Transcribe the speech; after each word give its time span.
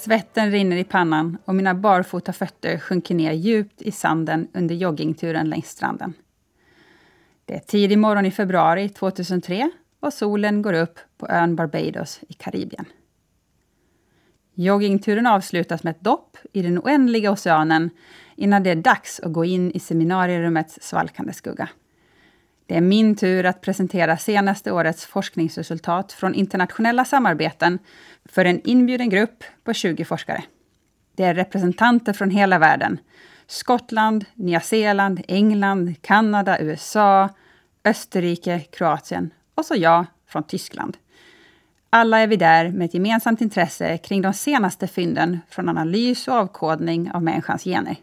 Svetten 0.00 0.50
rinner 0.50 0.76
i 0.76 0.84
pannan 0.84 1.38
och 1.44 1.54
mina 1.54 1.74
barfota 1.74 2.32
fötter 2.32 2.78
sjunker 2.78 3.14
ner 3.14 3.32
djupt 3.32 3.82
i 3.82 3.92
sanden 3.92 4.48
under 4.54 4.74
joggingturen 4.74 5.48
längs 5.48 5.68
stranden. 5.70 6.14
Det 7.44 7.54
är 7.54 7.58
tidig 7.58 7.98
morgon 7.98 8.26
i 8.26 8.30
februari 8.30 8.88
2003 8.88 9.70
och 10.00 10.12
solen 10.12 10.62
går 10.62 10.72
upp 10.72 10.98
på 11.18 11.28
ön 11.28 11.56
Barbados 11.56 12.20
i 12.28 12.32
Karibien. 12.32 12.84
Joggingturen 14.54 15.26
avslutas 15.26 15.82
med 15.82 15.90
ett 15.90 16.00
dopp 16.00 16.36
i 16.52 16.62
den 16.62 16.78
oändliga 16.78 17.30
oceanen 17.30 17.90
innan 18.36 18.62
det 18.62 18.70
är 18.70 18.76
dags 18.76 19.20
att 19.20 19.32
gå 19.32 19.44
in 19.44 19.70
i 19.70 19.80
seminarierummets 19.80 20.78
svalkande 20.82 21.32
skugga. 21.32 21.68
Det 22.70 22.76
är 22.76 22.80
min 22.80 23.16
tur 23.16 23.46
att 23.46 23.60
presentera 23.60 24.16
senaste 24.16 24.72
årets 24.72 25.06
forskningsresultat 25.06 26.12
från 26.12 26.34
internationella 26.34 27.04
samarbeten 27.04 27.78
för 28.24 28.44
en 28.44 28.60
inbjuden 28.64 29.08
grupp 29.08 29.44
på 29.64 29.72
20 29.72 30.04
forskare. 30.04 30.42
Det 31.16 31.24
är 31.24 31.34
representanter 31.34 32.12
från 32.12 32.30
hela 32.30 32.58
världen. 32.58 32.98
Skottland, 33.46 34.24
Nya 34.34 34.60
Zeeland, 34.60 35.22
England, 35.28 35.94
Kanada, 36.00 36.60
USA, 36.60 37.28
Österrike, 37.84 38.60
Kroatien 38.60 39.30
och 39.54 39.64
så 39.64 39.74
jag 39.76 40.06
från 40.28 40.42
Tyskland. 40.42 40.96
Alla 41.90 42.18
är 42.18 42.26
vi 42.26 42.36
där 42.36 42.68
med 42.68 42.84
ett 42.84 42.94
gemensamt 42.94 43.40
intresse 43.40 43.98
kring 43.98 44.22
de 44.22 44.32
senaste 44.32 44.86
fynden 44.86 45.40
från 45.48 45.68
analys 45.68 46.28
och 46.28 46.34
avkodning 46.34 47.10
av 47.12 47.22
människans 47.22 47.64
gener. 47.64 47.96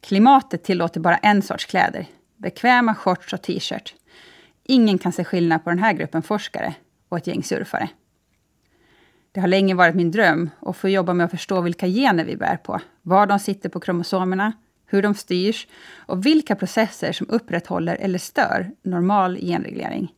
Klimatet 0.00 0.64
tillåter 0.64 1.00
bara 1.00 1.16
en 1.16 1.42
sorts 1.42 1.64
kläder, 1.64 2.06
bekväma 2.40 2.94
shorts 2.94 3.32
och 3.32 3.42
t-shirt. 3.42 3.94
Ingen 4.64 4.98
kan 4.98 5.12
se 5.12 5.24
skillnad 5.24 5.64
på 5.64 5.70
den 5.70 5.78
här 5.78 5.92
gruppen 5.92 6.22
forskare 6.22 6.74
och 7.08 7.18
ett 7.18 7.26
gäng 7.26 7.42
surfare. 7.42 7.88
Det 9.32 9.40
har 9.40 9.48
länge 9.48 9.74
varit 9.74 9.94
min 9.94 10.10
dröm 10.10 10.50
att 10.60 10.76
få 10.76 10.88
jobba 10.88 11.14
med 11.14 11.24
att 11.24 11.30
förstå 11.30 11.60
vilka 11.60 11.86
gener 11.86 12.24
vi 12.24 12.36
bär 12.36 12.56
på, 12.56 12.80
var 13.02 13.26
de 13.26 13.38
sitter 13.38 13.68
på 13.68 13.80
kromosomerna, 13.80 14.52
hur 14.86 15.02
de 15.02 15.14
styrs 15.14 15.66
och 15.96 16.26
vilka 16.26 16.56
processer 16.56 17.12
som 17.12 17.30
upprätthåller 17.30 17.96
eller 17.96 18.18
stör 18.18 18.70
normal 18.82 19.36
genreglering. 19.36 20.14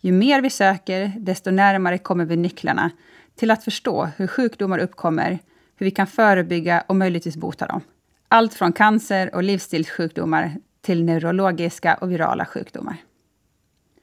Ju 0.00 0.12
mer 0.12 0.42
vi 0.42 0.50
söker, 0.50 1.12
desto 1.18 1.50
närmare 1.50 1.98
kommer 1.98 2.24
vi 2.24 2.36
nycklarna 2.36 2.90
till 3.34 3.50
att 3.50 3.64
förstå 3.64 4.08
hur 4.16 4.26
sjukdomar 4.26 4.78
uppkommer, 4.78 5.38
hur 5.76 5.84
vi 5.86 5.90
kan 5.90 6.06
förebygga 6.06 6.84
och 6.86 6.96
möjligtvis 6.96 7.36
bota 7.36 7.66
dem. 7.66 7.80
Allt 8.28 8.54
från 8.54 8.72
cancer 8.72 9.34
och 9.34 9.42
livsstilssjukdomar 9.42 10.56
till 10.84 11.04
neurologiska 11.04 11.94
och 11.94 12.10
virala 12.10 12.44
sjukdomar. 12.44 12.96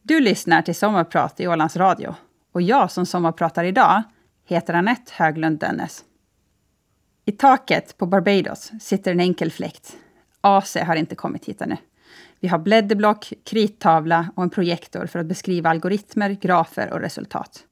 Du 0.02 0.20
lyssnar 0.20 0.62
till 0.62 0.76
Sommarprat 0.76 1.40
i 1.40 1.48
Ålands 1.48 1.78
Radio 1.78 2.16
och 2.52 2.62
jag 2.62 2.92
som 2.92 3.06
sommarpratar 3.06 3.64
idag 3.64 4.04
heter 4.46 4.74
Annette 4.74 5.12
Höglund 5.16 5.60
Dönnes. 5.60 6.04
I 7.26 7.32
taket 7.32 7.98
på 7.98 8.06
Barbados 8.06 8.72
sitter 8.82 9.12
en 9.12 9.20
enkel 9.20 9.52
fläkt. 9.52 9.98
AC 10.42 10.76
har 10.76 10.96
inte 10.96 11.16
kommit 11.16 11.46
hit 11.46 11.62
ännu. 11.62 11.78
Vi 12.40 12.48
har 12.48 12.60
blädderblock, 12.60 13.34
krittavla 13.46 14.32
och 14.36 14.44
en 14.44 14.50
projektor 14.50 15.06
för 15.06 15.20
att 15.20 15.26
beskriva 15.26 15.70
algoritmer, 15.70 16.30
grafer 16.30 16.94
och 16.94 17.00
resultat. 17.00 17.64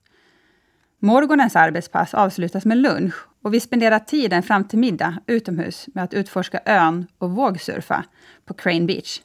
Morgonens 1.00 1.56
arbetspass 1.56 2.14
avslutas 2.14 2.66
med 2.66 2.78
lunch 2.78 3.29
och 3.42 3.54
vi 3.54 3.60
spenderar 3.60 4.00
tiden 4.00 4.44
fram 4.44 4.64
till 4.64 4.80
middag 4.80 5.18
utomhus 5.28 5.88
med 5.94 6.04
att 6.04 6.14
utforska 6.14 6.60
ön 6.66 7.08
och 7.18 7.32
vågsurfa 7.32 8.06
på 8.46 8.54
Crane 8.54 8.86
Beach. 8.86 9.22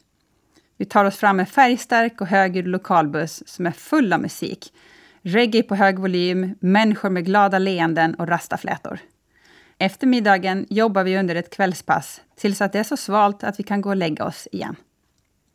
Vi 0.76 0.84
tar 0.84 1.04
oss 1.04 1.16
fram 1.16 1.36
med 1.36 1.48
färgstark 1.48 2.20
och 2.20 2.26
högljudd 2.26 2.66
lokalbuss 2.66 3.42
som 3.46 3.66
är 3.66 3.70
full 3.70 4.12
av 4.12 4.20
musik. 4.20 4.72
Reggae 5.22 5.62
på 5.62 5.74
hög 5.74 5.98
volym, 5.98 6.54
människor 6.60 7.10
med 7.10 7.24
glada 7.24 7.58
leenden 7.58 8.14
och 8.14 8.28
rastaflätor. 8.28 8.98
Efter 9.78 10.06
middagen 10.06 10.66
jobbar 10.70 11.04
vi 11.04 11.18
under 11.18 11.34
ett 11.34 11.56
kvällspass 11.56 12.20
tills 12.36 12.60
att 12.60 12.72
det 12.72 12.78
är 12.78 12.84
så 12.84 12.96
svalt 12.96 13.44
att 13.44 13.58
vi 13.58 13.62
kan 13.62 13.80
gå 13.80 13.88
och 13.88 13.96
lägga 13.96 14.24
oss 14.24 14.48
igen. 14.52 14.76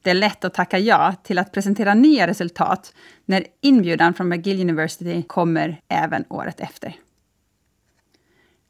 Det 0.02 0.10
är 0.10 0.14
lätt 0.14 0.46
att 0.46 0.54
tacka 0.54 0.80
ja 0.80 1.16
till 1.24 1.38
att 1.38 1.52
presentera 1.52 1.94
nya 1.94 2.28
resultat 2.28 2.94
när 3.26 3.46
inbjudan 3.62 4.14
från 4.14 4.30
McGill 4.30 4.62
University 4.62 5.24
kommer 5.24 5.82
även 5.88 6.26
året 6.30 6.60
efter. 6.60 6.96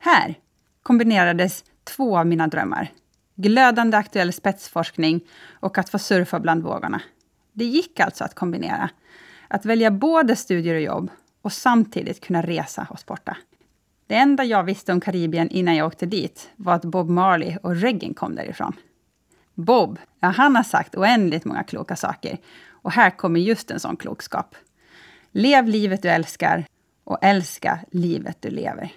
Här 0.02 0.36
kombinerades 0.84 1.64
två 1.84 2.18
av 2.18 2.28
mina 2.28 2.48
drömmar. 2.48 2.92
Glödande 3.36 3.98
aktuell 3.98 4.34
spetsforskning 4.34 5.22
och 5.52 5.78
att 5.78 5.90
få 5.90 6.00
surfa 6.00 6.40
bland 6.40 6.64
vågorna. 6.64 7.02
Det 7.54 7.66
gick 7.66 8.00
alltså 8.00 8.24
att 8.24 8.36
kombinera. 8.36 8.90
Att 9.48 9.66
välja 9.66 9.92
både 9.92 10.36
studier 10.36 10.76
och 10.76 10.82
jobb 10.82 11.12
och 11.42 11.54
samtidigt 11.54 12.26
kunna 12.26 12.42
resa 12.42 12.88
och 12.90 13.00
sporta. 13.00 13.38
Det 14.08 14.16
enda 14.16 14.44
jag 14.44 14.64
visste 14.64 14.94
om 14.94 15.02
Karibien 15.02 15.50
innan 15.50 15.76
jag 15.76 15.88
åkte 15.88 16.06
dit 16.06 16.50
var 16.56 16.74
att 16.74 16.86
Bob 16.86 17.10
Marley 17.10 17.58
och 17.64 17.76
reggae 17.76 18.14
kom 18.14 18.36
därifrån. 18.36 18.74
Bob, 19.54 20.00
ja, 20.20 20.28
han 20.28 20.56
har 20.56 20.64
sagt 20.64 20.96
oändligt 20.96 21.46
många 21.46 21.64
kloka 21.64 21.96
saker. 21.96 22.38
Och 22.70 22.92
här 22.92 23.10
kommer 23.10 23.40
just 23.40 23.72
en 23.72 23.80
sån 23.80 23.98
klokskap. 23.98 24.56
Lev 25.32 25.68
livet 25.68 26.02
du 26.02 26.10
älskar 26.10 26.66
och 27.04 27.18
älska 27.22 27.80
livet 27.92 28.38
du 28.40 28.50
lever. 28.50 28.92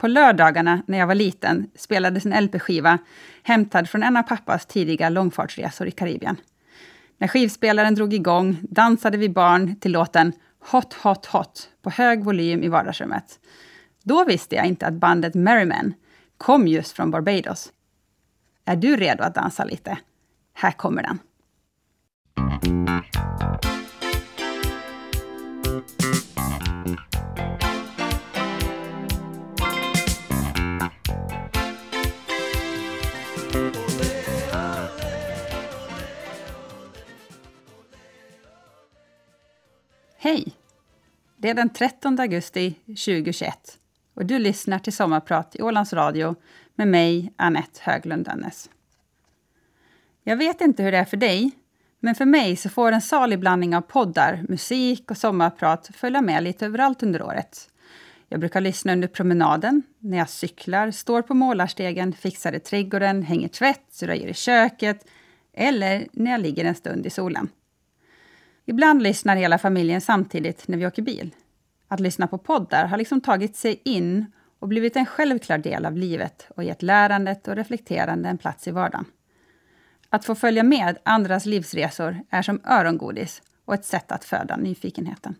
På 0.00 0.08
lördagarna 0.08 0.82
när 0.86 0.98
jag 0.98 1.06
var 1.06 1.14
liten 1.14 1.70
spelades 1.74 2.26
en 2.26 2.44
LP-skiva 2.44 2.98
hämtad 3.42 3.88
från 3.88 4.02
en 4.02 4.16
av 4.16 4.22
pappas 4.22 4.66
tidiga 4.66 5.08
långfartsresor 5.08 5.86
i 5.86 5.90
Karibien. 5.90 6.36
När 7.18 7.28
skivspelaren 7.28 7.94
drog 7.94 8.14
igång 8.14 8.58
dansade 8.62 9.18
vi 9.18 9.28
barn 9.28 9.76
till 9.76 9.92
låten 9.92 10.32
Hot, 10.70 10.94
hot, 10.94 11.26
hot 11.26 11.68
på 11.82 11.90
hög 11.90 12.24
volym 12.24 12.62
i 12.62 12.68
vardagsrummet. 12.68 13.40
Då 14.02 14.24
visste 14.24 14.54
jag 14.54 14.66
inte 14.66 14.86
att 14.86 14.94
bandet 14.94 15.34
Merrymen 15.34 15.94
kom 16.38 16.68
just 16.68 16.92
från 16.92 17.10
Barbados. 17.10 17.72
Är 18.64 18.76
du 18.76 18.96
redo 18.96 19.22
att 19.22 19.34
dansa 19.34 19.64
lite? 19.64 19.98
Här 20.54 20.72
kommer 20.72 21.02
den. 21.02 21.18
Hej! 40.22 40.52
Det 41.36 41.50
är 41.50 41.54
den 41.54 41.68
13 41.68 42.20
augusti 42.20 42.74
2021 42.86 43.78
och 44.14 44.26
du 44.26 44.38
lyssnar 44.38 44.78
till 44.78 44.92
Sommarprat 44.92 45.56
i 45.56 45.62
Ålands 45.62 45.92
Radio 45.92 46.34
med 46.74 46.88
mig, 46.88 47.32
Annette 47.36 47.80
Höglund 47.82 48.24
Dönnes. 48.24 48.70
Jag 50.24 50.36
vet 50.36 50.60
inte 50.60 50.82
hur 50.82 50.92
det 50.92 50.98
är 50.98 51.04
för 51.04 51.16
dig, 51.16 51.50
men 52.00 52.14
för 52.14 52.24
mig 52.24 52.56
så 52.56 52.68
får 52.68 52.92
en 52.92 53.00
salig 53.00 53.38
blandning 53.38 53.76
av 53.76 53.80
poddar, 53.80 54.44
musik 54.48 55.10
och 55.10 55.16
sommarprat 55.16 55.90
följa 55.94 56.22
med 56.22 56.42
lite 56.42 56.66
överallt 56.66 57.02
under 57.02 57.22
året. 57.22 57.70
Jag 58.28 58.40
brukar 58.40 58.60
lyssna 58.60 58.92
under 58.92 59.08
promenaden, 59.08 59.82
när 59.98 60.18
jag 60.18 60.30
cyklar, 60.30 60.90
står 60.90 61.22
på 61.22 61.34
målarstegen, 61.34 62.12
fixar 62.12 62.52
i 62.52 62.60
trädgården, 62.60 63.22
hänger 63.22 63.48
tvätt, 63.48 64.02
röjer 64.02 64.28
i 64.28 64.34
köket 64.34 65.06
eller 65.52 66.08
när 66.12 66.30
jag 66.30 66.40
ligger 66.40 66.64
en 66.64 66.74
stund 66.74 67.06
i 67.06 67.10
solen. 67.10 67.48
Ibland 68.70 69.02
lyssnar 69.02 69.36
hela 69.36 69.58
familjen 69.58 70.00
samtidigt 70.00 70.68
när 70.68 70.78
vi 70.78 70.86
åker 70.86 71.02
bil. 71.02 71.34
Att 71.88 72.00
lyssna 72.00 72.26
på 72.26 72.38
poddar 72.38 72.86
har 72.86 72.96
liksom 72.96 73.20
tagit 73.20 73.56
sig 73.56 73.80
in 73.84 74.32
och 74.58 74.68
blivit 74.68 74.96
en 74.96 75.06
självklar 75.06 75.58
del 75.58 75.86
av 75.86 75.96
livet 75.96 76.46
och 76.56 76.64
gett 76.64 76.82
lärandet 76.82 77.48
och 77.48 77.56
reflekterande 77.56 78.28
en 78.28 78.38
plats 78.38 78.68
i 78.68 78.70
vardagen. 78.70 79.04
Att 80.08 80.24
få 80.24 80.34
följa 80.34 80.62
med 80.62 80.98
andras 81.02 81.46
livsresor 81.46 82.20
är 82.30 82.42
som 82.42 82.60
örongodis 82.64 83.42
och 83.64 83.74
ett 83.74 83.84
sätt 83.84 84.12
att 84.12 84.24
föda 84.24 84.56
nyfikenheten. 84.56 85.34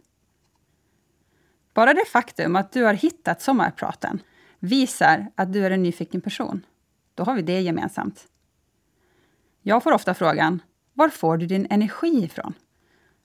Bara 1.75 1.94
det 1.94 2.05
faktum 2.12 2.56
att 2.56 2.72
du 2.72 2.84
har 2.84 2.94
hittat 2.94 3.43
sommarpraten 3.43 4.22
visar 4.58 5.26
att 5.34 5.52
du 5.52 5.66
är 5.66 5.70
en 5.70 5.82
nyfiken 5.82 6.20
person. 6.20 6.66
Då 7.14 7.25
har 7.25 7.34
vi 7.34 7.43
det 7.43 7.60
gemensamt. 7.60 8.28
Jag 9.62 9.82
får 9.82 9.93
ofta 9.93 10.14
frågan, 10.14 10.62
var 10.94 11.08
får 11.08 11.37
du 11.37 11.46
din 11.46 11.66
energi 11.70 12.25
ifrån? 12.25 12.55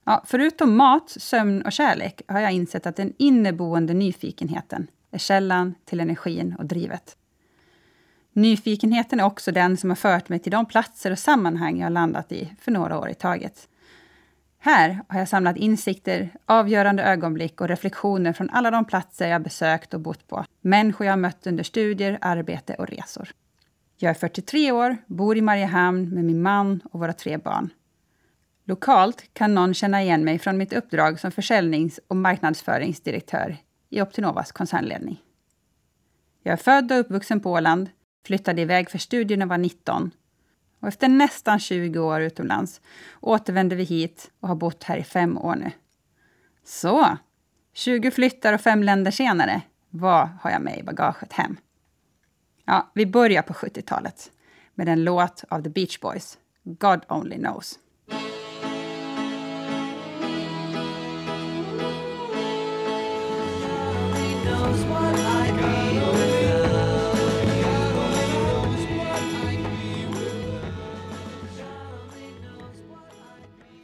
Ja, 0.08 0.24
förutom 0.26 0.76
mat, 0.76 1.10
sömn 1.10 1.62
och 1.62 1.72
kärlek 1.72 2.22
har 2.28 2.40
jag 2.40 2.52
insett 2.52 2.86
att 2.86 2.96
den 2.96 3.14
inneboende 3.18 3.94
nyfikenheten 3.94 4.88
är 5.12 5.18
källan 5.18 5.76
till 5.86 6.00
energin 6.00 6.56
och 6.60 6.66
drivet. 6.66 7.18
Nyfikenheten 8.34 9.20
är 9.20 9.24
också 9.24 9.52
den 9.52 9.78
som 9.78 9.90
har 9.90 9.96
fört 9.96 10.30
mig 10.30 10.40
till 10.40 10.52
de 10.52 10.66
platser 10.66 11.12
och 11.12 11.20
sammanhang 11.20 11.80
jag 11.80 11.92
landat 11.92 12.32
i 12.32 12.54
för 12.60 12.72
några 12.72 13.00
år 13.00 13.10
i 13.10 13.14
taget. 13.14 13.68
Här 14.60 15.02
har 15.08 15.20
jag 15.20 15.30
samlat 15.30 15.58
insikter, 15.58 16.30
avgörande 16.46 17.04
ögonblick 17.04 17.62
och 17.62 17.68
reflektioner 17.68 18.34
från 18.34 18.50
alla 18.50 18.72
de 18.72 18.86
platser 18.86 19.28
jag 19.28 19.42
besökt 19.42 19.94
och 19.94 20.00
bott 20.00 20.28
på. 20.28 20.46
Människor 20.62 21.08
jag 21.08 21.20
mött 21.20 21.48
under 21.48 21.64
studier, 21.64 22.18
arbete 22.22 22.74
och 22.74 22.88
resor. 22.88 23.30
Jag 23.98 24.10
är 24.10 24.14
43 24.14 24.72
år, 24.72 24.98
bor 25.06 25.38
i 25.38 25.42
Mariehamn 25.42 26.10
med 26.10 26.24
min 26.24 26.42
man 26.42 26.82
och 26.92 27.00
våra 27.00 27.14
tre 27.14 27.38
barn. 27.38 27.70
Lokalt 28.68 29.34
kan 29.34 29.56
någon 29.56 29.74
känna 29.74 30.02
igen 30.02 30.24
mig 30.24 30.40
från 30.40 30.58
mitt 30.58 30.74
uppdrag 30.74 31.20
som 31.20 31.32
försäljnings 31.32 32.00
och 32.08 32.16
marknadsföringsdirektör 32.16 33.58
i 33.90 34.02
Optinovas 34.02 34.52
koncernledning. 34.52 35.22
Jag 36.44 36.54
är 36.54 36.58
född 36.58 36.92
och 36.92 37.00
uppvuxen 37.00 37.40
på 37.40 37.52
Åland, 37.52 37.90
flyttade 38.26 38.62
iväg 38.62 38.90
för 38.90 38.98
studier 38.98 39.38
när 39.38 39.46
jag 39.46 39.50
var 39.50 39.58
19 39.58 40.12
och 40.80 40.88
efter 40.88 41.08
nästan 41.08 41.60
20 41.60 42.00
år 42.00 42.22
utomlands 42.22 42.82
återvände 43.22 43.76
vi 43.76 43.84
hit 43.84 44.32
och 44.40 44.48
har 44.48 44.56
bott 44.56 44.84
här 44.84 44.98
i 44.98 45.04
fem 45.04 45.38
år 45.38 45.56
nu. 45.56 45.72
Så, 46.64 47.18
20 47.74 48.12
flyttar 48.12 48.54
och 48.54 48.62
fem 48.62 48.84
länder 48.84 49.12
senare, 49.12 49.62
vad 49.90 50.30
har 50.42 50.52
jag 50.52 50.62
med 50.62 50.80
i 50.80 50.84
bagaget 50.84 51.34
hem? 51.34 51.58
Ja, 52.66 52.92
vi 52.94 53.06
börjar 53.06 53.42
på 53.42 53.54
70-talet 53.54 54.32
med 54.74 54.90
en 54.90 55.04
låt 55.04 55.44
av 55.50 55.62
The 55.62 55.70
Beach 55.70 56.00
Boys, 56.00 56.38
God 56.64 57.00
Only 57.10 57.36
Knows. 57.36 57.80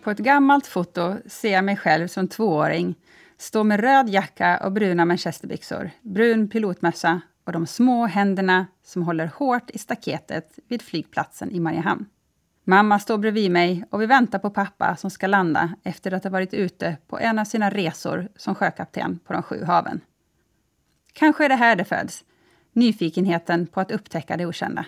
På 0.03 0.11
ett 0.11 0.17
gammalt 0.17 0.67
foto 0.67 1.17
ser 1.25 1.53
jag 1.53 1.63
mig 1.63 1.77
själv 1.77 2.07
som 2.07 2.27
tvååring 2.27 2.95
stå 3.37 3.63
med 3.63 3.79
röd 3.79 4.09
jacka 4.09 4.57
och 4.63 4.71
bruna 4.71 5.05
manchesterbyxor, 5.05 5.91
brun 6.01 6.49
pilotmössa 6.49 7.21
och 7.45 7.51
de 7.51 7.67
små 7.67 8.05
händerna 8.05 8.67
som 8.83 9.03
håller 9.03 9.31
hårt 9.35 9.69
i 9.69 9.77
staketet 9.77 10.59
vid 10.67 10.81
flygplatsen 10.81 11.51
i 11.51 11.59
Mariehamn. 11.59 12.05
Mamma 12.63 12.99
står 12.99 13.17
bredvid 13.17 13.51
mig 13.51 13.85
och 13.89 14.01
vi 14.01 14.05
väntar 14.05 14.39
på 14.39 14.49
pappa 14.49 14.95
som 14.95 15.09
ska 15.09 15.27
landa 15.27 15.73
efter 15.83 16.11
att 16.11 16.23
ha 16.23 16.31
varit 16.31 16.53
ute 16.53 16.97
på 17.07 17.19
en 17.19 17.39
av 17.39 17.45
sina 17.45 17.69
resor 17.69 18.29
som 18.35 18.55
sjökapten 18.55 19.19
på 19.25 19.33
de 19.33 19.43
sju 19.43 19.63
haven. 19.63 20.01
Kanske 21.13 21.45
är 21.45 21.49
det 21.49 21.55
här 21.55 21.75
det 21.75 21.85
föds, 21.85 22.23
nyfikenheten 22.73 23.67
på 23.67 23.79
att 23.81 23.91
upptäcka 23.91 24.37
det 24.37 24.45
okända. 24.45 24.85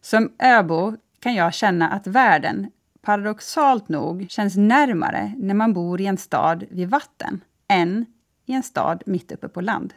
Som 0.00 0.32
öbo 0.38 0.96
kan 1.20 1.34
jag 1.34 1.54
känna 1.54 1.88
att 1.88 2.06
världen 2.06 2.70
paradoxalt 3.04 3.88
nog 3.88 4.26
känns 4.30 4.56
närmare 4.56 5.32
när 5.36 5.54
man 5.54 5.72
bor 5.72 6.00
i 6.00 6.06
en 6.06 6.16
stad 6.16 6.64
vid 6.70 6.88
vatten 6.88 7.40
än 7.68 8.06
i 8.46 8.52
en 8.52 8.62
stad 8.62 9.02
mitt 9.06 9.32
uppe 9.32 9.48
på 9.48 9.60
land. 9.60 9.94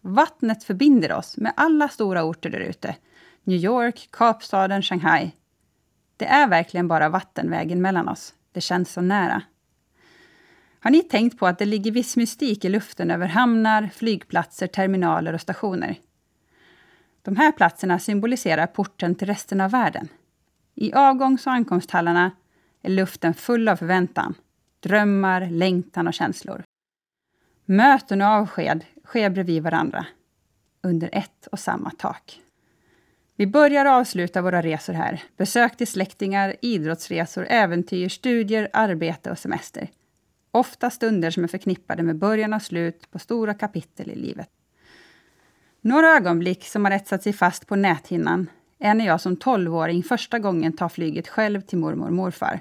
Vattnet 0.00 0.64
förbinder 0.64 1.12
oss 1.12 1.36
med 1.36 1.52
alla 1.56 1.88
stora 1.88 2.24
orter 2.24 2.50
där 2.50 2.60
ute. 2.60 2.96
New 3.44 3.58
York, 3.58 4.08
Kapstaden, 4.12 4.82
Shanghai. 4.82 5.32
Det 6.16 6.26
är 6.26 6.48
verkligen 6.48 6.88
bara 6.88 7.08
vattenvägen 7.08 7.82
mellan 7.82 8.08
oss. 8.08 8.34
Det 8.52 8.60
känns 8.60 8.92
så 8.92 9.00
nära. 9.00 9.42
Har 10.80 10.90
ni 10.90 11.02
tänkt 11.02 11.38
på 11.38 11.46
att 11.46 11.58
det 11.58 11.64
ligger 11.64 11.90
viss 11.90 12.16
mystik 12.16 12.64
i 12.64 12.68
luften 12.68 13.10
över 13.10 13.26
hamnar, 13.26 13.90
flygplatser, 13.94 14.66
terminaler 14.66 15.32
och 15.32 15.40
stationer? 15.40 15.98
De 17.22 17.36
här 17.36 17.52
platserna 17.52 17.98
symboliserar 17.98 18.66
porten 18.66 19.14
till 19.14 19.26
resten 19.26 19.60
av 19.60 19.70
världen. 19.70 20.08
I 20.78 20.92
avgångs 20.92 21.46
och 21.46 21.52
ankomsthallarna 21.52 22.30
är 22.82 22.90
luften 22.90 23.34
full 23.34 23.68
av 23.68 23.76
förväntan, 23.76 24.34
drömmar, 24.80 25.46
längtan 25.50 26.06
och 26.06 26.14
känslor. 26.14 26.62
Möten 27.64 28.22
och 28.22 28.28
avsked 28.28 28.84
sker 29.04 29.30
bredvid 29.30 29.62
varandra, 29.62 30.06
under 30.82 31.08
ett 31.12 31.46
och 31.52 31.58
samma 31.58 31.90
tak. 31.90 32.40
Vi 33.36 33.46
börjar 33.46 33.84
och 33.86 33.92
avslutar 33.92 34.42
våra 34.42 34.62
resor 34.62 34.92
här. 34.92 35.22
Besök 35.36 35.76
till 35.76 35.86
släktingar, 35.86 36.56
idrottsresor, 36.62 37.46
äventyr, 37.48 38.08
studier, 38.08 38.68
arbete 38.72 39.30
och 39.30 39.38
semester. 39.38 39.90
Ofta 40.50 40.90
stunder 40.90 41.30
som 41.30 41.44
är 41.44 41.48
förknippade 41.48 42.02
med 42.02 42.16
början 42.16 42.54
och 42.54 42.62
slut 42.62 43.10
på 43.10 43.18
stora 43.18 43.54
kapitel 43.54 44.10
i 44.10 44.14
livet. 44.14 44.48
Några 45.80 46.08
ögonblick 46.08 46.64
som 46.64 46.84
har 46.84 46.92
etsat 46.92 47.22
sig 47.22 47.32
fast 47.32 47.66
på 47.66 47.76
näthinnan 47.76 48.50
är 48.78 48.94
när 48.94 49.06
jag 49.06 49.20
som 49.20 49.36
tolvåring 49.36 50.02
första 50.02 50.38
gången 50.38 50.72
tar 50.72 50.88
flyget 50.88 51.28
själv 51.28 51.60
till 51.60 51.78
mormor 51.78 52.06
och 52.06 52.12
morfar. 52.12 52.60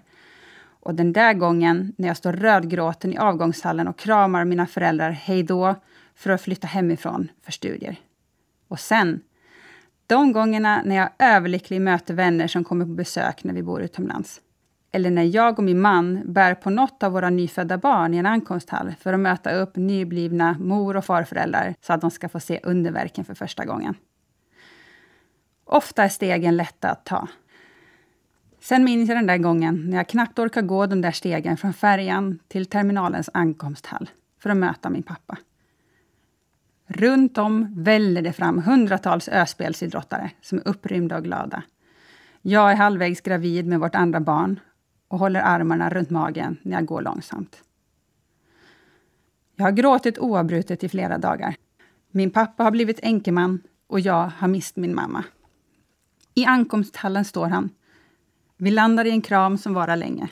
Och 0.79 0.95
den 0.95 1.13
där 1.13 1.33
gången 1.33 1.93
när 1.97 2.07
jag 2.07 2.17
står 2.17 2.33
rödgråten 2.33 3.13
i 3.13 3.17
avgångshallen 3.17 3.87
och 3.87 3.97
kramar 3.97 4.45
mina 4.45 4.67
föräldrar 4.67 5.11
hej 5.11 5.43
då 5.43 5.75
för 6.15 6.29
att 6.29 6.41
flytta 6.41 6.67
hemifrån 6.67 7.27
för 7.41 7.51
studier. 7.51 7.99
Och 8.67 8.79
sen, 8.79 9.21
de 10.07 10.31
gångerna 10.33 10.81
när 10.85 10.95
jag 10.95 11.09
överlycklig 11.19 11.81
möter 11.81 12.13
vänner 12.13 12.47
som 12.47 12.63
kommer 12.63 12.85
på 12.85 12.91
besök 12.91 13.43
när 13.43 13.53
vi 13.53 13.63
bor 13.63 13.81
utomlands. 13.81 14.41
Eller 14.91 15.11
när 15.11 15.23
jag 15.23 15.59
och 15.59 15.65
min 15.65 15.81
man 15.81 16.33
bär 16.33 16.55
på 16.55 16.69
något 16.69 17.03
av 17.03 17.11
våra 17.11 17.29
nyfödda 17.29 17.77
barn 17.77 18.13
i 18.13 18.17
en 18.17 18.25
ankomsthall 18.25 18.93
för 18.99 19.13
att 19.13 19.19
möta 19.19 19.51
upp 19.51 19.75
nyblivna 19.75 20.57
mor 20.59 20.97
och 20.97 21.05
farföräldrar 21.05 21.75
så 21.81 21.93
att 21.93 22.01
de 22.01 22.11
ska 22.11 22.29
få 22.29 22.39
se 22.39 22.59
underverken 22.63 23.25
för 23.25 23.33
första 23.33 23.65
gången. 23.65 23.95
Ofta 25.65 26.03
är 26.03 26.09
stegen 26.09 26.57
lätta 26.57 26.89
att 26.89 27.05
ta. 27.05 27.27
Sen 28.59 28.83
minns 28.83 29.09
jag 29.09 29.17
den 29.17 29.27
där 29.27 29.37
gången 29.37 29.89
när 29.89 29.97
jag 29.97 30.07
knappt 30.07 30.39
orkar 30.39 30.61
gå 30.61 30.85
de 30.85 31.01
där 31.01 31.11
stegen 31.11 31.57
från 31.57 31.73
färjan 31.73 32.39
till 32.47 32.65
terminalens 32.65 33.29
ankomsthall 33.33 34.09
för 34.39 34.49
att 34.49 34.57
möta 34.57 34.89
min 34.89 35.03
pappa. 35.03 35.37
Runt 36.87 37.37
om 37.37 37.83
väller 37.83 38.21
det 38.21 38.33
fram 38.33 38.61
hundratals 38.61 39.29
öspelsidrottare 39.29 40.31
som 40.41 40.57
är 40.57 40.67
upprymda 40.67 41.17
och 41.17 41.23
glada. 41.23 41.63
Jag 42.41 42.71
är 42.71 42.75
halvvägs 42.75 43.21
gravid 43.21 43.65
med 43.65 43.79
vårt 43.79 43.95
andra 43.95 44.19
barn 44.19 44.59
och 45.07 45.19
håller 45.19 45.41
armarna 45.41 45.89
runt 45.89 46.09
magen 46.09 46.57
när 46.61 46.73
jag 46.73 46.85
går 46.85 47.01
långsamt. 47.01 47.63
Jag 49.55 49.65
har 49.65 49.71
gråtit 49.71 50.19
oavbrutet 50.19 50.83
i 50.83 50.89
flera 50.89 51.17
dagar. 51.17 51.55
Min 52.11 52.31
pappa 52.31 52.63
har 52.63 52.71
blivit 52.71 52.99
enkeman 53.03 53.61
och 53.87 53.99
jag 53.99 54.31
har 54.37 54.47
mist 54.47 54.75
min 54.75 54.95
mamma. 54.95 55.23
I 56.37 56.45
ankomsthallen 56.45 57.25
står 57.25 57.47
han. 57.47 57.69
Vi 58.57 58.71
landar 58.71 59.05
i 59.05 59.09
en 59.09 59.21
kram 59.21 59.57
som 59.57 59.73
varar 59.73 59.95
länge. 59.95 60.29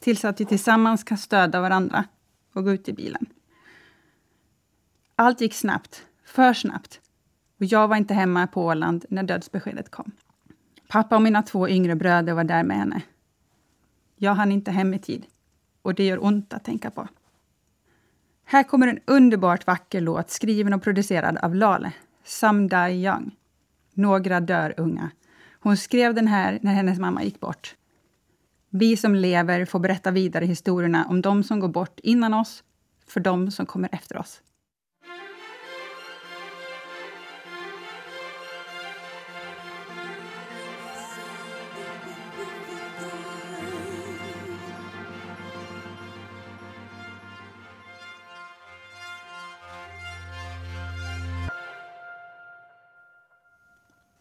Tills 0.00 0.24
att 0.24 0.40
vi 0.40 0.44
tillsammans 0.44 1.04
kan 1.04 1.18
stödja 1.18 1.60
varandra 1.60 2.04
och 2.52 2.64
gå 2.64 2.72
ut 2.72 2.88
i 2.88 2.92
bilen. 2.92 3.26
Allt 5.16 5.40
gick 5.40 5.54
snabbt, 5.54 6.06
för 6.24 6.52
snabbt. 6.52 7.00
Och 7.58 7.64
jag 7.64 7.88
var 7.88 7.96
inte 7.96 8.14
hemma 8.14 8.46
på 8.46 8.64
Åland 8.64 9.04
när 9.08 9.22
dödsbeskedet 9.22 9.90
kom. 9.90 10.12
Pappa 10.88 11.16
och 11.16 11.22
mina 11.22 11.42
två 11.42 11.68
yngre 11.68 11.94
bröder 11.94 12.32
var 12.34 12.44
där 12.44 12.64
med 12.64 12.76
henne. 12.76 13.02
Jag 14.16 14.34
hann 14.34 14.52
inte 14.52 14.70
hem 14.70 14.94
i 14.94 14.98
tid. 14.98 15.26
Och 15.82 15.94
det 15.94 16.04
gör 16.04 16.24
ont 16.24 16.52
att 16.52 16.64
tänka 16.64 16.90
på. 16.90 17.08
Här 18.44 18.62
kommer 18.62 18.86
en 18.86 19.00
underbart 19.04 19.66
vacker 19.66 20.00
låt 20.00 20.30
skriven 20.30 20.72
och 20.72 20.82
producerad 20.82 21.36
av 21.36 21.54
Lale, 21.54 21.92
Some 22.24 22.68
Die 22.68 23.04
Young. 23.04 23.36
Några 23.94 24.40
dör 24.40 24.74
unga. 24.76 25.10
Hon 25.60 25.76
skrev 25.76 26.14
den 26.14 26.26
här 26.26 26.58
när 26.62 26.72
hennes 26.72 26.98
mamma 26.98 27.24
gick 27.24 27.40
bort. 27.40 27.74
Vi 28.70 28.96
som 28.96 29.14
lever 29.14 29.64
får 29.64 29.78
berätta 29.78 30.10
vidare 30.10 30.44
historierna 30.44 31.06
om 31.08 31.22
de 31.22 31.42
som 31.42 31.60
går 31.60 31.68
bort 31.68 32.00
innan 32.02 32.34
oss, 32.34 32.64
för 33.06 33.20
de 33.20 33.50
som 33.50 33.66
kommer 33.66 33.88
efter 33.92 34.16
oss. 34.16 34.40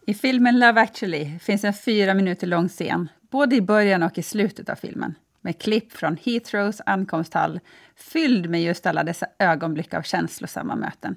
I 0.06 0.14
filmen 0.14 0.60
Love 0.60 0.82
actually 0.82 1.40
finns 1.40 1.64
en 1.64 1.74
fyra 1.74 2.14
minuter 2.14 2.48
lång 2.48 2.68
scen, 2.70 3.10
både 3.30 3.56
i 3.56 3.62
början 3.62 4.04
och 4.04 4.18
i 4.18 4.24
slutet 4.24 4.70
av 4.70 4.76
filmen, 4.76 5.16
med 5.42 5.62
klipp 5.62 5.94
från 5.94 6.18
Heathrows 6.24 6.82
ankomsthall, 6.86 7.60
fylld 7.96 8.50
med 8.50 8.64
just 8.64 8.86
alla 8.86 9.04
dessa 9.04 9.28
ögonblick 9.40 9.94
av 9.94 10.02
känslosamma 10.02 10.76
möten. 10.76 11.16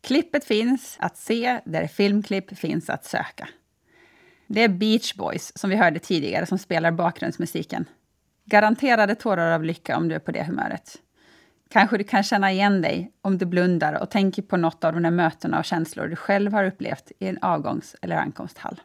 Klippet 0.00 0.44
finns 0.44 0.96
att 1.00 1.16
se 1.16 1.60
där 1.64 1.86
filmklipp 1.86 2.58
finns 2.58 2.90
att 2.90 3.04
söka. 3.04 3.48
Det 4.46 4.62
är 4.62 4.68
Beach 4.68 5.14
Boys, 5.14 5.52
som 5.58 5.70
vi 5.70 5.76
hörde 5.76 5.98
tidigare, 5.98 6.46
som 6.46 6.58
spelar 6.58 6.90
bakgrundsmusiken. 6.90 7.84
Garanterade 8.44 9.14
tårar 9.14 9.52
av 9.52 9.64
lycka 9.64 9.96
om 9.96 10.08
du 10.08 10.14
är 10.14 10.18
på 10.18 10.32
det 10.32 10.44
humöret. 10.44 10.98
Kanske 11.68 11.98
du 11.98 12.04
kan 12.04 12.22
känna 12.22 12.52
igen 12.52 12.82
dig 12.82 13.12
om 13.22 13.38
du 13.38 13.46
blundar 13.46 14.02
och 14.02 14.10
tänker 14.10 14.42
på 14.42 14.56
något 14.56 14.84
av 14.84 14.92
de 14.92 15.02
där 15.02 15.10
mötena 15.10 15.58
och 15.58 15.64
känslor 15.64 16.06
du 16.06 16.16
själv 16.16 16.52
har 16.52 16.64
upplevt 16.64 17.12
i 17.18 17.26
en 17.28 17.38
avgångs 17.38 17.96
eller 18.02 18.16
ankomsthall. 18.16 18.80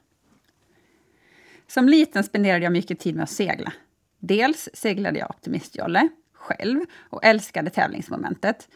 Som 1.67 1.89
liten 1.89 2.23
spenderade 2.23 2.63
jag 2.63 2.73
mycket 2.73 2.99
tid 2.99 3.15
med 3.15 3.23
att 3.23 3.29
segla. 3.29 3.73
Dels 4.19 4.69
seglade 4.73 5.19
jag 5.19 5.29
optimistjolle, 5.29 6.09
själv, 6.33 6.79
och 7.09 7.25
älskade 7.25 7.69
tävlingsmomentet. 7.69 8.69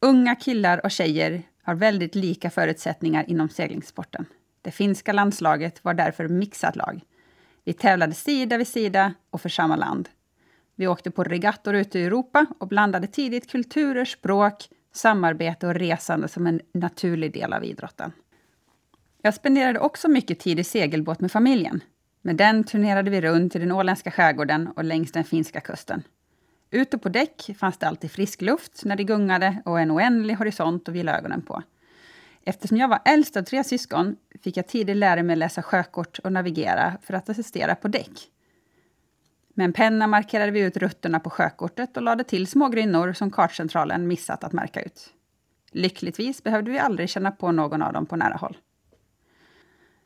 Unga 0.00 0.34
killar 0.34 0.84
och 0.84 0.90
tjejer 0.90 1.42
har 1.62 1.74
väldigt 1.74 2.14
lika 2.14 2.50
förutsättningar 2.50 3.30
inom 3.30 3.48
seglingssporten. 3.48 4.26
Det 4.62 4.70
finska 4.70 5.12
landslaget 5.12 5.84
var 5.84 5.94
därför 5.94 6.28
mixat 6.28 6.76
lag. 6.76 7.00
Vi 7.64 7.72
tävlade 7.72 8.14
sida 8.14 8.58
vid 8.58 8.68
sida 8.68 9.14
och 9.30 9.40
för 9.40 9.48
samma 9.48 9.76
land. 9.76 10.08
Vi 10.76 10.86
åkte 10.86 11.10
på 11.10 11.24
regattor 11.24 11.74
ute 11.74 11.98
i 11.98 12.04
Europa 12.04 12.46
och 12.58 12.68
blandade 12.68 13.06
tidigt 13.06 13.50
kulturer, 13.50 14.04
språk, 14.04 14.68
samarbete 14.94 15.66
och 15.66 15.74
resande 15.74 16.28
som 16.28 16.46
en 16.46 16.60
naturlig 16.72 17.32
del 17.32 17.52
av 17.52 17.64
idrotten. 17.64 18.12
Jag 19.22 19.34
spenderade 19.34 19.78
också 19.78 20.08
mycket 20.08 20.38
tid 20.38 20.60
i 20.60 20.64
segelbåt 20.64 21.20
med 21.20 21.32
familjen. 21.32 21.80
Med 22.22 22.36
den 22.36 22.64
turnerade 22.64 23.10
vi 23.10 23.20
runt 23.20 23.56
i 23.56 23.58
den 23.58 23.72
åländska 23.72 24.10
skärgården 24.10 24.68
och 24.68 24.84
längs 24.84 25.12
den 25.12 25.24
finska 25.24 25.60
kusten. 25.60 26.02
Ute 26.70 26.98
på 26.98 27.08
däck 27.08 27.50
fanns 27.58 27.78
det 27.78 27.88
alltid 27.88 28.10
frisk 28.10 28.42
luft 28.42 28.84
när 28.84 28.96
det 28.96 29.04
gungade 29.04 29.62
och 29.64 29.80
en 29.80 29.90
oändlig 29.90 30.34
horisont 30.34 30.88
att 30.88 30.94
vila 30.94 31.18
ögonen 31.18 31.42
på. 31.42 31.62
Eftersom 32.44 32.76
jag 32.76 32.88
var 32.88 33.00
äldst 33.04 33.36
av 33.36 33.42
tre 33.42 33.64
syskon 33.64 34.16
fick 34.42 34.56
jag 34.56 34.66
tidigt 34.66 34.96
lära 34.96 35.22
mig 35.22 35.36
läsa 35.36 35.62
sjökort 35.62 36.18
och 36.18 36.32
navigera 36.32 36.98
för 37.02 37.14
att 37.14 37.28
assistera 37.28 37.74
på 37.74 37.88
däck. 37.88 38.30
Med 39.58 39.64
en 39.64 39.72
penna 39.72 40.06
markerade 40.06 40.52
vi 40.52 40.60
ut 40.60 40.76
rutterna 40.76 41.20
på 41.20 41.30
sjökortet 41.30 41.96
och 41.96 42.02
lade 42.02 42.24
till 42.24 42.46
små 42.46 42.68
grynnor 42.68 43.12
som 43.12 43.30
kartcentralen 43.30 44.06
missat 44.06 44.44
att 44.44 44.52
märka 44.52 44.82
ut. 44.82 45.12
Lyckligtvis 45.72 46.42
behövde 46.42 46.70
vi 46.70 46.78
aldrig 46.78 47.08
känna 47.08 47.30
på 47.30 47.52
någon 47.52 47.82
av 47.82 47.92
dem 47.92 48.06
på 48.06 48.16
nära 48.16 48.36
håll. 48.36 48.56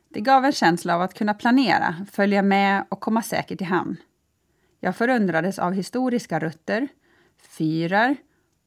Det 0.09 0.21
gav 0.21 0.45
en 0.45 0.53
känsla 0.53 0.95
av 0.95 1.03
att 1.03 1.15
kunna 1.15 1.35
planera, 1.35 2.07
följa 2.13 2.43
med 2.43 2.85
och 2.89 3.01
komma 3.01 3.23
säkert 3.23 3.61
i 3.61 3.65
hamn. 3.65 3.97
Jag 4.81 4.97
förundrades 4.97 5.59
av 5.59 5.73
historiska 5.73 6.39
rutter, 6.39 6.89
fyrar 7.59 8.17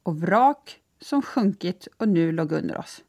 och 0.03 0.21
vrak 0.21 0.79
som 1.01 1.21
sjunkit 1.21 1.87
och 1.97 2.07
nu 2.07 2.31
låg 2.31 2.51
under 2.51 2.77
oss. 2.77 3.01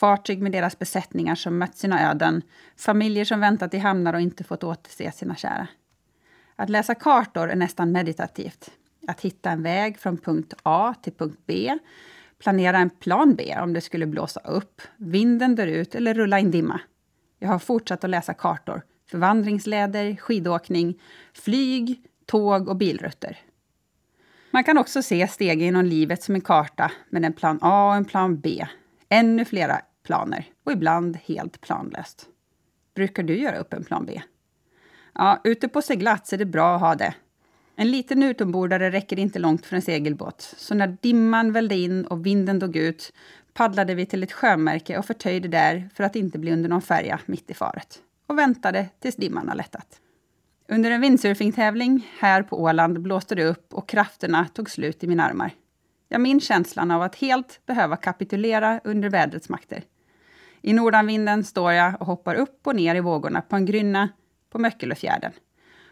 Fartyg 0.00 0.42
med 0.42 0.52
deras 0.52 0.78
besättningar 0.78 1.34
som 1.34 1.58
mött 1.58 1.76
sina 1.76 2.10
öden, 2.10 2.42
familjer 2.76 3.24
som 3.24 3.40
väntat 3.40 3.74
i 3.74 3.78
hamnar 3.78 4.14
och 4.14 4.20
inte 4.20 4.44
fått 4.44 4.64
återse 4.64 5.12
sina 5.12 5.36
kära. 5.36 5.68
Att 6.60 6.70
läsa 6.70 6.94
kartor 6.94 7.50
är 7.50 7.56
nästan 7.56 7.92
meditativt. 7.92 8.70
Att 9.06 9.20
hitta 9.20 9.50
en 9.50 9.62
väg 9.62 9.98
från 9.98 10.18
punkt 10.18 10.54
A 10.62 10.94
till 11.02 11.12
punkt 11.12 11.40
B, 11.46 11.78
planera 12.38 12.78
en 12.78 12.90
plan 12.90 13.34
B 13.34 13.56
om 13.62 13.72
det 13.72 13.80
skulle 13.80 14.06
blåsa 14.06 14.40
upp, 14.40 14.82
vinden 14.96 15.54
dör 15.54 15.66
ut 15.66 15.94
eller 15.94 16.14
rulla 16.14 16.38
in 16.38 16.50
dimma. 16.50 16.80
Jag 17.38 17.48
har 17.48 17.58
fortsatt 17.58 18.04
att 18.04 18.10
läsa 18.10 18.34
kartor 18.34 18.82
för 19.10 19.18
vandringsleder, 19.18 20.16
skidåkning, 20.16 21.00
flyg, 21.32 22.02
tåg 22.26 22.68
och 22.68 22.76
bilrutter. 22.76 23.38
Man 24.50 24.64
kan 24.64 24.78
också 24.78 25.02
se 25.02 25.28
stegen 25.28 25.64
genom 25.64 25.84
livet 25.84 26.22
som 26.22 26.34
en 26.34 26.40
karta 26.40 26.92
med 27.10 27.24
en 27.24 27.32
plan 27.32 27.58
A 27.62 27.88
och 27.88 27.94
en 27.94 28.04
plan 28.04 28.40
B. 28.40 28.66
Ännu 29.08 29.44
flera 29.44 29.80
planer 30.02 30.44
och 30.64 30.72
ibland 30.72 31.16
helt 31.16 31.60
planlöst. 31.60 32.26
Brukar 32.94 33.22
du 33.22 33.38
göra 33.38 33.56
upp 33.56 33.72
en 33.72 33.84
plan 33.84 34.06
B? 34.06 34.22
Ja, 35.14 35.40
ute 35.44 35.68
på 35.68 35.82
seglats 35.82 36.32
är 36.32 36.38
det 36.38 36.44
bra 36.44 36.74
att 36.74 36.80
ha 36.80 36.94
det. 36.94 37.14
En 37.76 37.90
liten 37.90 38.22
utombordare 38.22 38.90
räcker 38.90 39.18
inte 39.18 39.38
långt 39.38 39.66
för 39.66 39.76
en 39.76 39.82
segelbåt, 39.82 40.54
så 40.56 40.74
när 40.74 40.96
dimman 41.00 41.52
vällde 41.52 41.74
in 41.74 42.06
och 42.06 42.26
vinden 42.26 42.58
dog 42.58 42.76
ut 42.76 43.12
paddlade 43.52 43.94
vi 43.94 44.06
till 44.06 44.22
ett 44.22 44.32
sjömärke 44.32 44.98
och 44.98 45.04
förtöjde 45.04 45.48
där 45.48 45.88
för 45.94 46.04
att 46.04 46.16
inte 46.16 46.38
bli 46.38 46.52
under 46.52 46.68
någon 46.68 46.82
färja 46.82 47.20
mitt 47.26 47.50
i 47.50 47.54
faret 47.54 47.98
och 48.26 48.38
väntade 48.38 48.88
tills 49.00 49.16
dimman 49.16 49.48
har 49.48 49.54
lättat. 49.54 50.00
Under 50.68 50.90
en 50.90 51.00
windsurfingtävling 51.00 52.08
här 52.18 52.42
på 52.42 52.62
Åland 52.62 53.00
blåste 53.00 53.34
det 53.34 53.44
upp 53.44 53.74
och 53.74 53.88
krafterna 53.88 54.46
tog 54.54 54.70
slut 54.70 55.04
i 55.04 55.06
mina 55.06 55.24
armar. 55.24 55.54
Jag 56.08 56.20
minns 56.20 56.44
känslan 56.44 56.90
av 56.90 57.02
att 57.02 57.14
helt 57.14 57.60
behöva 57.66 57.96
kapitulera 57.96 58.80
under 58.84 59.10
vädrets 59.10 59.48
makter. 59.48 59.82
I 60.62 60.72
nordanvinden 60.72 61.44
står 61.44 61.72
jag 61.72 62.00
och 62.00 62.06
hoppar 62.06 62.34
upp 62.34 62.66
och 62.66 62.76
ner 62.76 62.94
i 62.94 63.00
vågorna 63.00 63.40
på 63.40 63.56
en 63.56 63.66
grynna 63.66 64.08
på 64.50 64.58
Möckelöfjärden 64.58 65.32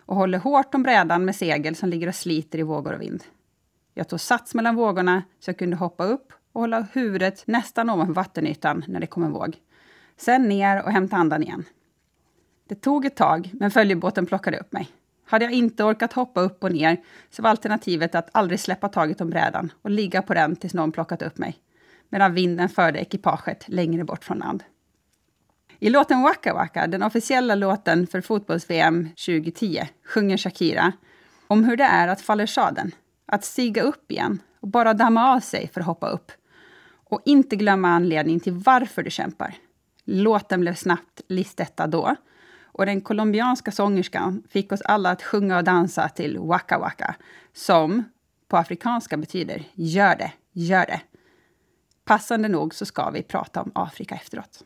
och 0.09 0.17
håller 0.17 0.39
hårt 0.39 0.75
om 0.75 0.83
brädan 0.83 1.25
med 1.25 1.37
segel 1.37 1.77
som 1.77 1.89
ligger 1.89 2.09
och 2.09 2.15
sliter 2.15 2.59
i 2.59 2.63
vågor 2.63 2.93
och 2.93 3.01
vind. 3.01 3.25
Jag 3.95 4.09
tog 4.09 4.21
sats 4.21 4.55
mellan 4.55 4.77
vågorna 4.77 5.23
så 5.41 5.49
jag 5.49 5.59
kunde 5.59 5.77
hoppa 5.77 6.05
upp 6.05 6.33
och 6.53 6.61
hålla 6.61 6.87
huvudet 6.93 7.47
nästan 7.47 7.91
ovanför 7.91 8.15
vattenytan 8.15 8.85
när 8.89 9.01
det 9.01 9.07
kom 9.07 9.25
en 9.25 9.33
våg. 9.33 9.57
Sen 10.17 10.49
ner 10.49 10.83
och 10.83 10.93
hämta 10.93 11.17
andan 11.17 11.43
igen. 11.43 11.65
Det 12.69 12.75
tog 12.75 13.05
ett 13.05 13.17
tag, 13.17 13.51
men 13.53 13.71
följebåten 13.71 14.27
plockade 14.27 14.59
upp 14.59 14.73
mig. 14.73 14.89
Hade 15.25 15.45
jag 15.45 15.55
inte 15.55 15.85
orkat 15.85 16.13
hoppa 16.13 16.41
upp 16.41 16.65
och 16.65 16.73
ner 16.73 16.97
så 17.31 17.43
var 17.43 17.51
alternativet 17.51 18.15
att 18.15 18.29
aldrig 18.33 18.61
släppa 18.61 18.89
taget 18.89 19.21
om 19.21 19.31
brädan 19.31 19.73
och 19.83 19.91
ligga 19.91 20.23
på 20.23 20.35
den 20.35 20.57
tills 20.57 20.75
någon 20.75 20.93
plockat 20.93 21.23
upp 21.23 21.39
mig, 21.39 21.57
medan 22.09 22.35
vinden 22.35 22.69
förde 22.69 22.99
ekipaget 22.99 23.69
längre 23.69 24.05
bort 24.05 24.25
från 24.25 24.39
land. 24.39 24.65
I 25.81 25.91
låten 25.91 26.23
Waka 26.23 26.55
Waka, 26.55 26.87
den 26.87 27.03
officiella 27.03 27.55
låten 27.55 28.07
för 28.07 28.21
fotbolls-VM 28.21 29.09
2010, 29.09 29.89
sjunger 30.05 30.37
Shakira 30.37 30.93
om 31.47 31.65
hur 31.65 31.77
det 31.77 31.85
är 31.85 32.09
att 32.09 32.21
falla 32.21 32.43
ur 32.43 32.47
sadeln, 32.47 32.93
att 33.27 33.45
stiga 33.45 33.83
upp 33.83 34.13
igen 34.13 34.43
och 34.61 34.69
bara 34.69 34.95
damma 34.95 35.35
av 35.35 35.41
sig 35.41 35.71
för 35.75 35.81
att 35.81 35.87
hoppa 35.87 36.09
upp. 36.09 36.33
Och 37.05 37.23
inte 37.25 37.57
glömma 37.57 37.89
anledningen 37.89 38.41
till 38.41 38.53
varför 38.53 39.03
du 39.03 39.11
kämpar. 39.11 39.55
Låten 40.05 40.61
blev 40.61 40.75
snabbt 40.75 41.21
listetta 41.29 41.87
då 41.87 42.17
och 42.63 42.87
den 42.87 43.01
colombianska 43.01 43.73
sångerskan 43.73 44.43
fick 44.51 44.73
oss 44.73 44.81
alla 44.81 45.11
att 45.11 45.23
sjunga 45.23 45.57
och 45.57 45.65
dansa 45.65 46.09
till 46.09 46.39
Waka 46.39 46.79
Waka, 46.79 47.15
som 47.53 48.05
på 48.49 48.57
afrikanska 48.57 49.17
betyder 49.17 49.65
gör 49.75 50.17
det, 50.17 50.33
gör 50.53 50.87
det. 50.87 51.01
Passande 52.05 52.49
nog 52.49 52.75
så 52.75 52.87
ska 52.87 53.11
vi 53.11 53.23
prata 53.23 53.63
om 53.63 53.71
Afrika 53.75 54.15
efteråt. 54.15 54.65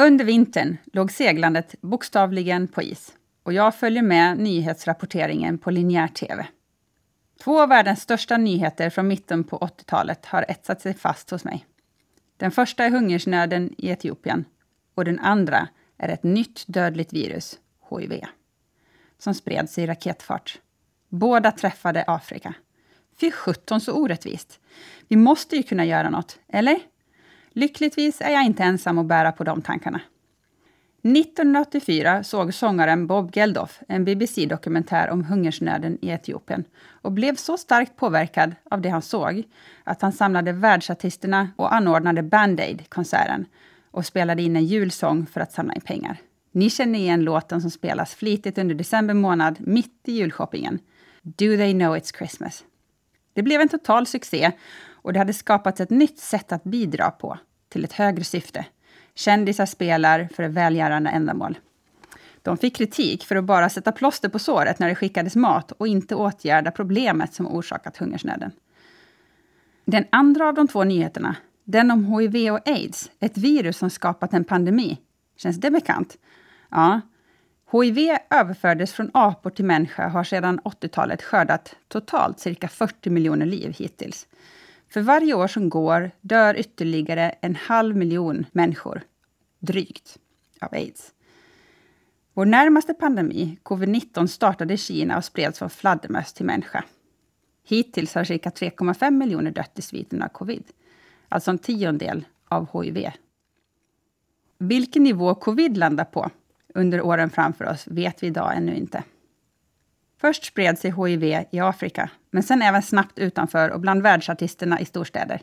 Under 0.00 0.24
vintern 0.24 0.76
låg 0.92 1.12
seglandet 1.12 1.74
bokstavligen 1.80 2.68
på 2.68 2.82
is 2.82 3.16
och 3.42 3.52
jag 3.52 3.74
följer 3.74 4.02
med 4.02 4.38
nyhetsrapporteringen 4.38 5.58
på 5.58 5.70
linjär 5.70 6.08
TV. 6.08 6.46
Två 7.40 7.60
av 7.60 7.68
världens 7.68 8.00
största 8.00 8.36
nyheter 8.36 8.90
från 8.90 9.08
mitten 9.08 9.44
på 9.44 9.58
80-talet 9.58 10.26
har 10.26 10.44
etsat 10.48 10.80
sig 10.80 10.94
fast 10.94 11.30
hos 11.30 11.44
mig. 11.44 11.66
Den 12.36 12.50
första 12.50 12.84
är 12.84 12.90
hungersnöden 12.90 13.74
i 13.78 13.88
Etiopien 13.88 14.44
och 14.94 15.04
den 15.04 15.18
andra 15.18 15.68
är 15.98 16.08
ett 16.08 16.22
nytt 16.22 16.64
dödligt 16.66 17.12
virus, 17.12 17.58
HIV, 17.90 18.20
som 19.18 19.34
spreds 19.34 19.78
i 19.78 19.86
raketfart. 19.86 20.60
Båda 21.08 21.52
träffade 21.52 22.04
Afrika. 22.06 22.54
Fy 23.20 23.30
sjutton 23.30 23.80
så 23.80 23.92
orättvist. 23.92 24.60
Vi 25.08 25.16
måste 25.16 25.56
ju 25.56 25.62
kunna 25.62 25.84
göra 25.84 26.10
något, 26.10 26.38
eller? 26.48 26.80
Lyckligtvis 27.52 28.20
är 28.20 28.30
jag 28.30 28.44
inte 28.44 28.62
ensam 28.62 28.98
att 28.98 29.06
bära 29.06 29.32
på 29.32 29.44
de 29.44 29.62
tankarna. 29.62 30.00
1984 31.02 32.24
såg 32.24 32.54
sångaren 32.54 33.06
Bob 33.06 33.36
Geldof 33.36 33.80
en 33.88 34.04
BBC-dokumentär 34.04 35.10
om 35.10 35.24
hungersnöden 35.24 35.98
i 36.02 36.10
Etiopien 36.10 36.64
och 37.02 37.12
blev 37.12 37.36
så 37.36 37.56
starkt 37.56 37.96
påverkad 37.96 38.54
av 38.70 38.80
det 38.80 38.88
han 38.88 39.02
såg 39.02 39.42
att 39.84 40.02
han 40.02 40.12
samlade 40.12 40.52
världsartisterna 40.52 41.50
och 41.56 41.74
anordnade 41.74 42.22
Band 42.22 42.60
Aid-konserten 42.60 43.46
och 43.90 44.06
spelade 44.06 44.42
in 44.42 44.56
en 44.56 44.66
julsång 44.66 45.26
för 45.26 45.40
att 45.40 45.52
samla 45.52 45.74
in 45.74 45.80
pengar. 45.80 46.16
Ni 46.52 46.70
känner 46.70 46.98
igen 46.98 47.24
låten 47.24 47.60
som 47.60 47.70
spelas 47.70 48.14
flitigt 48.14 48.58
under 48.58 48.74
december 48.74 49.14
månad 49.14 49.56
mitt 49.60 50.00
i 50.04 50.12
julshoppingen. 50.12 50.78
Do 51.22 51.56
they 51.56 51.72
know 51.72 51.96
it's 51.96 52.16
Christmas? 52.16 52.64
Det 53.34 53.42
blev 53.42 53.60
en 53.60 53.68
total 53.68 54.06
succé 54.06 54.52
och 55.02 55.12
det 55.12 55.18
hade 55.18 55.32
skapats 55.32 55.80
ett 55.80 55.90
nytt 55.90 56.18
sätt 56.18 56.52
att 56.52 56.64
bidra 56.64 57.10
på 57.10 57.38
till 57.68 57.84
ett 57.84 57.92
högre 57.92 58.24
syfte. 58.24 58.66
Kändisar 59.14 59.66
spelar 59.66 60.28
för 60.34 60.42
ett 60.42 60.52
välgörande 60.52 61.10
ändamål. 61.10 61.58
De 62.42 62.56
fick 62.56 62.76
kritik 62.76 63.24
för 63.24 63.36
att 63.36 63.44
bara 63.44 63.68
sätta 63.68 63.92
plåster 63.92 64.28
på 64.28 64.38
såret 64.38 64.78
när 64.78 64.88
det 64.88 64.94
skickades 64.94 65.36
mat 65.36 65.72
och 65.72 65.88
inte 65.88 66.14
åtgärda 66.14 66.70
problemet 66.70 67.34
som 67.34 67.46
orsakat 67.46 67.96
hungersnöden. 67.96 68.50
Den 69.84 70.04
andra 70.10 70.48
av 70.48 70.54
de 70.54 70.68
två 70.68 70.84
nyheterna, 70.84 71.36
den 71.64 71.90
om 71.90 72.04
hiv 72.04 72.52
och 72.52 72.68
aids, 72.68 73.10
ett 73.20 73.38
virus 73.38 73.78
som 73.78 73.90
skapat 73.90 74.34
en 74.34 74.44
pandemi. 74.44 74.98
Känns 75.36 75.60
det 75.60 75.70
bekant? 75.70 76.16
Ja. 76.70 77.00
HIV 77.72 78.16
överfördes 78.30 78.92
från 78.92 79.10
apor 79.14 79.50
till 79.50 79.64
människa 79.64 80.06
och 80.06 80.12
har 80.12 80.24
sedan 80.24 80.60
80-talet 80.60 81.22
skördat 81.22 81.76
totalt 81.88 82.40
cirka 82.40 82.68
40 82.68 83.10
miljoner 83.10 83.46
liv 83.46 83.74
hittills. 83.78 84.26
För 84.90 85.00
varje 85.00 85.34
år 85.34 85.46
som 85.46 85.68
går 85.68 86.10
dör 86.20 86.56
ytterligare 86.58 87.30
en 87.40 87.56
halv 87.56 87.96
miljon 87.96 88.46
människor, 88.52 89.02
drygt, 89.58 90.18
av 90.60 90.74
aids. 90.74 91.14
Vår 92.34 92.44
närmaste 92.44 92.94
pandemi, 92.94 93.58
covid-19, 93.62 94.26
startade 94.26 94.74
i 94.74 94.76
Kina 94.76 95.16
och 95.16 95.24
spreds 95.24 95.58
från 95.58 95.70
fladdermöss 95.70 96.32
till 96.32 96.46
människa. 96.46 96.84
Hittills 97.64 98.14
har 98.14 98.24
cirka 98.24 98.50
3,5 98.50 99.10
miljoner 99.10 99.50
dött 99.50 99.78
i 99.78 99.82
sviterna 99.82 100.24
av 100.24 100.28
covid, 100.28 100.64
alltså 101.28 101.50
en 101.50 101.58
tiondel 101.58 102.24
av 102.48 102.82
hiv. 102.82 103.10
Vilken 104.58 105.02
nivå 105.02 105.34
covid 105.34 105.76
landar 105.76 106.04
på 106.04 106.30
under 106.74 107.00
åren 107.00 107.30
framför 107.30 107.64
oss 107.64 107.86
vet 107.86 108.22
vi 108.22 108.26
idag 108.26 108.56
ännu 108.56 108.74
inte. 108.74 109.04
Först 110.20 110.44
spred 110.44 110.78
sig 110.78 110.94
HIV 110.96 111.24
i 111.50 111.60
Afrika, 111.60 112.10
men 112.30 112.42
sen 112.42 112.62
även 112.62 112.82
snabbt 112.82 113.18
utanför 113.18 113.70
och 113.70 113.80
bland 113.80 114.02
världsartisterna 114.02 114.80
i 114.80 114.84
storstäder. 114.84 115.40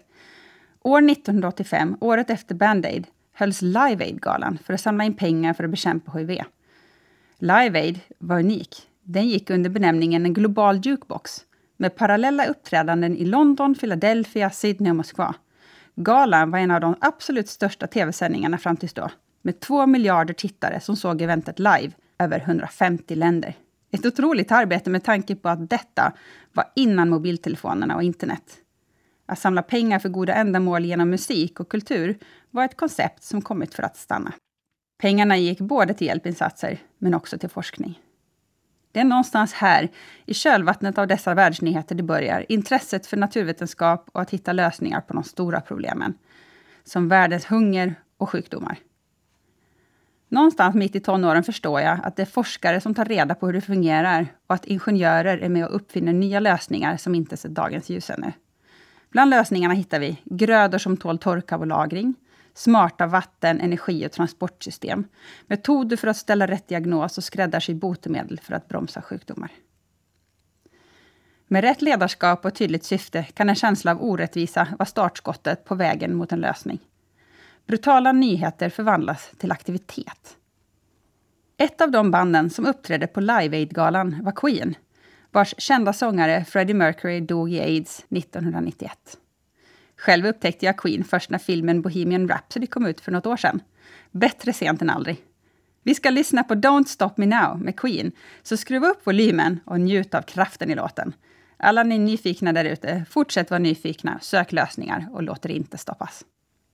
År 0.82 1.10
1985, 1.12 1.98
året 2.02 2.30
efter 2.30 2.56
Band 2.56 2.86
Aid, 2.86 3.08
hölls 3.34 3.62
Live 3.62 4.06
Aid-galan 4.06 4.58
för 4.64 4.74
att 4.74 4.82
samla 4.82 5.04
in 5.04 5.14
pengar 5.14 5.54
för 5.54 5.64
att 5.64 5.70
bekämpa 5.70 6.12
HIV. 6.12 6.42
Live 7.40 7.80
Aid 7.80 8.00
var 8.20 8.40
unik. 8.40 8.88
Den 9.04 9.28
gick 9.28 9.50
under 9.50 9.70
benämningen 9.70 10.26
en 10.26 10.34
global 10.34 10.82
jukebox 10.84 11.46
med 11.78 11.96
parallella 11.96 12.46
uppträdanden 12.46 13.18
i 13.18 13.26
London, 13.26 13.76
Philadelphia, 13.76 14.50
Sydney 14.50 14.92
och 14.92 14.96
Moskva. 14.96 15.36
Galan 15.96 16.52
var 16.52 16.60
en 16.60 16.72
av 16.72 16.82
de 16.82 16.96
absolut 17.02 17.50
största 17.50 17.88
tv-sändningarna 17.88 18.58
fram 18.58 18.78
tills 18.78 18.94
då, 18.94 19.10
med 19.42 19.60
två 19.60 19.86
miljarder 19.86 20.34
tittare 20.34 20.80
som 20.80 20.96
såg 20.96 21.22
eventet 21.22 21.60
live 21.60 21.92
över 22.20 22.40
150 22.40 23.16
länder. 23.16 23.56
Ett 23.92 24.06
otroligt 24.06 24.52
arbete 24.52 24.90
med 24.90 25.04
tanke 25.04 25.36
på 25.36 25.50
att 25.50 25.70
detta 25.70 26.14
var 26.54 26.66
innan 26.76 27.10
mobiltelefonerna 27.10 27.96
och 27.96 28.04
internet. 28.04 28.58
Att 29.26 29.40
samla 29.40 29.62
pengar 29.62 30.00
för 30.00 30.10
goda 30.10 30.34
ändamål 30.34 30.86
genom 30.86 31.10
musik 31.10 31.60
och 31.60 31.70
kultur 31.70 32.18
var 32.52 32.66
ett 32.66 32.78
koncept 32.78 33.24
som 33.24 33.42
kommit 33.42 33.74
för 33.74 33.84
att 33.84 33.98
stanna. 33.98 34.34
Pengarna 34.98 35.38
gick 35.38 35.60
både 35.60 35.94
till 35.94 36.08
hjälpinsatser, 36.08 36.80
men 36.98 37.14
också 37.14 37.38
till 37.38 37.50
forskning. 37.50 38.02
Det 38.92 39.00
är 39.00 39.06
någonstans 39.06 39.54
här, 39.54 39.90
i 40.26 40.34
kölvattnet 40.34 40.98
av 40.98 41.08
dessa 41.08 41.34
världsnyheter, 41.34 41.96
det 41.96 42.04
börjar. 42.04 42.46
Intresset 42.50 43.08
för 43.08 43.18
naturvetenskap 43.18 44.10
och 44.12 44.22
att 44.22 44.30
hitta 44.30 44.54
lösningar 44.54 45.02
på 45.02 45.14
de 45.14 45.24
stora 45.24 45.62
problemen. 45.62 46.14
Som 46.84 47.10
världens 47.10 47.46
hunger 47.46 47.96
och 48.18 48.30
sjukdomar. 48.30 48.78
Någonstans 50.30 50.76
mitt 50.76 50.96
i 50.96 51.00
tonåren 51.00 51.44
förstår 51.44 51.82
jag 51.82 52.00
att 52.04 52.16
det 52.16 52.22
är 52.22 52.26
forskare 52.26 52.82
som 52.82 52.94
tar 52.94 53.06
reda 53.06 53.36
på 53.36 53.46
hur 53.46 53.54
det 53.54 53.62
fungerar 53.62 54.28
och 54.48 54.56
att 54.56 54.66
ingenjörer 54.66 55.38
är 55.38 55.50
med 55.50 55.66
och 55.66 55.76
uppfinner 55.76 56.14
nya 56.14 56.40
lösningar 56.40 56.98
som 56.98 57.16
inte 57.16 57.38
sett 57.38 57.56
dagens 57.56 57.90
ljus 57.90 58.10
ännu. 58.10 58.32
Bland 59.10 59.30
lösningarna 59.30 59.74
hittar 59.74 60.00
vi 60.00 60.22
grödor 60.26 60.78
som 60.78 60.98
tål 60.98 61.18
torka 61.18 61.58
och 61.58 61.68
lagring, 61.68 62.16
smarta 62.54 63.08
vatten, 63.08 63.62
energi 63.62 64.08
och 64.08 64.12
transportsystem, 64.12 65.08
metoder 65.48 65.98
för 65.98 66.08
att 66.08 66.18
ställa 66.18 66.48
rätt 66.48 66.68
diagnos 66.68 67.18
och 67.18 67.24
skräddarsy 67.24 67.74
botemedel 67.74 68.40
för 68.40 68.54
att 68.54 68.68
bromsa 68.68 69.02
sjukdomar. 69.02 69.52
Med 71.48 71.64
rätt 71.64 71.82
ledarskap 71.82 72.46
och 72.46 72.56
tydligt 72.56 72.84
syfte 72.84 73.24
kan 73.24 73.50
en 73.50 73.56
känsla 73.56 73.92
av 73.92 74.04
orättvisa 74.04 74.68
vara 74.80 74.86
startskottet 74.86 75.66
på 75.66 75.76
vägen 75.76 76.16
mot 76.16 76.32
en 76.32 76.40
lösning. 76.40 76.80
Brutala 77.68 78.12
nyheter 78.12 78.70
förvandlas 78.70 79.32
till 79.38 79.52
aktivitet. 79.52 80.38
Ett 81.58 81.82
av 81.82 81.92
de 81.92 82.12
banden 82.12 82.50
som 82.50 82.66
uppträdde 82.66 83.08
på 83.08 83.20
Live 83.22 83.58
Aid-galan 83.58 84.20
var 84.24 84.32
Queen, 84.32 84.76
vars 85.32 85.56
kända 85.58 85.94
sångare 85.94 86.46
Freddie 86.46 86.74
Mercury 86.74 87.20
dog 87.20 87.54
i 87.54 87.60
aids 87.60 88.06
1991. 88.10 88.92
Själv 89.98 90.26
upptäckte 90.26 90.66
jag 90.66 90.78
Queen 90.78 91.04
först 91.04 91.30
när 91.30 91.38
filmen 91.38 91.82
Bohemian 91.82 92.28
Rhapsody 92.28 92.68
kom 92.68 92.86
ut 92.86 93.02
för 93.02 93.12
något 93.12 93.26
år 93.26 93.38
sedan. 93.38 93.60
Bättre 94.12 94.54
sent 94.54 94.82
än 94.82 94.90
aldrig. 94.90 95.24
Vi 95.84 95.96
ska 95.96 96.10
lyssna 96.10 96.44
på 96.44 96.54
Don't 96.54 96.86
Stop 96.86 97.14
Me 97.16 97.26
Now 97.26 97.60
med 97.60 97.80
Queen, 97.80 98.12
så 98.44 98.58
skruva 98.58 98.88
upp 98.88 99.08
volymen 99.08 99.60
och 99.66 99.80
njut 99.80 100.14
av 100.14 100.22
kraften 100.22 100.72
i 100.72 100.76
låten. 100.76 101.14
Alla 101.58 101.84
ni 101.84 101.98
nyfikna 101.98 102.54
där 102.54 102.66
ute, 102.66 103.06
fortsätt 103.10 103.50
vara 103.50 103.60
nyfikna, 103.60 104.20
sök 104.22 104.52
lösningar 104.52 105.08
och 105.12 105.24
låt 105.24 105.46
er 105.46 105.50
inte 105.50 105.78
stoppas. 105.78 106.26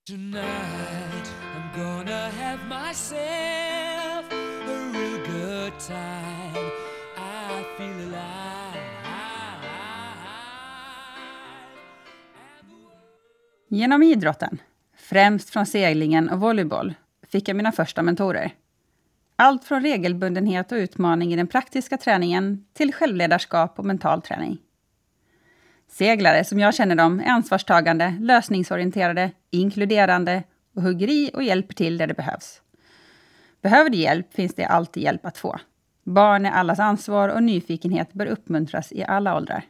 Tonight 0.05 1.27
I'm 1.55 1.81
gonna 1.81 2.29
have 2.29 2.59
myself 2.67 4.25
a 4.31 4.91
real 4.93 5.17
good 5.25 5.79
time 5.79 6.71
I 7.17 7.63
feel 7.77 8.07
alive 8.07 8.83
Genom 13.67 14.03
idrotten, 14.03 14.61
främst 14.97 15.49
från 15.49 15.65
seglingen 15.65 16.29
och 16.29 16.39
volleyboll, 16.39 16.93
fick 17.27 17.49
jag 17.49 17.55
mina 17.55 17.71
första 17.71 18.01
mentorer. 18.01 18.51
Allt 19.35 19.63
från 19.63 19.81
regelbundenhet 19.81 20.71
och 20.71 20.75
utmaning 20.75 21.33
i 21.33 21.35
den 21.35 21.47
praktiska 21.47 21.97
träningen 21.97 22.65
till 22.73 22.93
självledarskap 22.93 23.79
och 23.79 23.85
mental 23.85 24.21
träning. 24.21 24.57
Seglare, 25.93 26.43
som 26.43 26.59
jag 26.59 26.75
känner 26.75 26.95
dem, 26.95 27.19
är 27.19 27.25
ansvarstagande, 27.25 28.17
lösningsorienterade, 28.19 29.31
inkluderande 29.51 30.43
och 30.75 30.81
hugger 30.81 31.09
i 31.09 31.31
och 31.33 31.43
hjälper 31.43 31.73
till 31.73 31.97
där 31.97 32.07
det 32.07 32.13
behövs. 32.13 32.61
Behöver 33.61 33.89
du 33.89 33.97
hjälp 33.97 34.33
finns 34.33 34.55
det 34.55 34.65
alltid 34.65 35.03
hjälp 35.03 35.25
att 35.25 35.37
få. 35.37 35.59
Barn 36.03 36.45
är 36.45 36.51
allas 36.51 36.79
ansvar 36.79 37.29
och 37.29 37.43
nyfikenhet 37.43 38.13
bör 38.13 38.25
uppmuntras 38.25 38.91
i 38.91 39.03
alla 39.03 39.35
åldrar. 39.35 39.65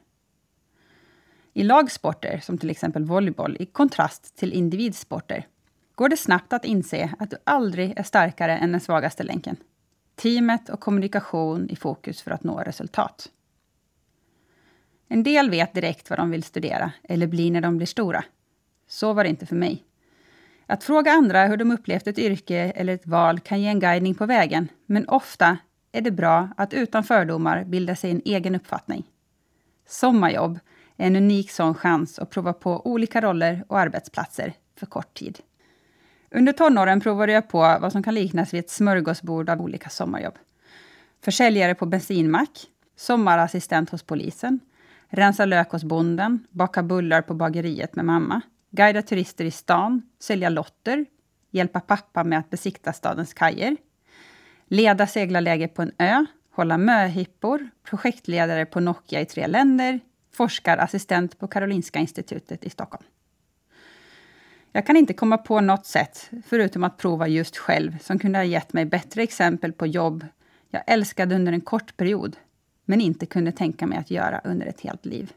I 1.53 1.63
lagsporter, 1.63 2.39
som 2.39 2.57
till 2.57 2.69
exempel 2.69 3.05
volleyboll, 3.05 3.57
i 3.59 3.65
kontrast 3.65 4.37
till 4.37 4.53
individsporter, 4.53 5.47
går 5.95 6.09
det 6.09 6.17
snabbt 6.17 6.53
att 6.53 6.65
inse 6.65 7.13
att 7.19 7.29
du 7.29 7.37
aldrig 7.43 7.99
är 7.99 8.03
starkare 8.03 8.57
än 8.57 8.71
den 8.71 8.81
svagaste 8.81 9.23
länken. 9.23 9.55
Teamet 10.15 10.69
och 10.69 10.79
kommunikation 10.79 11.69
i 11.69 11.75
fokus 11.75 12.21
för 12.21 12.31
att 12.31 12.43
nå 12.43 12.59
resultat. 12.59 13.29
En 15.07 15.23
del 15.23 15.49
vet 15.49 15.73
direkt 15.73 16.09
vad 16.09 16.19
de 16.19 16.31
vill 16.31 16.43
studera 16.43 16.91
eller 17.03 17.27
bli 17.27 17.49
när 17.49 17.61
de 17.61 17.77
blir 17.77 17.87
stora. 17.87 18.23
Så 18.87 19.13
var 19.13 19.23
det 19.23 19.29
inte 19.29 19.45
för 19.45 19.55
mig. 19.55 19.83
Att 20.65 20.83
fråga 20.83 21.11
andra 21.11 21.45
hur 21.45 21.57
de 21.57 21.71
upplevt 21.71 22.07
ett 22.07 22.19
yrke 22.19 22.57
eller 22.57 22.93
ett 22.93 23.07
val 23.07 23.39
kan 23.39 23.61
ge 23.61 23.67
en 23.67 23.79
guidning 23.79 24.15
på 24.15 24.25
vägen, 24.25 24.67
men 24.85 25.09
ofta 25.09 25.57
är 25.91 26.01
det 26.01 26.11
bra 26.11 26.49
att 26.57 26.73
utan 26.73 27.03
fördomar 27.03 27.63
bilda 27.63 27.95
sig 27.95 28.11
en 28.11 28.21
egen 28.25 28.55
uppfattning. 28.55 29.03
Sommarjobb 29.87 30.59
är 30.97 31.07
en 31.07 31.15
unik 31.15 31.51
sån 31.51 31.75
chans 31.75 32.19
att 32.19 32.29
prova 32.29 32.53
på 32.53 32.87
olika 32.87 33.21
roller 33.21 33.65
och 33.67 33.79
arbetsplatser 33.79 34.53
för 34.75 34.85
kort 34.85 35.13
tid. 35.13 35.39
Under 36.31 36.53
tonåren 36.53 37.01
provade 37.01 37.31
jag 37.31 37.49
på 37.49 37.59
vad 37.59 37.91
som 37.91 38.03
kan 38.03 38.15
liknas 38.15 38.53
vid 38.53 38.59
ett 38.59 38.69
smörgåsbord 38.69 39.49
av 39.49 39.61
olika 39.61 39.89
sommarjobb. 39.89 40.37
Försäljare 41.21 41.75
på 41.75 41.85
bensinmack, 41.85 42.65
sommarassistent 42.95 43.89
hos 43.89 44.03
polisen, 44.03 44.59
rensa 45.13 45.45
lök 45.45 45.71
hos 45.71 45.83
bonden, 45.83 46.47
baka 46.49 46.83
bullar 46.83 47.21
på 47.21 47.33
bageriet 47.33 47.95
med 47.95 48.05
mamma, 48.05 48.41
guida 48.71 49.01
turister 49.01 49.45
i 49.45 49.51
stan, 49.51 50.01
sälja 50.19 50.49
lotter, 50.49 51.05
hjälpa 51.51 51.79
pappa 51.79 52.23
med 52.23 52.39
att 52.39 52.49
besikta 52.49 52.93
stadens 52.93 53.33
kajer, 53.33 53.77
leda 54.67 55.07
seglarläger 55.07 55.67
på 55.67 55.81
en 55.81 55.91
ö, 55.97 56.25
hålla 56.51 56.77
möhippor, 56.77 57.69
projektledare 57.83 58.65
på 58.65 58.79
Nokia 58.79 59.21
i 59.21 59.25
tre 59.25 59.47
länder, 59.47 59.99
forskarassistent 60.33 61.39
på 61.39 61.47
Karolinska 61.47 61.99
institutet 61.99 62.63
i 62.63 62.69
Stockholm. 62.69 63.03
Jag 64.71 64.85
kan 64.85 64.97
inte 64.97 65.13
komma 65.13 65.37
på 65.37 65.61
något 65.61 65.85
sätt, 65.85 66.29
förutom 66.45 66.83
att 66.83 66.97
prova 66.97 67.27
just 67.27 67.57
själv, 67.57 67.97
som 67.99 68.19
kunde 68.19 68.39
ha 68.39 68.43
gett 68.43 68.73
mig 68.73 68.85
bättre 68.85 69.23
exempel 69.23 69.73
på 69.73 69.87
jobb 69.87 70.25
jag 70.69 70.83
älskade 70.87 71.35
under 71.35 71.53
en 71.53 71.61
kort 71.61 71.97
period, 71.97 72.37
men 72.85 73.01
inte 73.01 73.25
kunde 73.25 73.51
tänka 73.51 73.87
mig 73.87 73.97
att 73.97 74.11
göra 74.11 74.41
under 74.43 74.65
ett 74.65 74.81
helt 74.81 75.05
liv. 75.05 75.33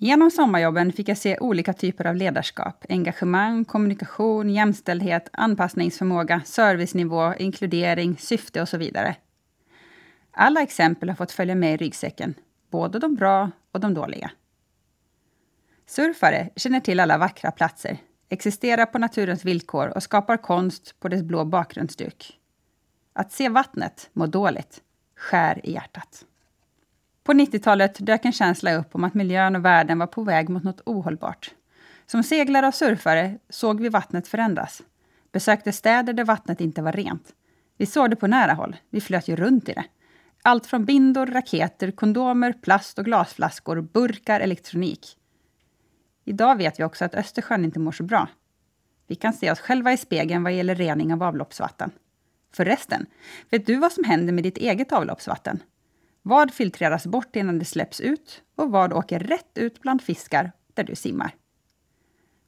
Genom 0.00 0.30
sommarjobben 0.30 0.92
fick 0.92 1.08
jag 1.08 1.18
se 1.18 1.38
olika 1.38 1.72
typer 1.72 2.06
av 2.06 2.16
ledarskap, 2.16 2.84
engagemang, 2.88 3.64
kommunikation, 3.64 4.50
jämställdhet, 4.50 5.28
anpassningsförmåga, 5.32 6.40
servicenivå, 6.44 7.34
inkludering, 7.34 8.16
syfte 8.18 8.62
och 8.62 8.68
så 8.68 8.78
vidare. 8.78 9.16
Alla 10.30 10.62
exempel 10.62 11.08
har 11.08 11.16
fått 11.16 11.32
följa 11.32 11.54
med 11.54 11.74
i 11.74 11.76
ryggsäcken, 11.76 12.34
både 12.70 12.98
de 12.98 13.14
bra 13.14 13.50
och 13.72 13.80
de 13.80 13.94
dåliga. 13.94 14.30
Surfare 15.86 16.50
känner 16.56 16.80
till 16.80 17.00
alla 17.00 17.18
vackra 17.18 17.50
platser, 17.50 17.98
existerar 18.28 18.86
på 18.86 18.98
naturens 18.98 19.44
villkor 19.44 19.88
och 19.88 20.02
skapar 20.02 20.36
konst 20.36 21.00
på 21.00 21.08
dess 21.08 21.22
blå 21.22 21.44
bakgrundsduk. 21.44 22.38
Att 23.12 23.32
se 23.32 23.48
vattnet 23.48 24.10
må 24.12 24.26
dåligt, 24.26 24.82
skär 25.16 25.66
i 25.66 25.72
hjärtat. 25.72 26.24
På 27.28 27.32
90-talet 27.32 28.06
dök 28.06 28.24
en 28.24 28.32
känsla 28.32 28.74
upp 28.74 28.94
om 28.94 29.04
att 29.04 29.14
miljön 29.14 29.56
och 29.56 29.64
världen 29.64 29.98
var 29.98 30.06
på 30.06 30.22
väg 30.22 30.48
mot 30.48 30.64
något 30.64 30.80
ohållbart. 30.86 31.54
Som 32.06 32.22
seglare 32.22 32.66
och 32.66 32.74
surfare 32.74 33.38
såg 33.48 33.80
vi 33.80 33.88
vattnet 33.88 34.28
förändras. 34.28 34.82
Besökte 35.32 35.72
städer 35.72 36.12
där 36.12 36.24
vattnet 36.24 36.60
inte 36.60 36.82
var 36.82 36.92
rent. 36.92 37.32
Vi 37.78 37.86
såg 37.86 38.10
det 38.10 38.16
på 38.16 38.26
nära 38.26 38.52
håll. 38.52 38.76
Vi 38.90 39.00
flöt 39.00 39.28
ju 39.28 39.36
runt 39.36 39.68
i 39.68 39.72
det. 39.72 39.84
Allt 40.42 40.66
från 40.66 40.84
bindor, 40.84 41.26
raketer, 41.26 41.90
kondomer, 41.90 42.52
plast 42.52 42.98
och 42.98 43.04
glasflaskor, 43.04 43.80
burkar, 43.80 44.40
elektronik. 44.40 45.16
Idag 46.24 46.56
vet 46.56 46.80
vi 46.80 46.84
också 46.84 47.04
att 47.04 47.14
Östersjön 47.14 47.64
inte 47.64 47.78
mår 47.78 47.92
så 47.92 48.02
bra. 48.02 48.28
Vi 49.06 49.14
kan 49.14 49.32
se 49.32 49.50
oss 49.50 49.60
själva 49.60 49.92
i 49.92 49.96
spegeln 49.96 50.42
vad 50.42 50.52
gäller 50.52 50.74
rening 50.74 51.12
av 51.12 51.22
avloppsvatten. 51.22 51.90
Förresten, 52.54 53.06
vet 53.50 53.66
du 53.66 53.76
vad 53.76 53.92
som 53.92 54.04
händer 54.04 54.32
med 54.32 54.44
ditt 54.44 54.58
eget 54.58 54.92
avloppsvatten? 54.92 55.60
Vad 56.28 56.54
filtreras 56.54 57.06
bort 57.06 57.36
innan 57.36 57.58
det 57.58 57.64
släpps 57.64 58.00
ut 58.00 58.42
och 58.56 58.70
vad 58.70 58.92
åker 58.92 59.18
rätt 59.18 59.58
ut 59.58 59.80
bland 59.80 60.02
fiskar 60.02 60.52
där 60.74 60.84
du 60.84 60.94
simmar? 60.94 61.34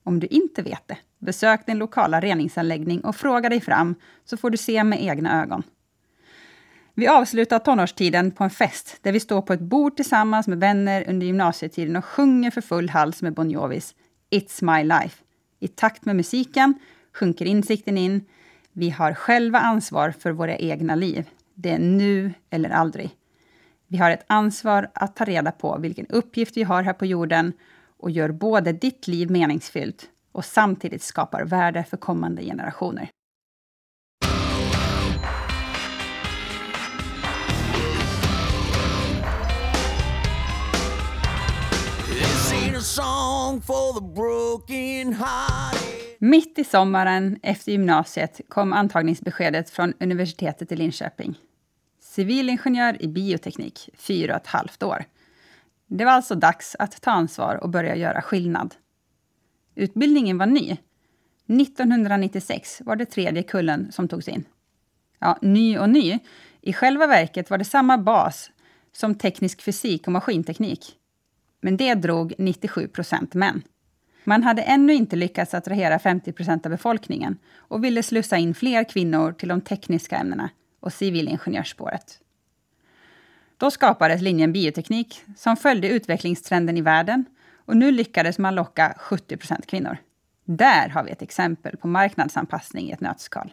Om 0.03 0.21
du 0.21 0.27
inte 0.27 0.63
vet 0.63 0.89
det, 0.89 0.99
besök 1.19 1.67
din 1.67 1.79
lokala 1.79 2.21
reningsanläggning 2.21 3.01
och 3.01 3.17
fråga 3.17 3.49
dig 3.49 3.61
fram 3.61 3.95
så 4.25 4.37
får 4.37 4.51
du 4.51 4.57
se 4.57 4.85
med 4.85 5.03
egna 5.03 5.43
ögon. 5.43 5.63
Vi 6.95 7.09
avslutar 7.09 7.59
tonårstiden 7.59 8.31
på 8.31 8.45
en 8.45 8.51
fest 8.51 8.99
där 9.03 9.13
vi 9.13 9.21
står 9.21 9.43
på 9.43 9.53
ett 9.53 9.61
bord 9.61 9.97
tillsammans 9.97 10.49
med 10.49 10.61
vänner 10.61 11.05
under 11.09 11.27
gymnasietiden 11.27 11.97
och 11.97 12.05
sjunger 12.05 12.51
för 12.51 12.61
full 12.61 12.89
hals 12.89 13.23
med 13.23 13.35
Bon 13.35 13.51
Jovis 13.51 13.95
It's 14.31 14.65
My 14.65 14.85
Life. 14.85 15.25
I 15.59 15.69
takt 15.69 16.05
med 16.05 16.17
musiken 16.17 16.75
sjunker 17.15 17.45
insikten 17.45 17.99
in. 17.99 18.25
Vi 18.73 18.91
har 18.91 19.15
själva 19.15 19.59
ansvar 19.59 20.11
för 20.11 20.33
våra 20.33 20.57
egna 20.57 20.95
liv. 20.95 21.29
Det 21.55 21.71
är 21.71 21.79
nu 21.79 22.33
eller 22.51 22.71
aldrig. 22.71 23.17
Vi 23.93 23.99
har 23.99 24.11
ett 24.11 24.25
ansvar 24.27 24.91
att 24.95 25.17
ta 25.17 25.25
reda 25.25 25.53
på 25.53 25.79
vilken 25.79 26.07
uppgift 26.07 26.57
vi 26.57 26.63
har 26.63 26.83
här 26.83 26.93
på 26.93 27.07
jorden 27.07 27.53
och 27.99 28.11
gör 28.11 28.33
både 28.33 28.73
ditt 28.73 29.09
liv 29.09 29.31
meningsfyllt 29.31 30.09
och 30.33 30.45
samtidigt 30.45 31.03
skapar 31.03 31.45
värde 31.45 31.85
för 31.85 31.97
kommande 31.97 32.43
generationer. 32.43 33.11
Mitt 46.19 46.59
i 46.59 46.65
sommaren 46.65 47.39
efter 47.43 47.73
gymnasiet 47.73 48.41
kom 48.49 48.73
antagningsbeskedet 48.73 49.71
från 49.71 49.93
universitetet 50.01 50.73
i 50.73 50.77
Linköping. 50.77 51.50
Civilingenjör 52.11 53.03
i 53.03 53.09
bioteknik, 53.09 53.89
fyra 53.95 54.35
och 54.35 54.41
ett 54.41 54.47
halvt 54.47 54.83
år. 54.83 55.05
Det 55.87 56.05
var 56.05 56.13
alltså 56.13 56.35
dags 56.35 56.77
att 56.79 57.03
ta 57.03 57.11
ansvar 57.11 57.55
och 57.55 57.71
börja 57.71 57.97
göra 57.97 58.23
skillnad. 58.23 58.75
Utbildningen 59.75 60.39
var 60.39 60.47
ny. 60.47 60.77
1996 61.47 62.83
var 62.85 62.97
det 62.97 63.07
tredje 63.07 63.43
kullen 63.43 63.93
som 63.93 64.09
togs 64.09 64.29
in. 64.29 64.45
Ja, 65.19 65.39
ny 65.43 65.79
och 65.79 65.91
ny. 65.91 66.19
I 66.61 66.73
själva 66.73 67.07
verket 67.07 67.51
var 67.51 67.59
det 67.59 67.65
samma 67.65 67.99
bas 67.99 68.51
som 68.93 69.15
teknisk 69.15 69.63
fysik 69.63 70.07
och 70.07 70.13
maskinteknik. 70.13 70.97
Men 71.61 71.77
det 71.77 71.95
drog 71.95 72.35
97 72.39 72.89
procent 72.89 73.35
män. 73.35 73.63
Man 74.25 74.43
hade 74.43 74.63
ännu 74.63 74.95
inte 74.95 75.17
lyckats 75.17 75.55
attrahera 75.55 75.99
50 75.99 76.33
procent 76.33 76.67
av 76.67 76.71
befolkningen 76.71 77.39
och 77.57 77.85
ville 77.85 78.03
slussa 78.03 78.37
in 78.37 78.55
fler 78.55 78.85
kvinnor 78.85 79.33
till 79.33 79.49
de 79.49 79.61
tekniska 79.61 80.17
ämnena 80.17 80.51
och 80.81 80.93
civilingenjörsspåret. 80.93 82.19
Då 83.57 83.71
skapades 83.71 84.23
linjen 84.23 84.53
bioteknik 84.53 85.23
som 85.37 85.57
följde 85.57 85.89
utvecklingstrenden 85.89 86.77
i 86.77 86.81
världen 86.81 87.25
och 87.57 87.77
nu 87.77 87.91
lyckades 87.91 88.39
man 88.39 88.55
locka 88.55 88.95
70 88.99 89.37
procent 89.37 89.67
kvinnor. 89.67 89.97
Där 90.45 90.89
har 90.89 91.05
vi 91.05 91.11
ett 91.11 91.23
exempel 91.23 91.77
på 91.77 91.89
marknadsanpassning 91.89 92.89
i 92.89 92.93
ett 92.93 93.01
nötskal. 93.01 93.53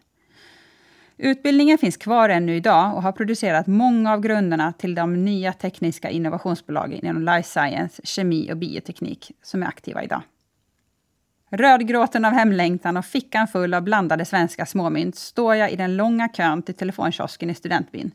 Utbildningen 1.18 1.78
finns 1.78 1.98
kvar 1.98 2.30
ännu 2.30 2.56
idag 2.56 2.96
och 2.96 3.04
har 3.04 3.12
producerat 3.12 3.68
många 3.68 4.14
av 4.14 4.22
grunderna 4.22 4.74
till 4.74 4.96
de 4.96 5.26
nya 5.26 5.54
tekniska 5.54 6.10
innovationsbolagen 6.10 7.06
inom 7.06 7.22
life 7.22 7.50
science, 7.50 8.02
kemi 8.04 8.52
och 8.52 8.58
bioteknik 8.58 9.32
som 9.42 9.64
är 9.64 9.68
aktiva 9.68 10.04
idag. 10.04 10.22
Rödgråten 11.50 12.26
av 12.26 12.34
hemlängtan 12.34 12.98
och 12.98 13.06
fickan 13.06 13.48
full 13.48 13.74
av 13.74 13.82
blandade 13.82 14.26
svenska 14.26 14.66
småmynt 14.66 15.16
står 15.16 15.56
jag 15.56 15.72
i 15.72 15.76
den 15.76 15.98
långa 15.98 16.30
kön 16.30 16.62
till 16.62 16.76
telefonkiosken 16.76 17.50
i 17.50 17.56
studentbyn. 17.56 18.12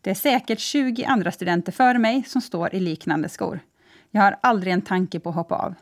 Det 0.00 0.10
är 0.10 0.14
säkert 0.14 0.58
20 0.58 1.04
andra 1.04 1.32
studenter 1.32 1.72
före 1.72 1.98
mig 1.98 2.22
som 2.22 2.40
står 2.40 2.74
i 2.74 2.80
liknande 2.80 3.28
skor. 3.28 3.60
Jag 4.10 4.22
har 4.22 4.36
aldrig 4.40 4.72
en 4.72 4.82
tanke 4.82 5.20
på 5.20 5.28
att 5.28 5.34
hoppa 5.34 5.54
av. 5.54 5.74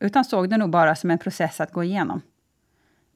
Utan 0.00 0.24
såg 0.24 0.50
det 0.50 0.56
nog 0.56 0.70
bara 0.70 0.94
som 0.94 1.10
en 1.10 1.18
process 1.18 1.60
att 1.60 1.72
gå 1.72 1.84
igenom. 1.84 2.20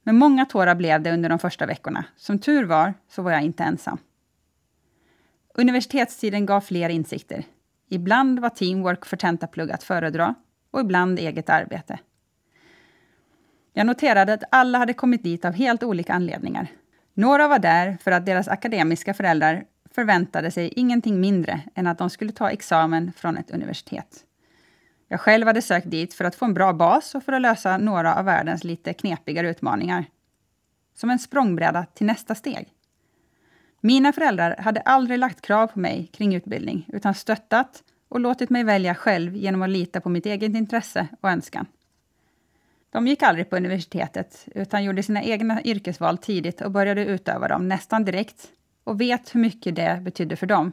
Men 0.03 0.19
många 0.19 0.45
tårar 0.45 0.75
blev 0.75 1.03
det 1.03 1.13
under 1.13 1.29
de 1.29 1.39
första 1.39 1.67
veckorna. 1.67 2.05
Som 2.17 2.39
tur 2.39 2.65
var 2.65 2.95
så 3.09 3.23
var 3.23 3.31
jag 3.31 3.43
inte 3.43 3.65
ensam. 3.65 3.99
Universitetstiden 5.55 6.47
gav 6.47 6.61
fler 6.61 6.89
insikter. 6.89 7.45
Ibland 7.89 8.41
var 8.41 8.51
teamwork 8.51 9.07
för 9.07 9.17
tentaplugg 9.17 9.71
att 9.71 9.83
föredra 9.83 10.35
och 10.77 10.83
ibland 10.83 11.19
eget 11.19 11.51
arbete. 11.51 11.99
Jag 13.73 13.87
noterade 13.87 14.33
att 14.33 14.43
alla 14.51 14.79
hade 14.79 14.93
kommit 14.93 15.23
dit 15.23 15.45
av 15.45 15.53
helt 15.53 15.83
olika 15.83 16.15
anledningar. 16.15 16.67
Några 17.15 17.49
var 17.49 17.59
där 17.59 17.99
för 18.03 18.11
att 18.11 18.27
deras 18.27 18.49
akademiska 18.49 19.15
föräldrar 19.15 19.65
förväntade 19.91 20.51
sig 20.51 20.69
ingenting 20.77 21.21
mindre 21.21 21.61
än 21.75 21.87
att 21.87 21.99
de 21.99 22.11
skulle 22.11 22.33
ta 22.33 22.51
examen 22.51 23.13
från 23.17 23.37
ett 23.37 23.51
universitet. 23.51 24.25
Jag 25.09 25.21
själv 25.21 25.47
hade 25.47 25.63
sökt 25.63 25.91
dit 25.91 26.15
för 26.15 26.25
att 26.25 26.35
få 26.35 26.45
en 26.45 26.55
bra 26.55 26.73
bas 26.73 27.15
och 27.15 27.23
för 27.23 27.33
att 27.33 27.43
lösa 27.43 27.79
några 27.79 28.15
av 28.15 28.25
världens 28.25 28.65
lite 28.65 28.93
knepigare 28.93 29.51
utmaningar. 29.51 30.05
Som 30.95 31.11
en 31.11 31.19
språngbräda 31.19 31.87
till 31.95 32.07
nästa 32.07 32.35
steg. 32.35 32.69
Mina 33.81 34.13
föräldrar 34.13 34.57
hade 34.59 34.81
aldrig 34.81 35.19
lagt 35.19 35.41
krav 35.41 35.67
på 35.67 35.79
mig 35.79 36.11
kring 36.13 36.35
utbildning, 36.35 36.89
utan 36.93 37.15
stöttat 37.15 37.83
och 38.09 38.21
låtit 38.21 38.51
mig 38.51 38.65
välja 38.65 38.95
själv 38.95 39.37
genom 39.37 39.63
att 39.63 39.71
lita 39.71 40.01
på 40.01 40.09
mitt 40.09 40.27
eget 40.27 40.55
intresse 40.55 41.09
och 41.21 41.31
önskan. 41.31 41.67
De 42.91 43.07
gick 43.07 43.23
aldrig 43.23 43.51
på 43.51 43.57
universitetet, 43.57 44.49
utan 44.55 44.85
gjorde 44.85 45.03
sina 45.03 45.23
egna 45.23 45.63
yrkesval 45.63 46.19
tidigt 46.19 46.61
och 46.61 46.71
började 46.71 47.05
utöva 47.05 47.49
dem 47.49 47.69
nästan 47.69 48.05
direkt 48.05 48.49
och 48.85 49.01
vet 49.01 49.35
hur 49.35 49.41
mycket 49.41 49.77
det 49.77 50.01
betydde 50.03 50.37
för 50.37 50.47
dem. 50.47 50.73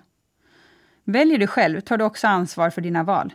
Väljer 1.03 1.37
du 1.37 1.47
själv 1.47 1.81
tar 1.81 1.97
du 1.97 2.03
också 2.03 2.27
ansvar 2.27 2.69
för 2.69 2.81
dina 2.81 3.03
val. 3.03 3.33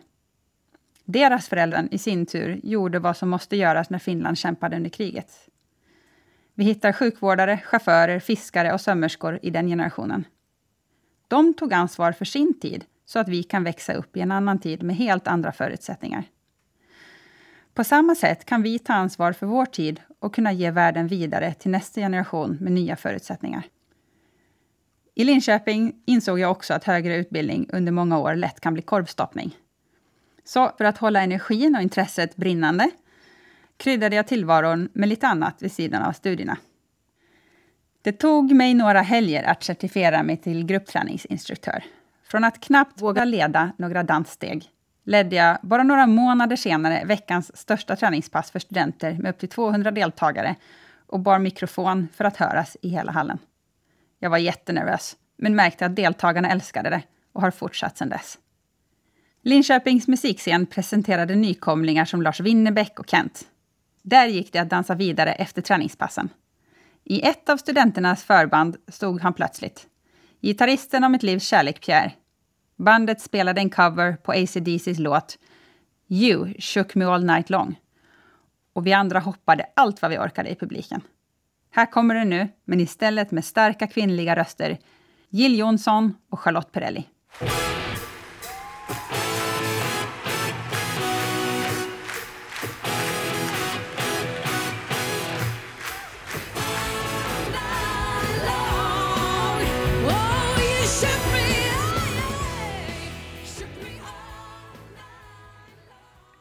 Deras 1.05 1.49
föräldrar 1.49 1.89
i 1.91 1.99
sin 1.99 2.27
tur 2.27 2.61
gjorde 2.63 2.99
vad 2.99 3.17
som 3.17 3.29
måste 3.29 3.57
göras 3.57 3.91
när 3.91 3.99
Finland 3.99 4.39
kämpade 4.39 4.77
under 4.77 4.91
kriget. 4.91 5.49
Vi 6.55 6.65
hittar 6.65 6.93
sjukvårdare, 6.93 7.61
chaufförer, 7.65 8.21
fiskare 8.21 8.73
och 8.73 8.81
sömmerskor 8.81 9.39
i 9.43 9.51
den 9.51 9.69
generationen. 9.69 10.25
De 11.29 11.55
tog 11.55 11.73
ansvar 11.73 12.13
för 12.13 12.25
sin 12.25 12.61
tid 12.61 12.85
så 13.09 13.19
att 13.19 13.29
vi 13.29 13.43
kan 13.43 13.65
växa 13.65 13.93
upp 13.93 14.17
i 14.17 14.21
en 14.21 14.33
annan 14.33 14.59
tid 14.59 14.83
med 14.83 14.97
helt 14.97 15.27
andra 15.27 15.53
förutsättningar. 15.53 16.25
På 17.75 17.85
samma 17.85 18.15
sätt 18.15 18.45
kan 18.45 18.63
vi 18.63 18.79
ta 18.79 18.93
ansvar 18.93 19.33
för 19.33 19.47
vår 19.47 19.67
tid 19.67 20.01
och 20.19 20.35
kunna 20.35 20.53
ge 20.53 20.71
världen 20.71 21.09
vidare 21.09 21.55
till 21.55 21.71
nästa 21.71 22.01
generation 22.01 22.59
med 22.61 22.73
nya 22.73 22.97
förutsättningar. 22.97 23.63
I 25.15 25.25
Linköping 25.25 25.95
insåg 26.07 26.39
jag 26.39 26.51
också 26.51 26.75
att 26.75 26.85
högre 26.85 27.17
utbildning 27.17 27.69
under 27.73 27.93
många 27.93 28.19
år 28.19 28.35
lätt 28.35 28.61
kan 28.61 28.75
bli 28.75 28.83
korvstoppning. 28.83 29.57
Så 30.45 30.73
för 30.79 30.85
att 30.85 30.99
hålla 30.99 31.23
energin 31.23 31.77
och 31.77 31.83
intresset 31.83 32.37
brinnande 32.37 32.91
kryddade 33.77 34.17
jag 34.17 34.27
tillvaron 34.27 34.89
med 34.93 35.09
lite 35.09 35.27
annat 35.29 35.63
vid 35.63 35.73
sidan 35.73 36.03
av 36.03 36.13
studierna. 36.13 36.57
Det 38.03 38.13
tog 38.13 38.53
mig 38.53 38.75
några 38.75 39.01
helger 39.01 39.43
att 39.43 39.63
certifiera 39.63 40.23
mig 40.23 40.37
till 40.37 40.67
gruppträningsinstruktör. 40.67 41.85
Från 42.31 42.45
att 42.45 42.61
knappt 42.61 43.03
våga 43.03 43.25
leda 43.25 43.73
några 43.77 44.03
danssteg 44.03 44.71
ledde 45.05 45.37
jag 45.37 45.59
bara 45.63 45.83
några 45.83 46.07
månader 46.07 46.57
senare 46.57 47.05
veckans 47.05 47.57
största 47.57 47.97
träningspass 47.97 48.51
för 48.51 48.59
studenter 48.59 49.13
med 49.13 49.31
upp 49.31 49.39
till 49.39 49.49
200 49.49 49.91
deltagare 49.91 50.55
och 51.07 51.21
bar 51.21 51.39
mikrofon 51.39 52.09
för 52.15 52.25
att 52.25 52.37
höras 52.37 52.77
i 52.83 52.89
hela 52.89 53.13
hallen. 53.13 53.39
Jag 54.19 54.31
var 54.31 54.39
jättenervös, 54.39 55.17
men 55.37 55.57
märkte 55.57 55.87
att 55.87 55.97
deltagarna 55.97 56.51
älskade 56.51 56.91
det 56.91 57.03
och 57.33 57.41
har 57.43 57.51
fortsatt 57.51 57.99
sedan 57.99 58.09
dess. 58.09 58.39
Linköpings 59.43 60.09
musikscen 60.09 60.67
presenterade 60.67 61.35
nykomlingar 61.35 62.05
som 62.05 62.23
Lars 62.23 62.41
Winnerbäck 62.41 63.01
och 63.01 63.11
Kent. 63.11 63.45
Där 64.03 64.27
gick 64.27 64.53
det 64.53 64.59
att 64.59 64.71
dansa 64.71 64.95
vidare 64.95 65.33
efter 65.33 65.63
träningspassen. 65.63 66.29
I 67.05 67.23
ett 67.23 67.49
av 67.49 67.57
studenternas 67.57 68.25
förband 68.25 68.77
stod 68.89 69.21
han 69.21 69.35
plötsligt. 69.35 69.87
Gitarristen 70.41 71.05
om 71.05 71.13
mitt 71.13 71.23
livs 71.23 71.45
kärlek, 71.45 71.87
Pierre. 71.87 72.13
Bandet 72.77 73.21
spelade 73.21 73.61
en 73.61 73.71
cover 73.71 74.17
på 74.17 74.33
ACDCs 74.33 74.99
låt 74.99 75.39
You 76.09 76.55
shook 76.59 76.95
me 76.95 77.05
all 77.05 77.25
night 77.25 77.51
long. 77.51 77.81
Och 78.73 78.87
vi 78.87 78.93
andra 78.93 79.21
hoppade 79.21 79.67
allt 79.77 80.03
vad 80.03 80.11
vi 80.11 80.19
orkade 80.19 80.51
i 80.51 80.55
publiken. 80.55 81.01
Här 81.71 81.87
kommer 81.87 82.15
det 82.15 82.25
nu, 82.25 82.49
men 82.65 82.81
istället 82.81 83.31
med 83.31 83.45
starka 83.45 83.87
kvinnliga 83.87 84.37
röster. 84.37 84.79
Jill 85.29 85.59
Johnson 85.59 86.15
och 86.31 86.41
Charlotte 86.41 86.73
Perrelli. 86.73 87.05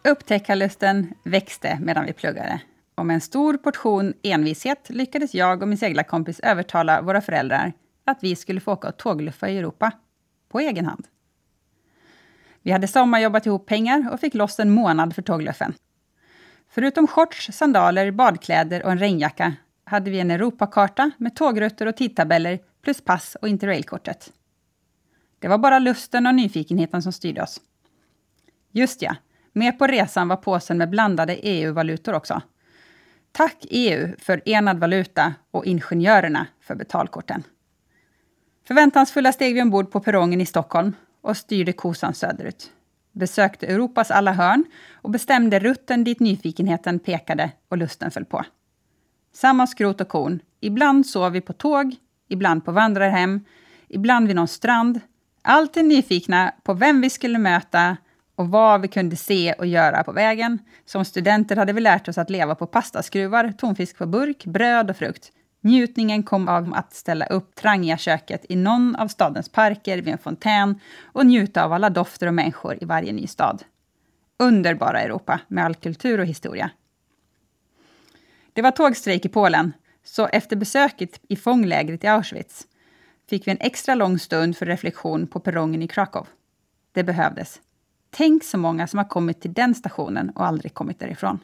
Upptäckarlusten 0.08 1.14
växte 1.24 1.80
medan 1.82 2.06
vi 2.06 2.14
pluggade. 2.14 2.62
Och 2.96 3.06
med 3.06 3.14
en 3.14 3.22
stor 3.22 3.58
portion 3.58 4.14
envishet 4.24 4.90
lyckades 4.90 5.34
jag 5.34 5.62
och 5.62 5.68
min 5.68 5.78
seglarkompis 5.78 6.40
övertala 6.40 7.02
våra 7.02 7.22
föräldrar 7.22 7.74
att 8.06 8.18
vi 8.22 8.36
skulle 8.36 8.60
få 8.60 8.72
åka 8.72 8.88
och 8.88 8.98
tågluffa 8.98 9.50
i 9.50 9.58
Europa. 9.58 9.92
På 10.50 10.60
egen 10.60 10.86
hand. 10.86 11.08
Vi 12.62 12.72
hade 12.72 12.88
sommarjobbat 12.88 13.46
ihop 13.46 13.66
pengar 13.66 14.10
och 14.12 14.20
fick 14.20 14.34
loss 14.34 14.60
en 14.60 14.72
månad 14.72 15.16
för 15.16 15.22
tågluffen. 15.22 15.74
Förutom 16.70 17.08
shorts, 17.08 17.50
sandaler, 17.54 18.12
badkläder 18.12 18.84
och 18.84 18.92
en 18.92 19.00
regnjacka 19.00 19.54
hade 19.84 20.12
vi 20.12 20.20
en 20.20 20.32
Europakarta 20.32 21.12
med 21.18 21.36
tågrutter 21.36 21.86
och 21.86 21.98
tidtabeller 21.98 22.60
plus 22.82 23.02
pass 23.02 23.38
och 23.42 23.48
interrailkortet. 23.48 24.34
Det 25.40 25.48
var 25.48 25.58
bara 25.58 25.80
lusten 25.80 26.28
och 26.28 26.36
nyfikenheten 26.36 27.02
som 27.02 27.12
styrde 27.12 27.42
oss. 27.42 27.62
Just 28.72 29.02
ja, 29.02 29.16
med 29.58 29.80
på 29.80 29.88
resan 29.88 30.28
var 30.28 30.36
påsen 30.36 30.78
med 30.78 30.90
blandade 30.90 31.36
EU-valutor 31.36 32.14
också. 32.14 32.42
Tack 33.32 33.66
EU 33.70 34.16
för 34.20 34.50
enad 34.50 34.80
valuta 34.80 35.34
och 35.52 35.66
ingenjörerna 35.66 36.48
för 36.62 36.76
betalkorten. 36.76 37.44
Förväntansfulla 38.68 39.32
steg 39.32 39.54
vi 39.54 39.62
ombord 39.62 39.92
på 39.92 40.00
perrongen 40.00 40.42
i 40.42 40.46
Stockholm 40.46 40.96
och 41.22 41.38
styrde 41.38 41.74
kosan 41.74 42.14
söderut. 42.14 42.72
Besökte 43.12 43.68
Europas 43.68 44.12
alla 44.12 44.32
hörn 44.32 44.66
och 44.94 45.10
bestämde 45.10 45.60
rutten 45.60 46.04
dit 46.04 46.20
nyfikenheten 46.20 47.00
pekade 47.00 47.52
och 47.70 47.78
lusten 47.78 48.12
föll 48.12 48.26
på. 48.26 48.46
Samma 49.34 49.68
skrot 49.68 50.02
och 50.02 50.08
korn. 50.08 50.40
Ibland 50.60 51.06
sov 51.06 51.32
vi 51.32 51.42
på 51.42 51.54
tåg, 51.54 51.96
ibland 52.30 52.66
på 52.66 52.72
vandrarhem, 52.72 53.46
ibland 53.88 54.28
vid 54.28 54.36
någon 54.36 54.48
strand. 54.48 55.00
Alltid 55.42 55.86
nyfikna 55.86 56.54
på 56.64 56.74
vem 56.74 57.02
vi 57.02 57.10
skulle 57.10 57.40
möta 57.40 57.98
och 58.38 58.50
vad 58.50 58.82
vi 58.82 58.88
kunde 58.88 59.16
se 59.16 59.54
och 59.54 59.66
göra 59.66 60.04
på 60.04 60.12
vägen. 60.12 60.60
Som 60.86 61.06
studenter 61.06 61.56
hade 61.56 61.74
vi 61.74 61.82
lärt 61.82 62.08
oss 62.08 62.18
att 62.18 62.30
leva 62.30 62.56
på 62.56 62.68
pastaskruvar, 62.68 63.52
tonfisk 63.58 63.98
på 63.98 64.06
burk, 64.06 64.46
bröd 64.46 64.90
och 64.90 64.98
frukt. 64.98 65.32
Njutningen 65.62 66.24
kom 66.24 66.48
av 66.48 66.74
att 66.74 66.94
ställa 66.94 67.26
upp 67.26 67.56
Trangia-köket 67.56 68.46
i 68.50 68.56
någon 68.56 68.96
av 68.96 69.08
stadens 69.08 69.50
parker 69.50 69.98
vid 69.98 70.08
en 70.08 70.18
fontän 70.18 70.80
och 71.04 71.26
njuta 71.26 71.64
av 71.64 71.74
alla 71.74 71.90
dofter 71.90 72.28
och 72.28 72.34
människor 72.34 72.78
i 72.82 72.86
varje 72.86 73.14
ny 73.14 73.28
stad. 73.28 73.64
Underbara 74.40 75.02
Europa 75.02 75.40
med 75.48 75.66
all 75.66 75.76
kultur 75.76 76.20
och 76.20 76.26
historia. 76.26 76.70
Det 78.54 78.62
var 78.62 78.72
tågstrejk 78.72 79.26
i 79.26 79.30
Polen, 79.30 79.74
så 80.04 80.28
efter 80.28 80.56
besöket 80.56 81.20
i 81.30 81.36
fånglägret 81.36 82.04
i 82.04 82.08
Auschwitz 82.08 82.68
fick 83.30 83.48
vi 83.48 83.52
en 83.52 83.58
extra 83.60 83.96
lång 83.96 84.20
stund 84.20 84.58
för 84.58 84.66
reflektion 84.66 85.28
på 85.28 85.40
perrongen 85.40 85.82
i 85.82 85.88
Krakow. 85.88 86.28
Det 86.92 87.04
behövdes. 87.04 87.62
Tänk 88.10 88.44
så 88.44 88.58
många 88.58 88.88
som 88.88 88.98
har 88.98 89.06
kommit 89.06 89.42
till 89.42 89.54
den 89.54 89.76
stationen 89.76 90.30
och 90.30 90.46
aldrig 90.46 90.74
kommit 90.74 91.00
därifrån. 91.00 91.40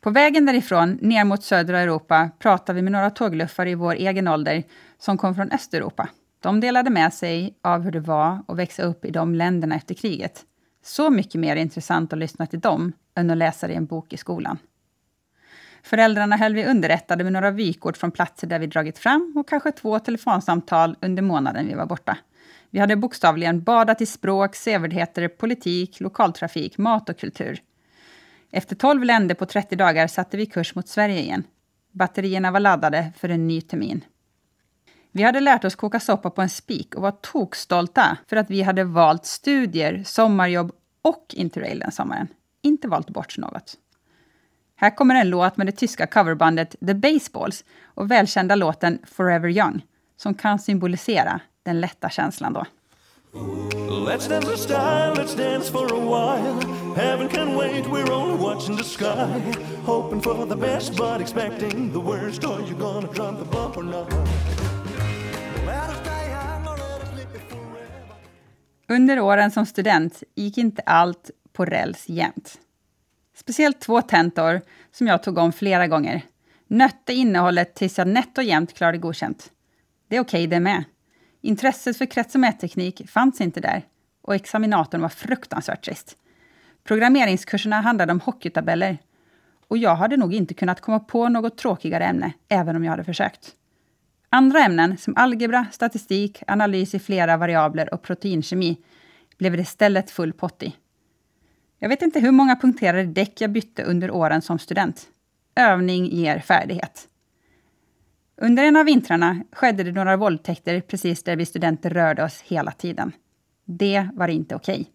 På 0.00 0.10
vägen 0.10 0.46
därifrån, 0.46 0.98
ner 1.00 1.24
mot 1.24 1.42
södra 1.42 1.80
Europa, 1.80 2.30
pratade 2.38 2.76
vi 2.76 2.82
med 2.82 2.92
några 2.92 3.10
tågluffare 3.10 3.70
i 3.70 3.74
vår 3.74 3.94
egen 3.94 4.28
ålder 4.28 4.62
som 4.98 5.18
kom 5.18 5.34
från 5.34 5.50
Östeuropa. 5.50 6.08
De 6.40 6.60
delade 6.60 6.90
med 6.90 7.14
sig 7.14 7.58
av 7.62 7.82
hur 7.82 7.90
det 7.90 8.00
var 8.00 8.44
att 8.48 8.56
växa 8.56 8.82
upp 8.82 9.04
i 9.04 9.10
de 9.10 9.34
länderna 9.34 9.74
efter 9.74 9.94
kriget. 9.94 10.44
Så 10.84 11.10
mycket 11.10 11.40
mer 11.40 11.56
intressant 11.56 12.12
att 12.12 12.18
lyssna 12.18 12.46
till 12.46 12.60
dem 12.60 12.92
än 13.14 13.30
att 13.30 13.36
läsa 13.36 13.66
det 13.66 13.72
i 13.72 13.76
en 13.76 13.86
bok 13.86 14.12
i 14.12 14.16
skolan. 14.16 14.58
Föräldrarna 15.82 16.36
höll 16.36 16.54
vi 16.54 16.66
underrättade 16.66 17.24
med 17.24 17.32
några 17.32 17.50
vykort 17.50 17.96
från 17.96 18.10
platser 18.10 18.46
där 18.46 18.58
vi 18.58 18.66
dragit 18.66 18.98
fram 18.98 19.32
och 19.36 19.48
kanske 19.48 19.72
två 19.72 19.98
telefonsamtal 19.98 20.96
under 21.00 21.22
månaden 21.22 21.68
vi 21.68 21.74
var 21.74 21.86
borta. 21.86 22.18
Vi 22.74 22.80
hade 22.80 22.96
bokstavligen 22.96 23.62
badat 23.62 24.00
i 24.00 24.06
språk, 24.06 24.54
sevärdheter, 24.54 25.28
politik, 25.28 26.00
lokaltrafik, 26.00 26.78
mat 26.78 27.08
och 27.08 27.18
kultur. 27.18 27.62
Efter 28.50 28.76
12 28.76 29.04
länder 29.04 29.34
på 29.34 29.46
30 29.46 29.76
dagar 29.76 30.06
satte 30.06 30.36
vi 30.36 30.46
kurs 30.46 30.74
mot 30.74 30.88
Sverige 30.88 31.20
igen. 31.20 31.44
Batterierna 31.92 32.50
var 32.50 32.60
laddade 32.60 33.12
för 33.16 33.28
en 33.28 33.46
ny 33.46 33.60
termin. 33.60 34.04
Vi 35.12 35.22
hade 35.22 35.40
lärt 35.40 35.64
oss 35.64 35.74
koka 35.74 36.00
soppa 36.00 36.30
på 36.30 36.42
en 36.42 36.48
spik 36.48 36.94
och 36.94 37.02
var 37.02 37.10
tokstolta 37.10 38.18
för 38.26 38.36
att 38.36 38.50
vi 38.50 38.62
hade 38.62 38.84
valt 38.84 39.26
studier, 39.26 40.02
sommarjobb 40.04 40.72
och 41.02 41.26
interrail 41.32 41.78
den 41.78 41.92
sommaren. 41.92 42.28
Inte 42.62 42.88
valt 42.88 43.10
bort 43.10 43.38
något. 43.38 43.74
Här 44.76 44.96
kommer 44.96 45.14
en 45.14 45.30
låt 45.30 45.56
med 45.56 45.66
det 45.66 45.72
tyska 45.72 46.06
coverbandet 46.06 46.76
The 46.86 46.94
Baseballs 46.94 47.64
och 47.84 48.10
välkända 48.10 48.54
låten 48.54 48.98
Forever 49.06 49.48
Young, 49.48 49.82
som 50.16 50.34
kan 50.34 50.58
symbolisera 50.58 51.40
den 51.64 51.80
lätta 51.80 52.10
känslan 52.10 52.52
då. 52.52 52.64
Let's 54.06 54.28
dance 54.28 54.46
the 54.46 54.56
style, 54.56 55.14
let's 55.14 55.34
dance 55.36 55.72
for 55.72 55.86
a 55.92 55.98
while. 55.98 56.94
Heaven 56.94 57.28
can 57.28 57.56
wait, 57.56 57.86
we're 57.86 58.12
only 58.12 58.36
watching 58.44 58.76
the 58.76 58.84
sky. 58.84 59.40
Hoping 59.84 60.20
for 60.20 60.46
the 60.46 60.56
best, 60.56 60.96
but 60.96 61.20
expecting 61.20 61.92
the 61.92 61.98
worst. 61.98 62.44
Are 62.44 62.60
you 62.60 62.78
gonna 62.78 63.12
drop 63.12 63.38
the 63.38 63.44
bump 63.44 63.76
or 63.76 63.82
not? 63.82 64.12
Under 68.88 69.20
åren 69.20 69.50
som 69.50 69.66
student 69.66 70.22
gick 70.34 70.58
inte 70.58 70.82
allt 70.82 71.30
på 71.52 71.64
räls 71.64 72.08
jämt. 72.08 72.58
Speciellt 73.36 73.80
två 73.80 74.02
tentor 74.02 74.60
som 74.92 75.06
jag 75.06 75.22
tog 75.22 75.38
om 75.38 75.52
flera 75.52 75.86
gånger. 75.86 76.22
Nötte 76.66 77.12
innehållet 77.12 77.74
tills 77.74 77.98
jag 77.98 78.08
nätt 78.08 78.38
och 78.38 78.44
jämnt 78.44 78.74
klarade 78.74 78.98
godkänt. 78.98 79.52
Det 80.08 80.16
är 80.16 80.20
okej 80.20 80.46
okay 80.46 80.46
det 80.46 80.60
med. 80.60 80.84
Intresset 81.44 81.98
för 81.98 82.06
krets 82.06 82.34
och 82.34 82.40
mätteknik 82.40 83.10
fanns 83.10 83.40
inte 83.40 83.60
där 83.60 83.82
och 84.22 84.34
examinatorn 84.34 85.00
var 85.00 85.08
fruktansvärt 85.08 85.84
trist. 85.84 86.16
Programmeringskurserna 86.84 87.80
handlade 87.80 88.12
om 88.12 88.20
hockeytabeller 88.20 88.98
och 89.68 89.78
jag 89.78 89.94
hade 89.94 90.16
nog 90.16 90.34
inte 90.34 90.54
kunnat 90.54 90.80
komma 90.80 91.00
på 91.00 91.28
något 91.28 91.58
tråkigare 91.58 92.04
ämne, 92.04 92.32
även 92.48 92.76
om 92.76 92.84
jag 92.84 92.90
hade 92.90 93.04
försökt. 93.04 93.52
Andra 94.28 94.58
ämnen 94.58 94.96
som 94.96 95.16
algebra, 95.16 95.66
statistik, 95.72 96.42
analys 96.46 96.94
i 96.94 96.98
flera 96.98 97.36
variabler 97.36 97.94
och 97.94 98.02
proteinkemi 98.02 98.76
blev 99.38 99.52
det 99.52 99.62
istället 99.62 100.10
full 100.10 100.32
pott 100.32 100.62
i. 100.62 100.76
Jag 101.78 101.88
vet 101.88 102.02
inte 102.02 102.20
hur 102.20 102.32
många 102.32 102.56
punkterade 102.56 103.04
däck 103.04 103.40
jag 103.40 103.50
bytte 103.50 103.82
under 103.82 104.10
åren 104.10 104.42
som 104.42 104.58
student. 104.58 105.06
Övning 105.56 106.06
ger 106.06 106.38
färdighet. 106.38 107.08
Under 108.36 108.64
en 108.64 108.76
av 108.76 108.84
vintrarna 108.84 109.44
skedde 109.52 109.82
det 109.82 109.92
några 109.92 110.16
våldtäkter 110.16 110.80
precis 110.80 111.22
där 111.22 111.36
vi 111.36 111.46
studenter 111.46 111.90
rörde 111.90 112.24
oss 112.24 112.40
hela 112.40 112.72
tiden. 112.72 113.12
Det 113.64 114.08
var 114.14 114.28
inte 114.28 114.54
okej. 114.54 114.80
Okay. 114.80 114.86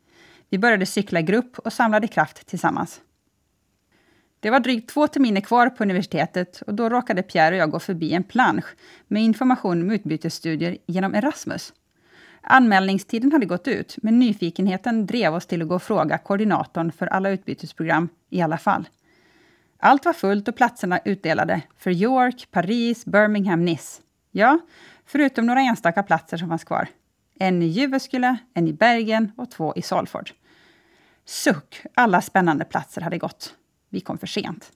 Vi 0.49 0.58
började 0.58 0.86
cykla 0.86 1.19
i 1.19 1.23
grupp 1.23 1.60
och 1.60 1.73
samlade 1.73 2.08
kraft 2.08 2.47
tillsammans. 2.47 3.02
Det 4.39 4.49
var 4.49 4.60
drygt 4.60 4.89
två 4.89 5.08
terminer 5.08 5.41
kvar 5.41 5.69
på 5.69 5.84
universitetet 5.84 6.62
och 6.62 6.73
då 6.73 6.89
råkade 6.89 7.23
Pierre 7.23 7.56
och 7.56 7.62
jag 7.62 7.71
gå 7.71 7.80
förbi 7.80 8.13
en 8.13 8.23
plansch 8.23 8.65
med 9.08 9.23
information 9.23 9.82
om 9.82 9.91
utbytesstudier 9.91 10.78
genom 10.86 11.15
Erasmus. 11.15 11.73
Anmälningstiden 12.41 13.32
hade 13.32 13.45
gått 13.45 13.67
ut, 13.67 13.95
men 14.02 14.19
nyfikenheten 14.19 15.06
drev 15.06 15.34
oss 15.34 15.45
till 15.45 15.62
att 15.62 15.67
gå 15.67 15.75
och 15.75 15.84
fråga 15.84 16.17
koordinatorn 16.17 16.91
för 16.91 17.08
alla 17.08 17.30
utbytesprogram 17.30 18.10
i 18.30 18.41
alla 18.41 18.58
fall. 18.58 18.88
Allt 19.81 20.05
var 20.05 20.13
fullt 20.13 20.47
och 20.47 20.55
platserna 20.55 20.99
utdelade 21.05 21.61
för 21.77 21.91
York, 21.91 22.47
Paris, 22.51 23.05
Birmingham, 23.05 23.65
Nice. 23.65 24.01
Ja, 24.31 24.59
förutom 25.05 25.45
några 25.45 25.61
enstaka 25.61 26.03
platser 26.03 26.37
som 26.37 26.49
fanns 26.49 26.63
kvar. 26.63 26.87
En 27.39 27.61
i 27.61 27.65
Jyväskylä, 27.65 28.37
en 28.53 28.67
i 28.67 28.73
Bergen 28.73 29.31
och 29.37 29.51
två 29.51 29.73
i 29.75 29.81
Salford. 29.81 30.31
Suck, 31.25 31.81
alla 31.93 32.21
spännande 32.21 32.65
platser 32.65 33.01
hade 33.01 33.17
gått. 33.17 33.55
Vi 33.89 33.99
kom 33.99 34.17
för 34.17 34.27
sent. 34.27 34.71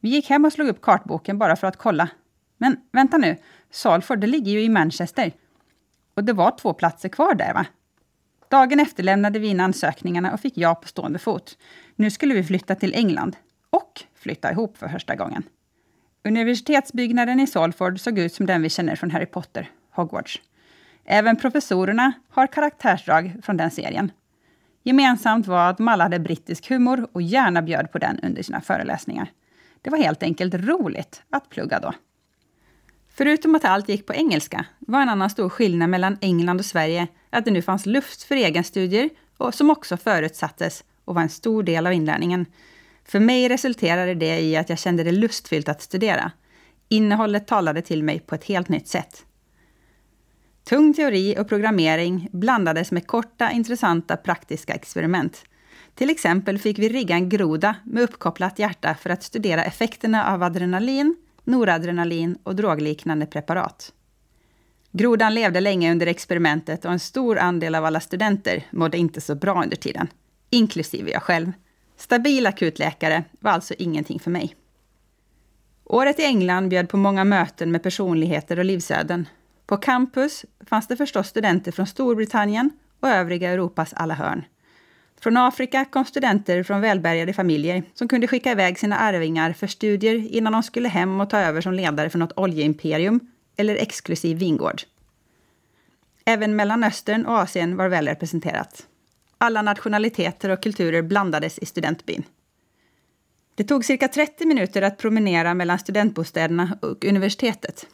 Vi 0.00 0.08
gick 0.08 0.30
hem 0.30 0.44
och 0.44 0.52
slog 0.52 0.68
upp 0.68 0.80
kartboken 0.80 1.38
bara 1.38 1.56
för 1.56 1.66
att 1.66 1.76
kolla. 1.76 2.08
Men 2.56 2.76
vänta 2.92 3.18
nu, 3.18 3.36
Salford 3.70 4.20
det 4.20 4.26
ligger 4.26 4.52
ju 4.52 4.62
i 4.62 4.68
Manchester. 4.68 5.32
Och 6.14 6.24
det 6.24 6.32
var 6.32 6.56
två 6.58 6.72
platser 6.72 7.08
kvar 7.08 7.34
där 7.34 7.54
va? 7.54 7.66
Dagen 8.50 8.80
efter 8.80 9.02
lämnade 9.02 9.38
vi 9.38 9.48
in 9.48 9.60
ansökningarna 9.60 10.32
och 10.32 10.40
fick 10.40 10.56
ja 10.56 10.74
på 10.74 10.88
stående 10.88 11.18
fot. 11.18 11.58
Nu 11.96 12.10
skulle 12.10 12.34
vi 12.34 12.44
flytta 12.44 12.74
till 12.74 12.94
England 12.94 13.36
och 13.70 14.02
flytta 14.14 14.52
ihop 14.52 14.78
för 14.78 14.88
första 14.88 15.14
gången. 15.14 15.42
Universitetsbyggnaden 16.24 17.40
i 17.40 17.46
Salford 17.46 18.00
såg 18.00 18.18
ut 18.18 18.34
som 18.34 18.46
den 18.46 18.62
vi 18.62 18.70
känner 18.70 18.96
från 18.96 19.10
Harry 19.10 19.26
Potter, 19.26 19.70
Hogwarts. 19.90 20.42
Även 21.04 21.36
professorerna 21.36 22.12
har 22.30 22.46
karaktärsdrag 22.46 23.32
från 23.42 23.56
den 23.56 23.70
serien. 23.70 24.12
Gemensamt 24.82 25.46
var 25.46 25.70
att 25.70 25.76
de 25.76 25.88
alla 25.88 26.04
hade 26.04 26.18
brittisk 26.18 26.68
humor 26.68 27.08
och 27.12 27.22
gärna 27.22 27.62
bjöd 27.62 27.92
på 27.92 27.98
den 27.98 28.20
under 28.22 28.42
sina 28.42 28.60
föreläsningar. 28.60 29.32
Det 29.82 29.90
var 29.90 29.98
helt 29.98 30.22
enkelt 30.22 30.54
roligt 30.54 31.22
att 31.30 31.48
plugga 31.48 31.80
då. 31.80 31.92
Förutom 33.08 33.54
att 33.54 33.64
allt 33.64 33.88
gick 33.88 34.06
på 34.06 34.14
engelska 34.14 34.64
var 34.78 35.02
en 35.02 35.08
annan 35.08 35.30
stor 35.30 35.48
skillnad 35.48 35.90
mellan 35.90 36.18
England 36.20 36.58
och 36.58 36.64
Sverige 36.64 37.08
att 37.30 37.44
det 37.44 37.50
nu 37.50 37.62
fanns 37.62 37.86
luft 37.86 38.22
för 38.22 38.34
egenstudier 38.34 39.10
och 39.36 39.54
som 39.54 39.70
också 39.70 39.96
förutsattes 39.96 40.84
och 41.04 41.14
var 41.14 41.22
en 41.22 41.28
stor 41.28 41.62
del 41.62 41.86
av 41.86 41.92
inlärningen. 41.92 42.46
För 43.08 43.20
mig 43.20 43.48
resulterade 43.48 44.14
det 44.14 44.40
i 44.40 44.56
att 44.56 44.68
jag 44.68 44.78
kände 44.78 45.02
det 45.02 45.12
lustfyllt 45.12 45.68
att 45.68 45.82
studera. 45.82 46.32
Innehållet 46.88 47.46
talade 47.46 47.82
till 47.82 48.02
mig 48.02 48.20
på 48.20 48.34
ett 48.34 48.44
helt 48.44 48.68
nytt 48.68 48.88
sätt. 48.88 49.24
Tung 50.64 50.94
teori 50.94 51.36
och 51.38 51.48
programmering 51.48 52.28
blandades 52.32 52.92
med 52.92 53.06
korta, 53.06 53.50
intressanta, 53.50 54.16
praktiska 54.16 54.74
experiment. 54.74 55.44
Till 55.94 56.10
exempel 56.10 56.58
fick 56.58 56.78
vi 56.78 56.88
rigga 56.88 57.14
en 57.14 57.28
groda 57.28 57.76
med 57.84 58.02
uppkopplat 58.02 58.58
hjärta 58.58 58.94
för 58.94 59.10
att 59.10 59.22
studera 59.22 59.64
effekterna 59.64 60.34
av 60.34 60.42
adrenalin, 60.42 61.16
noradrenalin 61.44 62.38
och 62.42 62.56
drogliknande 62.56 63.26
preparat. 63.26 63.92
Grodan 64.92 65.34
levde 65.34 65.60
länge 65.60 65.92
under 65.92 66.06
experimentet 66.06 66.84
och 66.84 66.92
en 66.92 66.98
stor 66.98 67.38
andel 67.38 67.74
av 67.74 67.84
alla 67.84 68.00
studenter 68.00 68.66
mådde 68.70 68.98
inte 68.98 69.20
så 69.20 69.34
bra 69.34 69.62
under 69.62 69.76
tiden, 69.76 70.08
inklusive 70.50 71.10
jag 71.10 71.22
själv. 71.22 71.52
Stabil 71.98 72.46
akutläkare 72.46 73.24
var 73.40 73.50
alltså 73.50 73.74
ingenting 73.78 74.20
för 74.20 74.30
mig. 74.30 74.56
Året 75.84 76.20
i 76.20 76.24
England 76.24 76.68
bjöd 76.68 76.88
på 76.88 76.96
många 76.96 77.24
möten 77.24 77.72
med 77.72 77.82
personligheter 77.82 78.58
och 78.58 78.64
livsöden. 78.64 79.28
På 79.66 79.76
campus 79.76 80.44
fanns 80.66 80.86
det 80.86 80.96
förstås 80.96 81.28
studenter 81.28 81.72
från 81.72 81.86
Storbritannien 81.86 82.70
och 83.00 83.08
övriga 83.08 83.50
Europas 83.50 83.92
alla 83.92 84.14
hörn. 84.14 84.44
Från 85.20 85.36
Afrika 85.36 85.84
kom 85.84 86.04
studenter 86.04 86.62
från 86.62 86.80
välbärgade 86.80 87.32
familjer 87.32 87.82
som 87.94 88.08
kunde 88.08 88.26
skicka 88.26 88.52
iväg 88.52 88.78
sina 88.78 88.98
arvingar 88.98 89.52
för 89.52 89.66
studier 89.66 90.14
innan 90.14 90.52
de 90.52 90.62
skulle 90.62 90.88
hem 90.88 91.20
och 91.20 91.30
ta 91.30 91.38
över 91.38 91.60
som 91.60 91.72
ledare 91.72 92.10
för 92.10 92.18
något 92.18 92.38
oljeimperium 92.38 93.20
eller 93.56 93.76
exklusiv 93.76 94.38
vingård. 94.38 94.82
Även 96.24 96.56
Mellanöstern 96.56 97.26
och 97.26 97.38
Asien 97.38 97.76
var 97.76 97.88
väl 97.88 98.08
representerat. 98.08 98.87
Alla 99.38 99.62
nationaliteter 99.62 100.50
och 100.50 100.62
kulturer 100.62 101.02
blandades 101.02 101.58
i 101.58 101.66
studentbyn. 101.66 102.22
Det 103.54 103.64
tog 103.64 103.84
cirka 103.84 104.08
30 104.08 104.46
minuter 104.46 104.82
att 104.82 104.98
promenera 104.98 105.54
mellan 105.54 105.78
studentbostäderna 105.78 106.78
och 106.82 107.04
universitetet. 107.04 107.86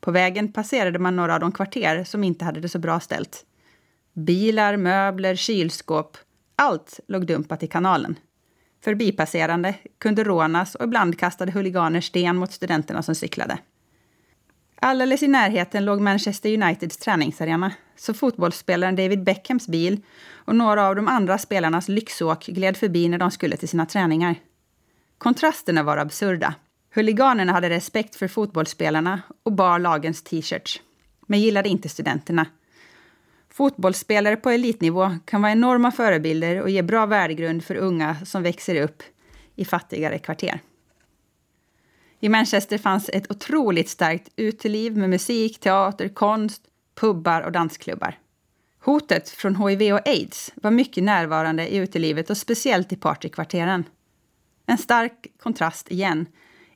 På 0.00 0.10
vägen 0.10 0.52
passerade 0.52 0.98
man 0.98 1.16
några 1.16 1.34
av 1.34 1.40
de 1.40 1.52
kvarter 1.52 2.04
som 2.04 2.24
inte 2.24 2.44
hade 2.44 2.60
det 2.60 2.68
så 2.68 2.78
bra 2.78 3.00
ställt. 3.00 3.44
Bilar, 4.12 4.76
möbler, 4.76 5.34
kylskåp, 5.34 6.16
allt 6.56 7.00
låg 7.08 7.26
dumpat 7.26 7.62
i 7.62 7.66
kanalen. 7.66 8.18
Förbipasserande 8.84 9.74
kunde 9.98 10.24
rånas 10.24 10.74
och 10.74 10.84
ibland 10.84 11.18
kastade 11.18 11.52
huliganer 11.52 12.00
sten 12.00 12.36
mot 12.36 12.52
studenterna 12.52 13.02
som 13.02 13.14
cyklade. 13.14 13.58
Alldeles 14.80 15.22
i 15.22 15.28
närheten 15.28 15.84
låg 15.84 16.00
Manchester 16.00 16.54
Uniteds 16.54 16.96
träningsarena, 16.96 17.72
så 17.96 18.14
fotbollsspelaren 18.14 18.96
David 18.96 19.24
Beckhams 19.24 19.68
bil 19.68 20.00
och 20.34 20.56
några 20.56 20.88
av 20.88 20.96
de 20.96 21.08
andra 21.08 21.38
spelarnas 21.38 21.88
lyxåk 21.88 22.46
gled 22.46 22.76
förbi 22.76 23.08
när 23.08 23.18
de 23.18 23.30
skulle 23.30 23.56
till 23.56 23.68
sina 23.68 23.86
träningar. 23.86 24.34
Kontrasterna 25.18 25.82
var 25.82 25.96
absurda. 25.96 26.54
Huliganerna 26.94 27.52
hade 27.52 27.70
respekt 27.70 28.16
för 28.16 28.28
fotbollsspelarna 28.28 29.20
och 29.42 29.52
bar 29.52 29.78
lagens 29.78 30.22
t-shirts, 30.22 30.80
men 31.26 31.40
gillade 31.40 31.68
inte 31.68 31.88
studenterna. 31.88 32.46
Fotbollsspelare 33.50 34.36
på 34.36 34.50
elitnivå 34.50 35.16
kan 35.24 35.42
vara 35.42 35.52
enorma 35.52 35.90
förebilder 35.90 36.62
och 36.62 36.70
ge 36.70 36.82
bra 36.82 37.06
värdegrund 37.06 37.64
för 37.64 37.74
unga 37.74 38.16
som 38.24 38.42
växer 38.42 38.82
upp 38.82 39.02
i 39.56 39.64
fattigare 39.64 40.18
kvarter. 40.18 40.60
I 42.20 42.28
Manchester 42.28 42.78
fanns 42.78 43.10
ett 43.12 43.30
otroligt 43.30 43.88
starkt 43.88 44.28
uteliv 44.36 44.96
med 44.96 45.10
musik, 45.10 45.60
teater, 45.60 46.08
konst, 46.08 46.62
pubbar 46.94 47.42
och 47.42 47.52
dansklubbar. 47.52 48.18
Hotet 48.80 49.28
från 49.28 49.68
hiv 49.68 49.94
och 49.94 50.08
aids 50.08 50.52
var 50.54 50.70
mycket 50.70 51.04
närvarande 51.04 51.68
i 51.68 51.76
utelivet 51.76 52.30
och 52.30 52.36
speciellt 52.36 52.92
i 52.92 52.96
partykvarteren. 52.96 53.84
En 54.66 54.78
stark 54.78 55.26
kontrast 55.42 55.90
igen. 55.90 56.26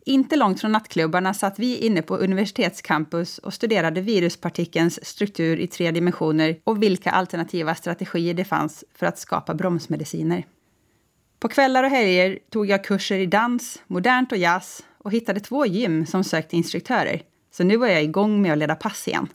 Inte 0.05 0.37
långt 0.37 0.61
från 0.61 0.73
nattklubbarna 0.73 1.35
satt 1.35 1.59
vi 1.59 1.77
inne 1.77 2.03
på 2.03 2.17
universitetscampus 2.17 3.39
och 3.39 3.55
studerade 3.55 4.01
viruspartikelns 4.01 5.05
struktur 5.05 5.61
i 5.61 5.67
tre 5.67 5.91
dimensioner 5.91 6.57
och 6.65 6.83
vilka 6.83 7.11
alternativa 7.11 7.75
strategier 7.75 8.35
det 8.35 8.45
fanns 8.45 8.85
för 8.95 9.07
att 9.07 9.19
skapa 9.19 9.55
bromsmediciner. 9.55 10.47
På 11.39 11.49
kvällar 11.49 11.85
och 11.85 11.91
helger 11.91 12.39
tog 12.51 12.67
jag 12.67 12.85
kurser 12.85 13.19
i 13.19 13.27
dans, 13.27 13.83
modernt 13.87 14.33
och 14.33 14.39
jazz 14.39 14.83
och 15.05 15.13
hittade 15.13 15.41
två 15.41 15.67
gym 15.67 16.07
som 16.07 16.25
sökte 16.25 16.57
instruktörer. 16.57 17.23
Så 17.51 17.65
nu 17.65 17.77
var 17.77 17.87
jag 17.87 18.03
igång 18.03 18.43
med 18.43 18.53
att 18.53 18.59
leda 18.59 18.75
pass 18.75 19.09
igen. 19.09 19.29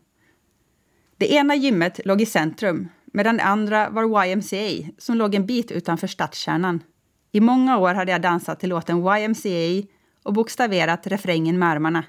Det 1.17 1.33
ena 1.33 1.55
gymmet 1.55 1.99
låg 2.05 2.21
i 2.21 2.25
centrum, 2.25 2.87
medan 3.05 3.37
det 3.37 3.43
andra 3.43 3.89
var 3.89 4.25
YMCA 4.25 4.91
som 4.97 5.17
låg 5.17 5.35
en 5.35 5.45
bit 5.45 5.71
utanför 5.71 6.07
stadskärnan. 6.07 6.83
I 7.31 7.39
många 7.39 7.77
år 7.77 7.93
hade 7.93 8.11
jag 8.11 8.21
dansat 8.21 8.59
till 8.59 8.69
låten 8.69 8.97
YMCA 8.97 9.87
och 10.23 10.33
bokstaverat 10.33 11.07
refrängen 11.07 11.59
med 11.59 11.69
armarna. 11.69 12.03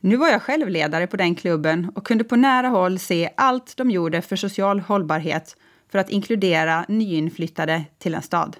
Nu 0.00 0.16
var 0.16 0.28
jag 0.28 0.42
själv 0.42 0.68
ledare 0.68 1.06
på 1.06 1.16
den 1.16 1.34
klubben 1.34 1.92
och 1.94 2.06
kunde 2.06 2.24
på 2.24 2.36
nära 2.36 2.68
håll 2.68 2.98
se 2.98 3.30
allt 3.36 3.76
de 3.76 3.90
gjorde 3.90 4.22
för 4.22 4.36
social 4.36 4.80
hållbarhet 4.80 5.56
för 5.92 5.98
att 5.98 6.10
inkludera 6.10 6.84
nyinflyttade 6.88 7.84
till 7.98 8.14
en 8.14 8.22
stad. 8.22 8.56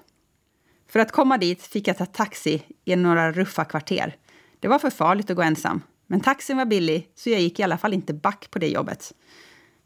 För 0.89 0.99
att 0.99 1.11
komma 1.11 1.37
dit 1.37 1.61
fick 1.61 1.87
jag 1.87 1.97
ta 1.97 2.05
taxi 2.05 2.63
i 2.85 2.95
några 2.95 3.31
ruffa 3.31 3.65
kvarter. 3.65 4.15
Det 4.59 4.67
var 4.67 4.79
för 4.79 4.89
farligt 4.89 5.29
att 5.29 5.35
gå 5.35 5.41
ensam. 5.41 5.81
Men 6.07 6.19
taxin 6.19 6.57
var 6.57 6.65
billig, 6.65 7.09
så 7.15 7.29
jag 7.29 7.41
gick 7.41 7.59
i 7.59 7.63
alla 7.63 7.77
fall 7.77 7.93
inte 7.93 8.13
back 8.13 8.51
på 8.51 8.59
det 8.59 8.67
jobbet. 8.67 9.13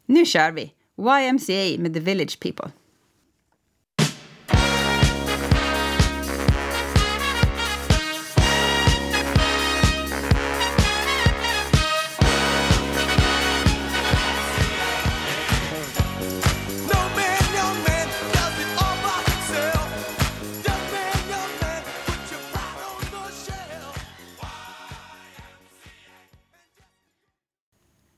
Nu 0.06 0.26
kör 0.26 0.52
vi! 0.52 0.72
YMCA 0.98 1.82
med 1.82 1.94
The 1.94 2.00
Village 2.00 2.40
People. 2.40 2.70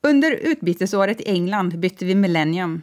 Under 0.07 0.31
utbytesåret 0.31 1.21
i 1.21 1.31
England 1.31 1.79
bytte 1.79 2.05
vi 2.05 2.15
millennium. 2.15 2.83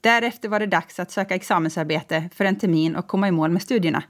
Därefter 0.00 0.48
var 0.48 0.60
det 0.60 0.66
dags 0.66 0.98
att 0.98 1.10
söka 1.10 1.34
examensarbete 1.34 2.30
för 2.34 2.44
en 2.44 2.58
termin 2.58 2.96
och 2.96 3.06
komma 3.06 3.28
i 3.28 3.30
mål 3.30 3.50
med 3.50 3.62
studierna. 3.62 4.02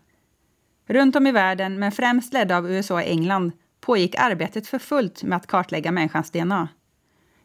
Runt 0.88 1.16
om 1.16 1.26
i 1.26 1.32
världen, 1.32 1.78
men 1.78 1.92
främst 1.92 2.32
ledda 2.32 2.56
av 2.56 2.70
USA 2.70 2.94
och 2.94 3.02
England, 3.02 3.52
pågick 3.80 4.14
arbetet 4.18 4.66
för 4.66 4.78
fullt 4.78 5.22
med 5.22 5.36
att 5.36 5.46
kartlägga 5.46 5.92
människans 5.92 6.30
DNA. 6.30 6.68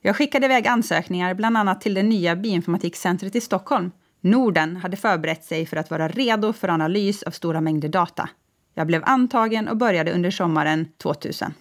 Jag 0.01 0.15
skickade 0.15 0.45
iväg 0.45 0.67
ansökningar 0.67 1.33
bland 1.33 1.57
annat 1.57 1.81
till 1.81 1.93
det 1.93 2.03
nya 2.03 2.35
bioinformatikcentret 2.35 3.35
i 3.35 3.41
Stockholm. 3.41 3.91
Norden 4.19 4.75
hade 4.75 4.97
förberett 4.97 5.43
sig 5.43 5.65
för 5.65 5.77
att 5.77 5.89
vara 5.89 6.07
redo 6.07 6.53
för 6.53 6.67
analys 6.67 7.23
av 7.23 7.31
stora 7.31 7.61
mängder 7.61 7.89
data. 7.89 8.29
Jag 8.73 8.87
blev 8.87 9.01
antagen 9.05 9.67
och 9.67 9.77
började 9.77 10.11
under 10.11 10.31
sommaren 10.31 10.87
2000. 10.97 11.53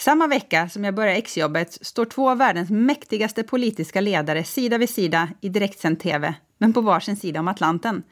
Samma 0.00 0.26
vecka 0.26 0.68
som 0.68 0.84
jag 0.84 0.94
börjar 0.94 1.14
exjobbet 1.14 1.78
står 1.86 2.04
två 2.04 2.30
av 2.30 2.38
världens 2.38 2.70
mäktigaste 2.70 3.42
politiska 3.42 4.00
ledare 4.00 4.44
sida 4.44 4.78
vid 4.78 4.90
sida 4.90 5.28
i 5.40 5.48
direktsänd 5.48 6.00
tv, 6.00 6.34
men 6.58 6.72
på 6.72 6.80
varsin 6.80 7.16
sida 7.16 7.40
om 7.40 7.48
Atlanten. 7.48 8.02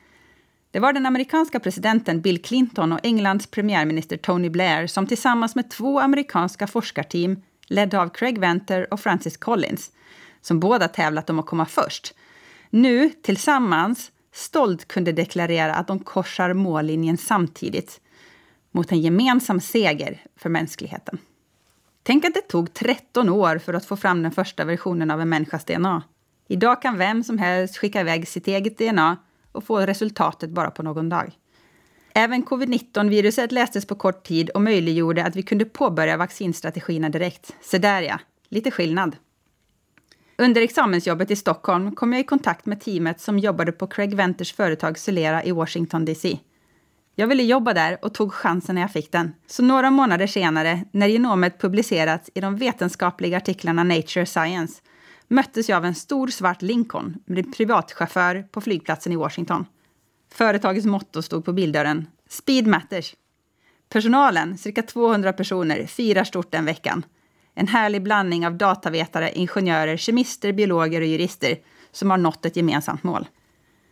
Det 0.71 0.81
var 0.81 0.93
den 0.93 1.07
amerikanska 1.07 1.61
presidenten 1.61 2.21
Bill 2.21 2.43
Clinton 2.43 2.93
och 2.93 3.01
Englands 3.03 3.47
premiärminister 3.47 4.17
Tony 4.17 4.51
Blair 4.51 4.87
som 4.87 5.07
tillsammans 5.07 5.55
med 5.55 5.71
två 5.71 6.01
amerikanska 6.01 6.67
forskarteam 6.67 7.43
ledda 7.67 8.01
av 8.01 8.09
Craig 8.09 8.39
Venter 8.39 8.93
och 8.93 9.01
Francis 9.01 9.37
Collins, 9.37 9.91
som 10.41 10.61
båda 10.61 10.89
tävlat 10.89 11.31
om 11.31 11.39
att 11.39 11.47
komma 11.47 11.67
först, 11.67 12.15
nu 12.71 13.11
tillsammans 13.11 14.13
stolt 14.33 14.89
kunde 14.89 15.13
deklarera 15.13 15.75
att 15.75 15.87
de 15.87 15.99
korsar 15.99 16.53
mållinjen 16.53 17.17
samtidigt 17.17 18.01
mot 18.71 18.93
en 18.93 19.01
gemensam 19.01 19.61
seger 19.61 20.21
för 20.37 20.49
mänskligheten. 20.49 21.19
Tänk 22.07 22.25
att 22.25 22.35
det 22.35 22.49
tog 22.49 22.75
13 22.75 23.29
år 23.29 23.59
för 23.59 23.75
att 23.75 23.87
få 23.87 23.97
fram 23.97 24.23
den 24.23 24.33
första 24.33 24.65
versionen 24.65 25.11
av 25.11 25.21
en 25.21 25.29
människas 25.29 25.65
DNA. 25.65 26.03
Idag 26.49 26.83
kan 26.83 26.99
vem 26.99 27.25
som 27.25 27.39
helst 27.39 27.77
skicka 27.79 28.01
iväg 28.01 28.29
sitt 28.29 28.49
eget 28.49 28.79
DNA 28.79 29.17
och 29.53 29.65
få 29.65 29.81
resultatet 29.81 30.51
bara 30.51 30.71
på 30.71 30.83
någon 30.83 31.09
dag. 31.09 31.33
Även 32.15 32.43
covid-19-viruset 32.43 33.53
lästes 33.53 33.87
på 33.87 33.95
kort 33.95 34.27
tid 34.27 34.51
och 34.51 34.63
möjliggjorde 34.63 35.25
att 35.25 35.37
vi 35.37 35.43
kunde 35.43 35.65
påbörja 35.65 36.17
vaccinstrategierna 36.17 37.09
direkt. 37.09 37.55
Så 37.63 37.79
där 37.79 38.03
ja, 38.03 38.19
lite 38.49 38.71
skillnad. 38.71 39.17
Under 40.39 40.63
examensjobbet 40.63 41.31
i 41.31 41.37
Stockholm 41.37 41.95
kom 41.95 42.13
jag 42.13 42.21
i 42.21 42.25
kontakt 42.25 42.67
med 42.67 42.81
teamet 42.81 43.21
som 43.21 43.39
jobbade 43.39 43.73
på 43.73 43.87
Craig 43.87 44.15
Venters 44.15 44.53
företag 44.53 44.99
Solera 44.99 45.45
i 45.45 45.53
Washington 45.53 46.05
DC. 46.05 46.39
Jag 47.19 47.27
ville 47.27 47.43
jobba 47.43 47.75
där 47.75 47.99
och 48.03 48.15
tog 48.15 48.33
chansen 48.33 48.75
när 48.75 48.83
jag 48.83 48.91
fick 48.91 49.13
den. 49.13 49.33
Så 49.47 49.63
några 49.63 49.91
månader 49.91 50.27
senare, 50.27 50.85
när 50.93 51.07
genomet 51.07 51.61
publicerats 51.61 52.31
i 52.35 52.41
de 52.41 52.57
vetenskapliga 52.57 53.37
artiklarna 53.37 53.85
Nature 53.85 54.27
Science, 54.27 54.83
möttes 55.29 55.69
jag 55.69 55.77
av 55.77 55.85
en 55.85 55.95
stor 55.95 56.29
svart 56.29 56.63
Lincoln 56.63 57.17
med 57.25 57.57
privatchaufför 57.57 58.43
på 58.51 58.61
flygplatsen 58.61 59.13
i 59.13 59.17
Washington. 59.17 59.67
Företagets 60.33 60.87
motto 60.87 61.23
stod 61.23 61.45
på 61.45 61.53
bildörren 61.53 62.07
Speed 62.29 62.67
matters. 62.67 63.15
Personalen, 63.89 64.59
cirka 64.59 64.83
200 64.83 65.33
personer, 65.33 65.87
firar 65.87 66.25
stort 66.25 66.51
den 66.51 66.65
veckan. 66.65 67.05
En 67.55 67.69
härlig 67.69 68.03
blandning 68.03 68.47
av 68.47 68.57
datavetare, 68.57 69.33
ingenjörer, 69.33 69.97
kemister, 69.97 70.53
biologer 70.53 71.01
och 71.01 71.07
jurister 71.07 71.59
som 71.93 72.11
har 72.11 72.19
nått 72.19 72.47
ett 72.47 72.57
gemensamt 72.57 73.03
mål. 73.03 73.27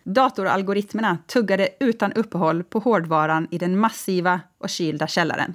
Datoralgoritmerna 0.05 1.18
tuggade 1.26 1.68
utan 1.80 2.12
uppehåll 2.12 2.64
på 2.64 2.78
hårdvaran 2.78 3.48
i 3.50 3.59
den 3.59 3.78
massiva 3.78 4.40
och 4.59 4.68
kylda 4.68 5.07
källaren. 5.07 5.55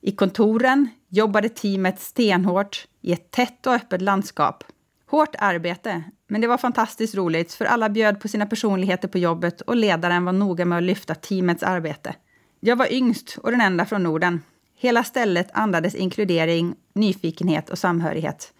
I 0.00 0.12
kontoren 0.12 0.88
jobbade 1.08 1.48
teamet 1.48 2.00
stenhårt 2.00 2.86
i 3.00 3.12
ett 3.12 3.30
tätt 3.30 3.66
och 3.66 3.72
öppet 3.72 4.02
landskap. 4.02 4.64
Hårt 5.06 5.34
arbete, 5.38 6.02
men 6.28 6.40
det 6.40 6.46
var 6.46 6.58
fantastiskt 6.58 7.14
roligt 7.14 7.52
för 7.52 7.64
alla 7.64 7.88
bjöd 7.88 8.20
på 8.20 8.28
sina 8.28 8.46
personligheter 8.46 9.08
på 9.08 9.18
jobbet 9.18 9.60
och 9.60 9.76
ledaren 9.76 10.24
var 10.24 10.32
noga 10.32 10.64
med 10.64 10.78
att 10.78 10.84
lyfta 10.84 11.14
teamets 11.14 11.62
arbete. 11.62 12.14
Jag 12.60 12.76
var 12.76 12.92
yngst 12.92 13.38
och 13.42 13.50
den 13.50 13.60
enda 13.60 13.84
från 13.84 14.02
Norden. 14.02 14.40
Hela 14.76 15.04
stället 15.04 15.48
andades 15.52 15.94
inkludering, 15.94 16.74
nyfikenhet 16.94 17.70
och 17.70 17.78
samhörighet. 17.78 18.52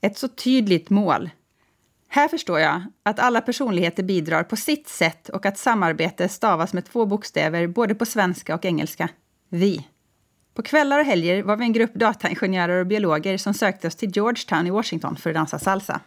Ett 0.00 0.18
så 0.18 0.28
tydligt 0.28 0.90
mål. 0.90 1.30
Här 2.08 2.28
förstår 2.28 2.60
jag 2.60 2.82
att 3.02 3.18
alla 3.18 3.40
personligheter 3.40 4.02
bidrar 4.02 4.42
på 4.42 4.56
sitt 4.56 4.88
sätt 4.88 5.28
och 5.28 5.46
att 5.46 5.58
samarbete 5.58 6.28
stavas 6.28 6.72
med 6.72 6.84
två 6.84 7.06
bokstäver 7.06 7.66
både 7.66 7.94
på 7.94 8.06
svenska 8.06 8.54
och 8.54 8.64
engelska. 8.64 9.08
Vi. 9.48 9.86
På 10.54 10.62
kvällar 10.62 10.98
och 10.98 11.04
helger 11.04 11.42
var 11.42 11.56
vi 11.56 11.64
en 11.64 11.72
grupp 11.72 11.94
dataingenjörer 11.94 12.80
och 12.80 12.86
biologer 12.86 13.38
som 13.38 13.54
sökte 13.54 13.86
oss 13.86 13.96
till 13.96 14.10
Georgetown 14.10 14.66
i 14.66 14.70
Washington 14.70 15.16
för 15.16 15.30
att 15.30 15.36
dansa 15.36 15.58
salsa. 15.58 16.00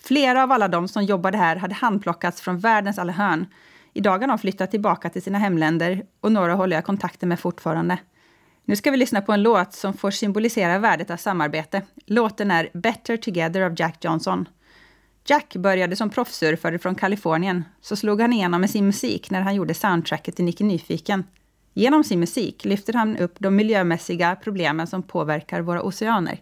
Flera 0.00 0.42
av 0.42 0.52
alla 0.52 0.68
de 0.68 0.88
som 0.88 1.04
jobbade 1.04 1.38
här 1.38 1.56
hade 1.56 1.74
handplockats 1.74 2.40
från 2.40 2.58
världens 2.58 2.98
alla 2.98 3.12
hörn. 3.12 3.46
Idag 3.92 4.18
har 4.18 4.28
de 4.28 4.38
flyttat 4.38 4.70
tillbaka 4.70 5.10
till 5.10 5.22
sina 5.22 5.38
hemländer 5.38 6.02
och 6.20 6.32
några 6.32 6.54
håller 6.54 6.76
jag 6.76 6.84
kontakten 6.84 7.28
med 7.28 7.40
fortfarande. 7.40 7.98
Nu 8.64 8.76
ska 8.76 8.90
vi 8.90 8.96
lyssna 8.96 9.20
på 9.20 9.32
en 9.32 9.42
låt 9.42 9.72
som 9.72 9.94
får 9.94 10.10
symbolisera 10.10 10.78
värdet 10.78 11.10
av 11.10 11.16
samarbete. 11.16 11.82
Låten 12.06 12.50
är 12.50 12.70
Better 12.74 13.16
Together 13.16 13.60
av 13.60 13.74
Jack 13.78 14.04
Johnson. 14.04 14.48
Jack 15.26 15.56
började 15.56 15.96
som 15.96 16.10
proffssurfare 16.10 16.78
från 16.78 16.94
Kalifornien, 16.94 17.64
så 17.80 17.96
slog 17.96 18.20
han 18.20 18.32
igenom 18.32 18.60
med 18.60 18.70
sin 18.70 18.86
musik 18.86 19.30
när 19.30 19.40
han 19.40 19.54
gjorde 19.54 19.74
soundtracket 19.74 20.36
till 20.36 20.44
Nicke 20.44 20.64
Nyfiken. 20.64 21.24
Genom 21.74 22.04
sin 22.04 22.20
musik 22.20 22.64
lyfter 22.64 22.92
han 22.92 23.16
upp 23.16 23.34
de 23.38 23.56
miljömässiga 23.56 24.36
problemen 24.36 24.86
som 24.86 25.02
påverkar 25.02 25.60
våra 25.60 25.82
oceaner. 25.82 26.40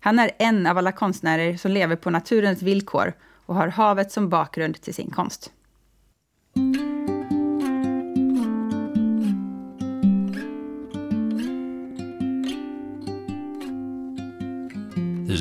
Han 0.00 0.18
är 0.18 0.30
en 0.38 0.66
av 0.66 0.78
alla 0.78 0.92
konstnärer 0.92 1.56
som 1.56 1.70
lever 1.70 1.96
på 1.96 2.10
naturens 2.10 2.62
villkor 2.62 3.12
och 3.46 3.54
har 3.54 3.68
havet 3.68 4.12
som 4.12 4.28
bakgrund 4.28 4.80
till 4.80 4.94
sin 4.94 5.10
konst. 5.10 5.52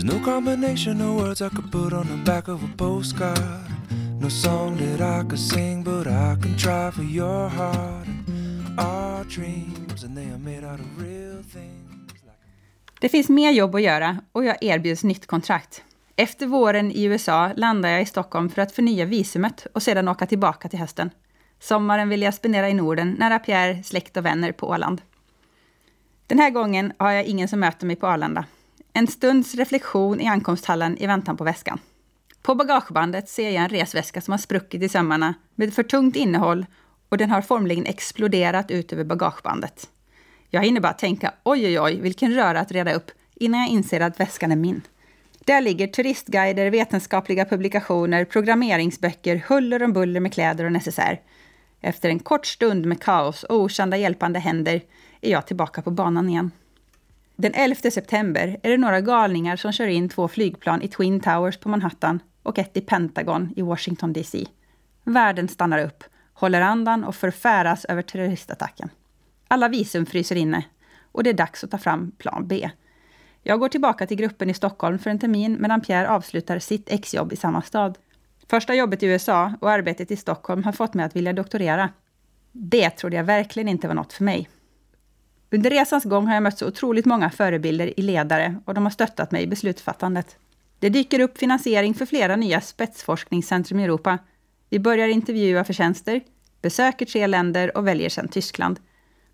No 0.07 0.19
combination 0.19 1.01
of 1.01 1.15
words 1.21 1.41
I 1.41 1.49
could 1.49 1.71
put 1.71 1.93
on 1.93 2.07
the 2.07 2.31
back 2.31 2.47
of 2.47 2.63
a 2.63 2.69
postcard. 2.77 3.39
No 4.21 4.29
song 4.29 4.77
that 4.77 5.01
I 5.01 5.29
could 5.29 5.39
sing, 5.39 5.83
but 5.83 6.07
I 6.07 6.35
can 6.41 6.57
try 6.57 6.91
for 6.91 7.03
your 7.03 7.49
heart. 7.49 8.07
Our 8.77 9.23
dreams, 9.23 10.03
and 10.03 10.17
they 10.17 10.25
are 10.25 10.37
made 10.37 10.63
out 10.63 10.79
of 10.79 11.01
real 11.01 11.43
things. 11.53 12.13
Det 12.99 13.09
finns 13.09 13.29
mer 13.29 13.51
jobb 13.51 13.75
att 13.75 13.81
göra 13.81 14.17
och 14.31 14.45
jag 14.45 14.57
erbjuds 14.61 15.03
nytt 15.03 15.27
kontrakt. 15.27 15.83
Efter 16.15 16.45
våren 16.47 16.91
i 16.91 17.03
USA 17.03 17.51
landar 17.55 17.89
jag 17.89 18.01
i 18.01 18.05
Stockholm 18.05 18.49
för 18.49 18.61
att 18.61 18.71
förnya 18.71 19.05
visumet 19.05 19.67
och 19.73 19.83
sedan 19.83 20.07
åka 20.07 20.25
tillbaka 20.25 20.69
till 20.69 20.79
hösten. 20.79 21.09
Sommaren 21.59 22.09
vill 22.09 22.21
jag 22.21 22.33
spendera 22.33 22.69
i 22.69 22.73
Norden, 22.73 23.15
nära 23.19 23.39
Pierre, 23.39 23.83
släkt 23.83 24.17
och 24.17 24.25
vänner 24.25 24.51
på 24.51 24.67
Åland. 24.67 25.01
Den 26.27 26.39
här 26.39 26.49
gången 26.49 26.93
har 26.97 27.11
jag 27.11 27.25
ingen 27.25 27.47
som 27.47 27.59
möter 27.59 27.85
mig 27.85 27.95
på 27.95 28.07
Arlanda. 28.07 28.45
En 28.97 29.07
stunds 29.07 29.55
reflektion 29.55 30.21
i 30.21 30.27
ankomsthallen 30.27 30.97
i 30.97 31.07
väntan 31.07 31.37
på 31.37 31.43
väskan. 31.43 31.79
På 32.41 32.55
bagagebandet 32.55 33.29
ser 33.29 33.49
jag 33.49 33.63
en 33.63 33.69
resväska 33.69 34.21
som 34.21 34.31
har 34.31 34.37
spruckit 34.37 34.83
i 34.83 34.89
sömmarna 34.89 35.33
med 35.55 35.73
för 35.73 35.83
tungt 35.83 36.15
innehåll 36.15 36.65
och 37.09 37.17
den 37.17 37.29
har 37.29 37.41
formligen 37.41 37.85
exploderat 37.85 38.71
ut 38.71 38.93
över 38.93 39.03
bagagebandet. 39.03 39.89
Jag 40.49 40.63
hinner 40.63 40.81
bara 40.81 40.93
tänka 40.93 41.33
oj, 41.43 41.65
oj, 41.65 41.79
oj, 41.79 41.99
vilken 42.01 42.33
röra 42.33 42.59
att 42.59 42.71
reda 42.71 42.93
upp 42.93 43.11
innan 43.35 43.59
jag 43.59 43.69
inser 43.69 44.01
att 44.01 44.19
väskan 44.19 44.51
är 44.51 44.55
min. 44.55 44.81
Där 45.39 45.61
ligger 45.61 45.87
turistguider, 45.87 46.69
vetenskapliga 46.69 47.45
publikationer, 47.45 48.25
programmeringsböcker, 48.25 49.43
huller 49.47 49.83
om 49.83 49.93
buller 49.93 50.19
med 50.19 50.33
kläder 50.33 50.65
och 50.65 50.71
necessär. 50.71 51.21
Efter 51.81 52.09
en 52.09 52.19
kort 52.19 52.45
stund 52.45 52.85
med 52.85 53.01
kaos 53.01 53.43
och 53.43 53.59
okända 53.59 53.97
hjälpande 53.97 54.39
händer 54.39 54.81
är 55.21 55.31
jag 55.31 55.47
tillbaka 55.47 55.81
på 55.81 55.91
banan 55.91 56.29
igen. 56.29 56.51
Den 57.39 57.53
11 57.53 57.91
september 57.91 58.59
är 58.63 58.69
det 58.69 58.77
några 58.77 59.01
galningar 59.01 59.55
som 59.55 59.71
kör 59.71 59.87
in 59.87 60.09
två 60.09 60.27
flygplan 60.27 60.81
i 60.81 60.87
Twin 60.87 61.19
Towers 61.19 61.57
på 61.57 61.69
Manhattan 61.69 62.19
och 62.43 62.59
ett 62.59 62.77
i 62.77 62.81
Pentagon 62.81 63.53
i 63.55 63.61
Washington 63.61 64.13
DC. 64.13 64.45
Världen 65.03 65.47
stannar 65.47 65.79
upp, 65.85 66.03
håller 66.33 66.61
andan 66.61 67.03
och 67.03 67.15
förfäras 67.15 67.85
över 67.85 68.01
terroristattacken. 68.01 68.89
Alla 69.47 69.67
visum 69.67 70.05
fryser 70.05 70.35
inne 70.35 70.65
och 71.11 71.23
det 71.23 71.29
är 71.29 71.33
dags 71.33 71.63
att 71.63 71.71
ta 71.71 71.77
fram 71.77 72.11
plan 72.11 72.47
B. 72.47 72.69
Jag 73.43 73.59
går 73.59 73.69
tillbaka 73.69 74.07
till 74.07 74.17
gruppen 74.17 74.49
i 74.49 74.53
Stockholm 74.53 74.99
för 74.99 75.09
en 75.09 75.19
termin 75.19 75.57
medan 75.59 75.81
Pierre 75.81 76.09
avslutar 76.09 76.59
sitt 76.59 76.89
exjobb 76.89 77.33
i 77.33 77.35
samma 77.35 77.61
stad. 77.61 77.97
Första 78.49 78.75
jobbet 78.75 79.03
i 79.03 79.05
USA 79.05 79.53
och 79.61 79.71
arbetet 79.71 80.11
i 80.11 80.15
Stockholm 80.15 80.63
har 80.63 80.71
fått 80.71 80.93
mig 80.93 81.05
att 81.05 81.15
vilja 81.15 81.33
doktorera. 81.33 81.89
Det 82.51 82.89
trodde 82.89 83.15
jag 83.15 83.23
verkligen 83.23 83.67
inte 83.67 83.87
var 83.87 83.95
något 83.95 84.13
för 84.13 84.23
mig. 84.23 84.49
Under 85.51 85.69
resans 85.69 86.03
gång 86.03 86.27
har 86.27 86.33
jag 86.33 86.43
mött 86.43 86.57
så 86.57 86.67
otroligt 86.67 87.05
många 87.05 87.29
förebilder 87.29 87.99
i 87.99 88.01
ledare 88.01 88.61
och 88.65 88.73
de 88.73 88.83
har 88.83 88.91
stöttat 88.91 89.31
mig 89.31 89.43
i 89.43 89.47
beslutsfattandet. 89.47 90.37
Det 90.79 90.89
dyker 90.89 91.19
upp 91.19 91.37
finansiering 91.37 91.93
för 91.93 92.05
flera 92.05 92.35
nya 92.35 92.61
spetsforskningscentrum 92.61 93.79
i 93.79 93.83
Europa. 93.83 94.17
Vi 94.69 94.79
börjar 94.79 95.07
intervjua 95.07 95.63
för 95.63 95.73
tjänster, 95.73 96.21
besöker 96.61 97.05
tre 97.05 97.27
länder 97.27 97.77
och 97.77 97.87
väljer 97.87 98.09
sedan 98.09 98.27
Tyskland. 98.27 98.79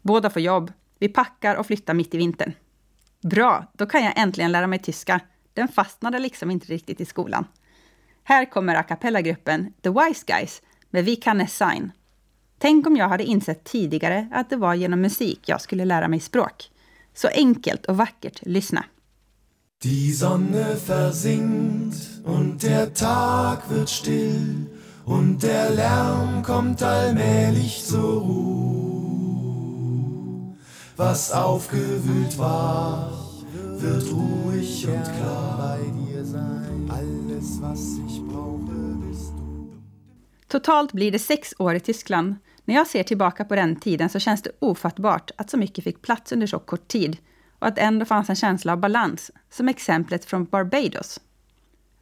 Båda 0.01 0.29
får 0.29 0.41
jobb. 0.41 0.71
Vi 0.99 1.09
packar 1.09 1.55
och 1.55 1.65
flyttar 1.65 1.93
mitt 1.93 2.13
i 2.13 2.17
vintern. 2.17 2.53
Bra, 3.21 3.71
då 3.73 3.85
kan 3.85 4.03
jag 4.03 4.13
äntligen 4.15 4.51
lära 4.51 4.67
mig 4.67 4.79
tyska. 4.79 5.19
Den 5.53 5.67
fastnade 5.67 6.19
liksom 6.19 6.51
inte 6.51 6.67
riktigt 6.67 7.01
i 7.01 7.05
skolan. 7.05 7.45
Här 8.23 8.45
kommer 8.45 8.75
a 8.75 8.83
cappella-gruppen 8.83 9.73
The 9.81 9.89
Wise 9.89 10.23
Guys 10.27 10.61
med 10.89 11.05
Vi 11.05 11.15
kan 11.15 11.47
sign 11.47 11.91
Tänk 12.63 12.87
om 12.87 12.95
jag 12.95 13.09
hade 13.09 13.23
insett 13.23 13.63
tidigare 13.63 14.27
att 14.31 14.49
det 14.49 14.55
var 14.55 14.73
genom 14.73 15.01
musik 15.01 15.39
jag 15.45 15.61
skulle 15.61 15.85
lära 15.85 16.07
mig 16.07 16.19
språk. 16.19 16.71
Så 17.13 17.27
enkelt 17.27 17.85
och 17.85 17.97
vackert, 17.97 18.39
lyssna. 18.45 18.85
Die 19.83 20.13
Sonne 20.13 20.75
versinkt 20.75 21.95
und 22.25 22.61
der 22.61 22.93
Tag 22.93 23.57
wird 23.69 23.89
still 23.89 24.65
und 25.05 25.43
der 25.43 25.69
Lärm 25.69 26.43
kommt 26.43 26.83
allmählich 26.83 27.83
zur 27.83 28.21
Ruhe. 28.21 29.33
Was 30.95 31.31
aufgewühlt 31.31 32.37
war, 32.37 33.11
wird 33.79 34.03
ruhig 34.03 34.87
und 34.87 35.03
klar 35.03 35.57
bei 35.57 35.79
dir 35.99 36.25
sein. 36.25 36.89
Alles, 36.89 37.61
was 37.61 37.79
ich 38.07 38.21
brauche, 38.21 38.97
bist 39.09 39.33
du. 39.37 39.43
Totalt 40.47 40.93
blir 40.93 41.11
det 41.11 41.19
sex 41.19 41.53
år 41.59 41.75
i 41.75 41.79
Tyskland 41.79 42.35
när 42.65 42.75
jag 42.75 42.87
ser 42.87 43.03
tillbaka 43.03 43.45
på 43.45 43.55
den 43.55 43.75
tiden 43.75 44.09
så 44.09 44.19
känns 44.19 44.41
det 44.41 44.51
ofattbart 44.59 45.31
att 45.35 45.49
så 45.49 45.57
mycket 45.57 45.83
fick 45.83 46.01
plats 46.01 46.31
under 46.31 46.47
så 46.47 46.59
kort 46.59 46.87
tid 46.87 47.17
och 47.59 47.67
att 47.67 47.77
ändå 47.77 48.05
fanns 48.05 48.29
en 48.29 48.35
känsla 48.35 48.73
av 48.73 48.79
balans, 48.79 49.31
som 49.49 49.69
exemplet 49.69 50.25
från 50.25 50.45
Barbados. 50.45 51.19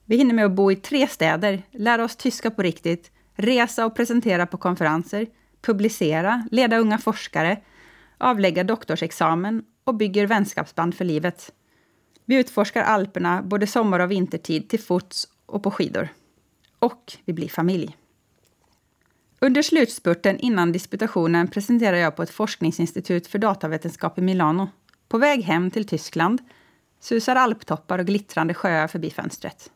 Vi 0.05 0.17
hinner 0.17 0.33
med 0.33 0.45
att 0.45 0.51
bo 0.51 0.71
i 0.71 0.75
tre 0.75 1.07
städer, 1.07 1.63
lära 1.71 2.03
oss 2.03 2.15
tyska 2.15 2.51
på 2.51 2.61
riktigt, 2.61 3.11
resa 3.33 3.85
och 3.85 3.95
presentera 3.95 4.45
på 4.47 4.57
konferenser, 4.57 5.27
publicera, 5.61 6.47
leda 6.51 6.77
unga 6.77 6.97
forskare, 6.97 7.61
avlägga 8.17 8.63
doktorsexamen 8.63 9.63
och 9.83 9.95
bygger 9.95 10.27
vänskapsband 10.27 10.95
för 10.95 11.05
livet. 11.05 11.51
Vi 12.25 12.35
utforskar 12.35 12.83
Alperna 12.83 13.41
både 13.41 13.67
sommar 13.67 13.99
och 13.99 14.11
vintertid 14.11 14.69
till 14.69 14.79
fots 14.79 15.27
och 15.45 15.63
på 15.63 15.71
skidor. 15.71 16.07
Och 16.79 17.13
vi 17.25 17.33
blir 17.33 17.47
familj. 17.47 17.97
Under 19.45 19.61
slutspurten 19.61 20.39
innan 20.39 20.71
disputationen 20.71 21.47
presenterar 21.47 21.97
jag 21.97 22.15
på 22.15 22.23
ett 22.23 22.29
forskningsinstitut 22.29 23.27
för 23.27 23.39
datavetenskap 23.39 24.17
i 24.17 24.21
Milano. 24.21 24.69
På 25.07 25.17
väg 25.17 25.43
hem 25.43 25.71
till 25.71 25.87
Tyskland 25.87 26.41
susar 26.99 27.35
alptoppar 27.35 27.99
och 27.99 28.05
glittrande 28.05 28.53
sjöar 28.53 28.87
förbi 28.87 29.09
fönstret. 29.09 29.71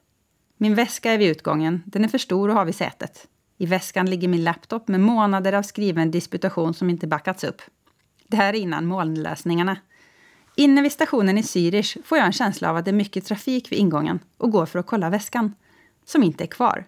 Min 0.57 0.75
väska 0.75 1.11
är 1.11 1.17
vid 1.17 1.29
utgången. 1.29 1.83
Den 1.85 2.03
är 2.03 2.07
för 2.07 2.17
stor 2.17 2.49
och 2.49 2.55
har 2.55 2.65
vid 2.65 2.75
sätet. 2.75 3.27
I 3.57 3.65
väskan 3.65 4.09
ligger 4.09 4.27
min 4.27 4.43
laptop 4.43 4.87
med 4.87 4.99
månader 4.99 5.53
av 5.53 5.63
skriven 5.63 6.11
disputation 6.11 6.73
som 6.73 6.89
inte 6.89 7.07
backats 7.07 7.43
upp. 7.43 7.61
Det 8.27 8.37
här 8.37 8.53
är 8.53 8.57
innan 8.57 8.85
molnlösningarna. 8.85 9.77
Inne 10.55 10.81
vid 10.81 10.91
stationen 10.91 11.37
i 11.37 11.41
Zürich 11.41 12.03
får 12.03 12.17
jag 12.17 12.27
en 12.27 12.33
känsla 12.33 12.69
av 12.69 12.77
att 12.77 12.85
det 12.85 12.91
är 12.91 12.93
mycket 12.93 13.25
trafik 13.25 13.71
vid 13.71 13.79
ingången 13.79 14.19
och 14.37 14.51
går 14.51 14.65
för 14.65 14.79
att 14.79 14.87
kolla 14.87 15.09
väskan, 15.09 15.53
som 16.05 16.23
inte 16.23 16.43
är 16.43 16.47
kvar. 16.47 16.85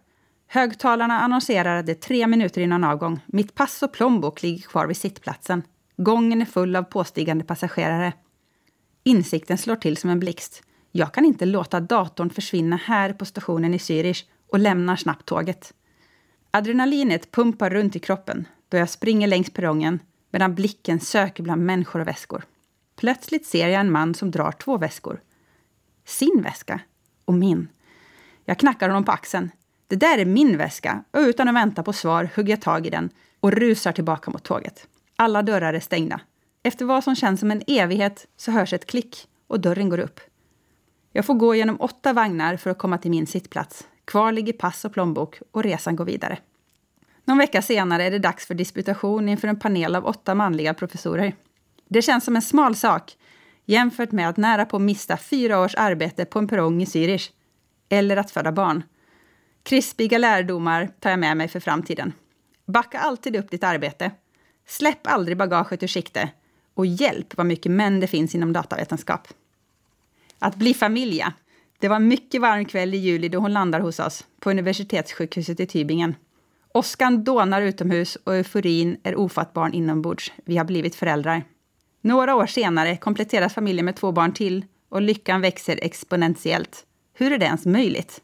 Högtalarna 0.47 1.19
annonserar 1.19 1.75
att 1.79 1.85
det 1.85 1.91
är 1.91 1.95
tre 1.95 2.27
minuter 2.27 2.61
innan 2.61 2.83
avgång. 2.83 3.19
Mitt 3.25 3.55
pass 3.55 3.83
och 3.83 3.93
plånbok 3.93 4.43
ligger 4.43 4.67
kvar 4.67 4.87
vid 4.87 4.97
sittplatsen. 4.97 5.63
Gången 5.97 6.41
är 6.41 6.45
full 6.45 6.75
av 6.75 6.83
påstigande 6.83 7.43
passagerare. 7.43 8.13
Insikten 9.03 9.57
slår 9.57 9.75
till 9.75 9.97
som 9.97 10.09
en 10.09 10.19
blixt. 10.19 10.63
Jag 10.91 11.13
kan 11.13 11.25
inte 11.25 11.45
låta 11.45 11.79
datorn 11.79 12.29
försvinna 12.29 12.75
här 12.75 13.13
på 13.13 13.25
stationen 13.25 13.73
i 13.73 13.77
Zürich 13.77 14.23
och 14.51 14.59
lämnar 14.59 14.95
snabbt 14.95 15.25
tåget. 15.25 15.73
Adrenalinet 16.51 17.31
pumpar 17.31 17.69
runt 17.69 17.95
i 17.95 17.99
kroppen 17.99 18.47
då 18.69 18.77
jag 18.77 18.89
springer 18.89 19.27
längs 19.27 19.49
perrongen 19.49 19.99
medan 20.31 20.55
blicken 20.55 20.99
söker 20.99 21.43
bland 21.43 21.65
människor 21.65 21.99
och 21.99 22.07
väskor. 22.07 22.43
Plötsligt 22.95 23.45
ser 23.45 23.67
jag 23.67 23.81
en 23.81 23.91
man 23.91 24.13
som 24.13 24.31
drar 24.31 24.51
två 24.51 24.77
väskor. 24.77 25.21
Sin 26.05 26.41
väska 26.43 26.79
och 27.25 27.33
min. 27.33 27.67
Jag 28.45 28.59
knackar 28.59 28.89
honom 28.89 29.05
på 29.05 29.11
axeln. 29.11 29.51
Det 29.87 29.95
där 29.95 30.17
är 30.17 30.25
min 30.25 30.57
väska 30.57 31.03
och 31.11 31.19
utan 31.19 31.47
att 31.47 31.55
vänta 31.55 31.83
på 31.83 31.93
svar 31.93 32.29
hugger 32.35 32.53
jag 32.53 32.61
tag 32.61 32.87
i 32.87 32.89
den 32.89 33.09
och 33.39 33.51
rusar 33.51 33.91
tillbaka 33.91 34.31
mot 34.31 34.43
tåget. 34.43 34.87
Alla 35.15 35.41
dörrar 35.41 35.73
är 35.73 35.79
stängda. 35.79 36.21
Efter 36.63 36.85
vad 36.85 37.03
som 37.03 37.15
känns 37.15 37.39
som 37.39 37.51
en 37.51 37.61
evighet 37.67 38.27
så 38.37 38.51
hörs 38.51 38.73
ett 38.73 38.85
klick 38.85 39.27
och 39.47 39.59
dörren 39.59 39.89
går 39.89 39.99
upp. 39.99 40.19
Jag 41.11 41.25
får 41.25 41.33
gå 41.33 41.55
genom 41.55 41.81
åtta 41.81 42.13
vagnar 42.13 42.57
för 42.57 42.69
att 42.69 42.77
komma 42.77 42.97
till 42.97 43.11
min 43.11 43.27
sittplats. 43.27 43.87
Kvar 44.05 44.31
ligger 44.31 44.53
pass 44.53 44.85
och 44.85 44.93
plånbok 44.93 45.39
och 45.51 45.63
resan 45.63 45.95
går 45.95 46.05
vidare. 46.05 46.37
Någon 47.25 47.37
vecka 47.37 47.61
senare 47.61 48.03
är 48.03 48.11
det 48.11 48.19
dags 48.19 48.45
för 48.45 48.53
disputation 48.53 49.29
inför 49.29 49.47
en 49.47 49.59
panel 49.59 49.95
av 49.95 50.05
åtta 50.05 50.35
manliga 50.35 50.73
professorer. 50.73 51.35
Det 51.87 52.01
känns 52.01 52.25
som 52.25 52.35
en 52.35 52.41
smal 52.41 52.75
sak 52.75 53.17
jämfört 53.65 54.11
med 54.11 54.29
att 54.29 54.37
nära 54.37 54.65
på 54.65 54.79
mista 54.79 55.17
fyra 55.17 55.59
års 55.59 55.75
arbete 55.75 56.25
på 56.25 56.39
en 56.39 56.47
perrong 56.47 56.81
i 56.81 56.85
Zürich. 56.85 57.29
Eller 57.89 58.17
att 58.17 58.31
föda 58.31 58.51
barn. 58.51 58.83
Krispiga 59.67 60.17
lärdomar 60.17 60.89
tar 60.99 61.09
jag 61.09 61.19
med 61.19 61.37
mig 61.37 61.47
för 61.47 61.59
framtiden. 61.59 62.13
Backa 62.65 62.99
alltid 62.99 63.35
upp 63.35 63.51
ditt 63.51 63.63
arbete. 63.63 64.11
Släpp 64.67 65.07
aldrig 65.07 65.37
bagaget 65.37 65.83
ur 65.83 65.87
sikte. 65.87 66.29
Och 66.73 66.85
hjälp 66.85 67.37
vad 67.37 67.45
mycket 67.45 67.71
män 67.71 67.99
det 67.99 68.07
finns 68.07 68.35
inom 68.35 68.53
datavetenskap. 68.53 69.27
Att 70.39 70.55
bli 70.55 70.73
familja. 70.73 71.33
Det 71.79 71.87
var 71.87 71.95
en 71.95 72.07
mycket 72.07 72.41
varm 72.41 72.65
kväll 72.65 72.93
i 72.93 72.97
juli 72.97 73.29
då 73.29 73.39
hon 73.39 73.53
landar 73.53 73.79
hos 73.79 73.99
oss 73.99 74.25
på 74.39 74.49
universitetssjukhuset 74.49 75.59
i 75.59 75.65
Tübingen. 75.65 76.13
Åskan 76.73 77.23
dånar 77.23 77.61
utomhus 77.61 78.15
och 78.15 78.35
euforin 78.35 78.97
är 79.03 79.15
ofattbar 79.15 79.75
inombords. 79.75 80.31
Vi 80.45 80.57
har 80.57 80.65
blivit 80.65 80.95
föräldrar. 80.95 81.43
Några 82.01 82.35
år 82.35 82.45
senare 82.45 82.97
kompletteras 82.97 83.53
familjen 83.53 83.85
med 83.85 83.95
två 83.95 84.11
barn 84.11 84.33
till 84.33 84.65
och 84.89 85.01
lyckan 85.01 85.41
växer 85.41 85.79
exponentiellt. 85.81 86.85
Hur 87.13 87.31
är 87.31 87.37
det 87.37 87.45
ens 87.45 87.65
möjligt? 87.65 88.21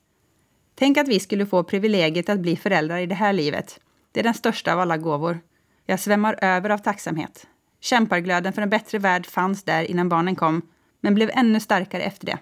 Tänk 0.76 0.98
att 0.98 1.08
vi 1.08 1.20
skulle 1.20 1.46
få 1.46 1.64
privilegiet 1.64 2.30
att 2.30 2.40
bli 2.40 2.56
föräldrar 2.56 2.98
i 2.98 3.06
det 3.06 3.16
här 3.16 3.34
livet. 3.34 3.80
Det 4.12 4.20
är 4.20 4.24
den 4.24 4.34
största 4.34 4.74
av 4.74 4.80
alla 4.80 4.98
gåvor. 4.98 5.40
Jag 5.86 6.00
svämmar 6.00 6.40
över 6.42 6.70
av 6.70 6.78
tacksamhet. 6.78 7.48
Kämparglöden 7.82 8.54
för 8.54 8.62
en 8.62 8.70
bättre 8.70 8.98
värld 8.98 9.26
fanns 9.26 9.64
där 9.64 9.84
innan 9.92 10.10
barnen 10.10 10.36
kom, 10.36 10.62
men 11.02 11.16
blev 11.16 11.30
ännu 11.34 11.60
starkare 11.60 12.02
efter 12.02 12.26
det. 12.26 12.38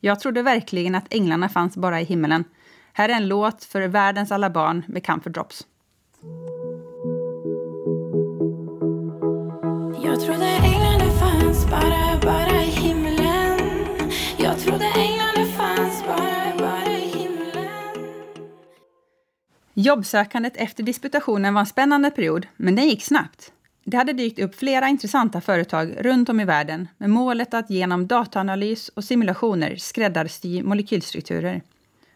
Jag 0.00 0.20
trodde 0.20 0.42
verkligen 0.42 0.94
att 0.94 1.14
änglarna 1.14 1.48
fanns 1.48 1.76
bara 1.76 2.00
i 2.00 2.04
himmelen. 2.04 2.44
Här 2.92 3.08
är 3.08 3.12
en 3.12 3.28
låt 3.28 3.64
för 3.64 3.88
världens 3.88 4.32
alla 4.32 4.50
barn 4.50 4.84
med 4.88 5.06
Comfort 5.06 5.34
Drops. 5.34 5.66
Jag 10.04 10.20
trodde 10.20 10.46
änglarna 10.46 11.10
fanns 11.10 11.70
bara, 11.70 11.80
bara 11.80 12.09
Jobbsökandet 19.82 20.56
efter 20.56 20.82
disputationen 20.82 21.54
var 21.54 21.60
en 21.60 21.66
spännande 21.66 22.10
period, 22.10 22.46
men 22.56 22.76
den 22.76 22.88
gick 22.88 23.02
snabbt. 23.02 23.52
Det 23.84 23.96
hade 23.96 24.12
dykt 24.12 24.38
upp 24.38 24.54
flera 24.54 24.88
intressanta 24.88 25.40
företag 25.40 25.94
runt 25.98 26.28
om 26.28 26.40
i 26.40 26.44
världen 26.44 26.88
med 26.98 27.10
målet 27.10 27.54
att 27.54 27.70
genom 27.70 28.06
dataanalys 28.06 28.88
och 28.88 29.04
simulationer 29.04 29.76
skräddarsy 29.76 30.62
molekylstrukturer. 30.62 31.62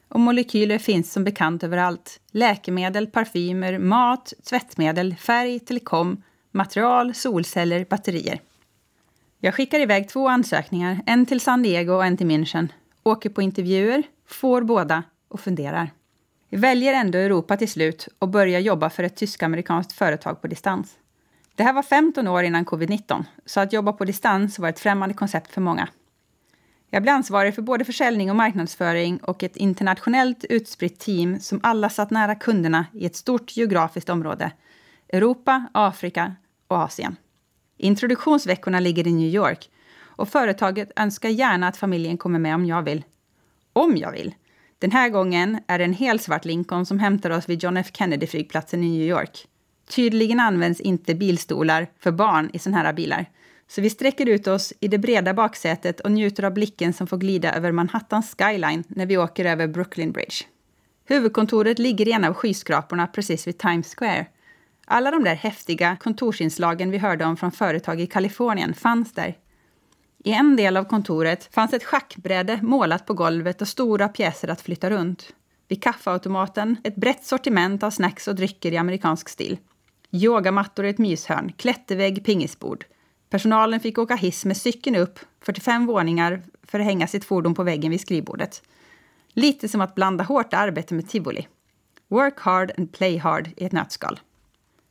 Och 0.08 0.20
molekyler 0.20 0.78
finns 0.78 1.12
som 1.12 1.24
bekant 1.24 1.64
överallt. 1.64 2.20
Läkemedel, 2.30 3.06
parfymer, 3.06 3.78
mat, 3.78 4.32
tvättmedel, 4.48 5.14
färg, 5.14 5.58
telekom, 5.58 6.22
material, 6.50 7.14
solceller, 7.14 7.86
batterier. 7.90 8.40
Jag 9.40 9.54
skickar 9.54 9.80
iväg 9.80 10.08
två 10.08 10.28
ansökningar, 10.28 11.00
en 11.06 11.26
till 11.26 11.40
San 11.40 11.62
Diego 11.62 11.92
och 11.92 12.04
en 12.04 12.16
till 12.16 12.26
München. 12.26 12.68
Åker 13.02 13.30
på 13.30 13.42
intervjuer, 13.42 14.02
får 14.26 14.62
båda 14.62 15.02
och 15.28 15.40
funderar. 15.40 15.90
Jag 16.54 16.60
väljer 16.60 16.94
ändå 16.94 17.18
Europa 17.18 17.56
till 17.56 17.70
slut 17.70 18.08
och 18.18 18.28
börjar 18.28 18.60
jobba 18.60 18.90
för 18.90 19.02
ett 19.02 19.16
tysk-amerikanskt 19.16 19.92
företag 19.92 20.42
på 20.42 20.46
distans. 20.46 20.98
Det 21.54 21.62
här 21.62 21.72
var 21.72 21.82
15 21.82 22.28
år 22.28 22.42
innan 22.42 22.64
covid-19, 22.64 23.24
så 23.46 23.60
att 23.60 23.72
jobba 23.72 23.92
på 23.92 24.04
distans 24.04 24.58
var 24.58 24.68
ett 24.68 24.80
främmande 24.80 25.14
koncept 25.14 25.52
för 25.52 25.60
många. 25.60 25.88
Jag 26.90 27.02
blev 27.02 27.14
ansvarig 27.14 27.54
för 27.54 27.62
både 27.62 27.84
försäljning 27.84 28.30
och 28.30 28.36
marknadsföring 28.36 29.18
och 29.18 29.42
ett 29.42 29.56
internationellt 29.56 30.44
utspritt 30.44 31.00
team 31.00 31.40
som 31.40 31.60
alla 31.62 31.88
satt 31.88 32.10
nära 32.10 32.34
kunderna 32.34 32.86
i 32.92 33.06
ett 33.06 33.16
stort 33.16 33.56
geografiskt 33.56 34.08
område. 34.08 34.52
Europa, 35.08 35.66
Afrika 35.72 36.34
och 36.68 36.78
Asien. 36.78 37.16
Introduktionsveckorna 37.76 38.80
ligger 38.80 39.06
i 39.06 39.12
New 39.12 39.34
York 39.34 39.70
och 40.00 40.28
företaget 40.28 40.92
önskar 40.96 41.28
gärna 41.28 41.68
att 41.68 41.76
familjen 41.76 42.18
kommer 42.18 42.38
med 42.38 42.54
om 42.54 42.66
jag 42.66 42.82
vill. 42.82 43.04
Om 43.72 43.96
jag 43.96 44.12
vill! 44.12 44.34
Den 44.78 44.90
här 44.90 45.08
gången 45.08 45.58
är 45.66 45.78
det 45.78 45.84
en 45.84 45.92
helsvart 45.92 46.44
Lincoln 46.44 46.86
som 46.86 46.98
hämtar 46.98 47.30
oss 47.30 47.48
vid 47.48 47.62
John 47.62 47.76
F 47.76 47.90
Kennedy-flygplatsen 47.92 48.84
i 48.84 48.90
New 48.90 49.08
York. 49.08 49.46
Tydligen 49.88 50.40
används 50.40 50.80
inte 50.80 51.14
bilstolar 51.14 51.86
för 51.98 52.12
barn 52.12 52.50
i 52.52 52.58
sådana 52.58 52.82
här 52.82 52.92
bilar. 52.92 53.30
Så 53.68 53.80
vi 53.80 53.90
sträcker 53.90 54.28
ut 54.28 54.46
oss 54.46 54.72
i 54.80 54.88
det 54.88 54.98
breda 54.98 55.34
baksätet 55.34 56.00
och 56.00 56.10
njuter 56.10 56.42
av 56.42 56.52
blicken 56.52 56.92
som 56.92 57.06
får 57.06 57.16
glida 57.16 57.54
över 57.54 57.72
Manhattans 57.72 58.36
skyline 58.38 58.84
när 58.88 59.06
vi 59.06 59.16
åker 59.18 59.44
över 59.44 59.66
Brooklyn 59.66 60.12
Bridge. 60.12 60.44
Huvudkontoret 61.06 61.78
ligger 61.78 62.08
i 62.08 62.12
en 62.12 62.24
av 62.24 62.34
skyskraporna 62.34 63.06
precis 63.06 63.46
vid 63.46 63.58
Times 63.58 63.94
Square. 63.94 64.26
Alla 64.86 65.10
de 65.10 65.24
där 65.24 65.34
häftiga 65.34 65.96
kontorsinslagen 65.96 66.90
vi 66.90 66.98
hörde 66.98 67.24
om 67.24 67.36
från 67.36 67.52
företag 67.52 68.00
i 68.00 68.06
Kalifornien 68.06 68.74
fanns 68.74 69.12
där. 69.12 69.36
I 70.26 70.32
en 70.32 70.56
del 70.56 70.76
av 70.76 70.84
kontoret 70.84 71.54
fanns 71.54 71.72
ett 71.72 71.84
schackbräde 71.84 72.58
målat 72.62 73.06
på 73.06 73.14
golvet 73.14 73.62
och 73.62 73.68
stora 73.68 74.08
pjäser 74.08 74.48
att 74.48 74.60
flytta 74.60 74.90
runt. 74.90 75.34
Vid 75.68 75.82
kaffeautomaten 75.82 76.76
ett 76.84 76.96
brett 76.96 77.24
sortiment 77.24 77.82
av 77.82 77.90
snacks 77.90 78.28
och 78.28 78.34
drycker 78.34 78.72
i 78.72 78.76
amerikansk 78.76 79.28
stil. 79.28 79.58
Yogamattor 80.10 80.84
i 80.84 80.88
ett 80.88 80.98
myshörn, 80.98 81.52
klättervägg, 81.56 82.24
pingisbord. 82.24 82.84
Personalen 83.30 83.80
fick 83.80 83.98
åka 83.98 84.14
hiss 84.14 84.44
med 84.44 84.56
cykeln 84.56 84.96
upp 84.96 85.18
45 85.40 85.86
våningar 85.86 86.42
för 86.62 86.80
att 86.80 86.86
hänga 86.86 87.06
sitt 87.06 87.24
fordon 87.24 87.54
på 87.54 87.62
väggen 87.62 87.90
vid 87.90 88.00
skrivbordet. 88.00 88.62
Lite 89.32 89.68
som 89.68 89.80
att 89.80 89.94
blanda 89.94 90.24
hårt 90.24 90.54
arbete 90.54 90.94
med 90.94 91.08
tivoli. 91.08 91.48
Work 92.08 92.40
hard 92.40 92.72
and 92.78 92.92
play 92.92 93.18
hard 93.18 93.50
i 93.56 93.64
ett 93.64 93.72
nötskal. 93.72 94.20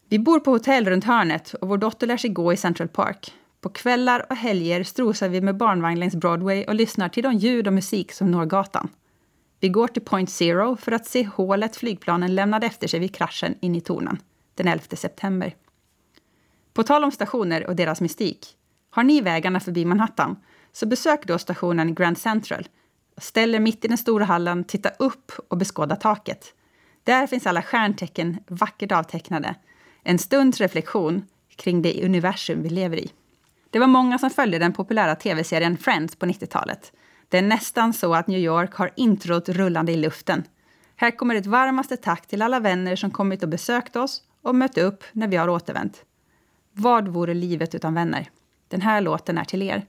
Vi 0.09 0.19
bor 0.19 0.39
på 0.39 0.51
hotell 0.51 0.85
runt 0.85 1.03
hörnet 1.03 1.53
och 1.53 1.67
vår 1.67 1.77
dotter 1.77 2.07
lär 2.07 2.17
sig 2.17 2.29
gå 2.29 2.53
i 2.53 2.57
Central 2.57 2.87
Park. 2.87 3.33
På 3.63 3.69
kvällar 3.69 4.25
och 4.29 4.35
helger 4.35 4.83
strosar 4.83 5.29
vi 5.29 5.41
med 5.41 5.57
barnvagn 5.57 5.99
längs 5.99 6.15
Broadway 6.15 6.63
och 6.63 6.75
lyssnar 6.75 7.09
till 7.09 7.23
de 7.23 7.33
ljud 7.33 7.67
och 7.67 7.73
musik 7.73 8.11
som 8.11 8.31
når 8.31 8.45
gatan. 8.45 8.89
Vi 9.59 9.69
går 9.69 9.87
till 9.87 10.01
Point 10.01 10.29
Zero 10.29 10.77
för 10.77 10.91
att 10.91 11.05
se 11.05 11.23
hålet 11.23 11.75
flygplanen 11.75 12.35
lämnade 12.35 12.65
efter 12.65 12.87
sig 12.87 12.99
vid 12.99 13.15
kraschen 13.15 13.55
in 13.59 13.75
i 13.75 13.81
tornen 13.81 14.17
den 14.55 14.67
11 14.67 14.83
september. 14.95 15.55
På 16.73 16.83
tal 16.83 17.03
om 17.03 17.11
stationer 17.11 17.67
och 17.67 17.75
deras 17.75 18.01
mystik. 18.01 18.47
Har 18.89 19.03
ni 19.03 19.21
vägarna 19.21 19.59
förbi 19.59 19.85
Manhattan 19.85 20.35
så 20.71 20.85
besök 20.85 21.27
då 21.27 21.37
stationen 21.37 21.95
Grand 21.95 22.17
Central. 22.17 22.67
Ställ 23.17 23.55
er 23.55 23.59
mitt 23.59 23.85
i 23.85 23.87
den 23.87 23.97
stora 23.97 24.25
hallen, 24.25 24.63
titta 24.63 24.89
upp 24.89 25.31
och 25.47 25.57
beskåda 25.57 25.95
taket. 25.95 26.53
Där 27.03 27.27
finns 27.27 27.47
alla 27.47 27.61
stjärntecken 27.61 28.37
vackert 28.47 28.91
avtecknade. 28.91 29.55
En 30.03 30.19
stunds 30.19 30.61
reflektion 30.61 31.25
kring 31.55 31.81
det 31.81 32.05
universum 32.05 32.63
vi 32.63 32.69
lever 32.69 32.97
i. 32.97 33.11
Det 33.73 33.79
var 33.79 33.87
många 33.87 34.19
som 34.19 34.29
följde 34.29 34.59
den 34.59 34.73
populära 34.73 35.15
tv-serien 35.15 35.77
Friends 35.77 36.15
på 36.15 36.25
90-talet. 36.25 36.93
Det 37.29 37.37
är 37.37 37.41
nästan 37.41 37.93
så 37.93 38.15
att 38.15 38.27
New 38.27 38.39
York 38.39 38.73
har 38.73 38.91
introt 38.95 39.49
rullande 39.49 39.91
i 39.91 39.95
luften. 39.95 40.43
Här 40.95 41.11
kommer 41.11 41.35
ett 41.35 41.45
varmaste 41.45 41.97
tack 41.97 42.27
till 42.27 42.41
alla 42.41 42.59
vänner 42.59 42.95
som 42.95 43.11
kommit 43.11 43.43
och 43.43 43.49
besökt 43.49 43.95
oss 43.95 44.21
och 44.41 44.55
mött 44.55 44.77
upp 44.77 45.03
när 45.11 45.27
vi 45.27 45.35
har 45.35 45.49
återvänt. 45.49 46.03
Vad 46.71 47.07
vore 47.07 47.33
livet 47.33 47.75
utan 47.75 47.93
vänner? 47.93 48.29
Den 48.67 48.81
här 48.81 49.01
låten 49.01 49.37
är 49.37 49.45
till 49.45 49.61
er. 49.61 49.85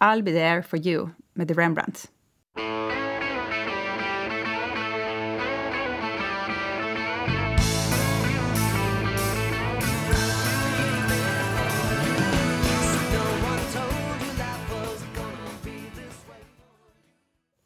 I'll 0.00 0.22
be 0.22 0.32
there 0.32 0.62
for 0.62 0.86
you 0.86 1.08
med 1.34 1.48
The 1.48 1.54
Rembrandts. 1.54 2.08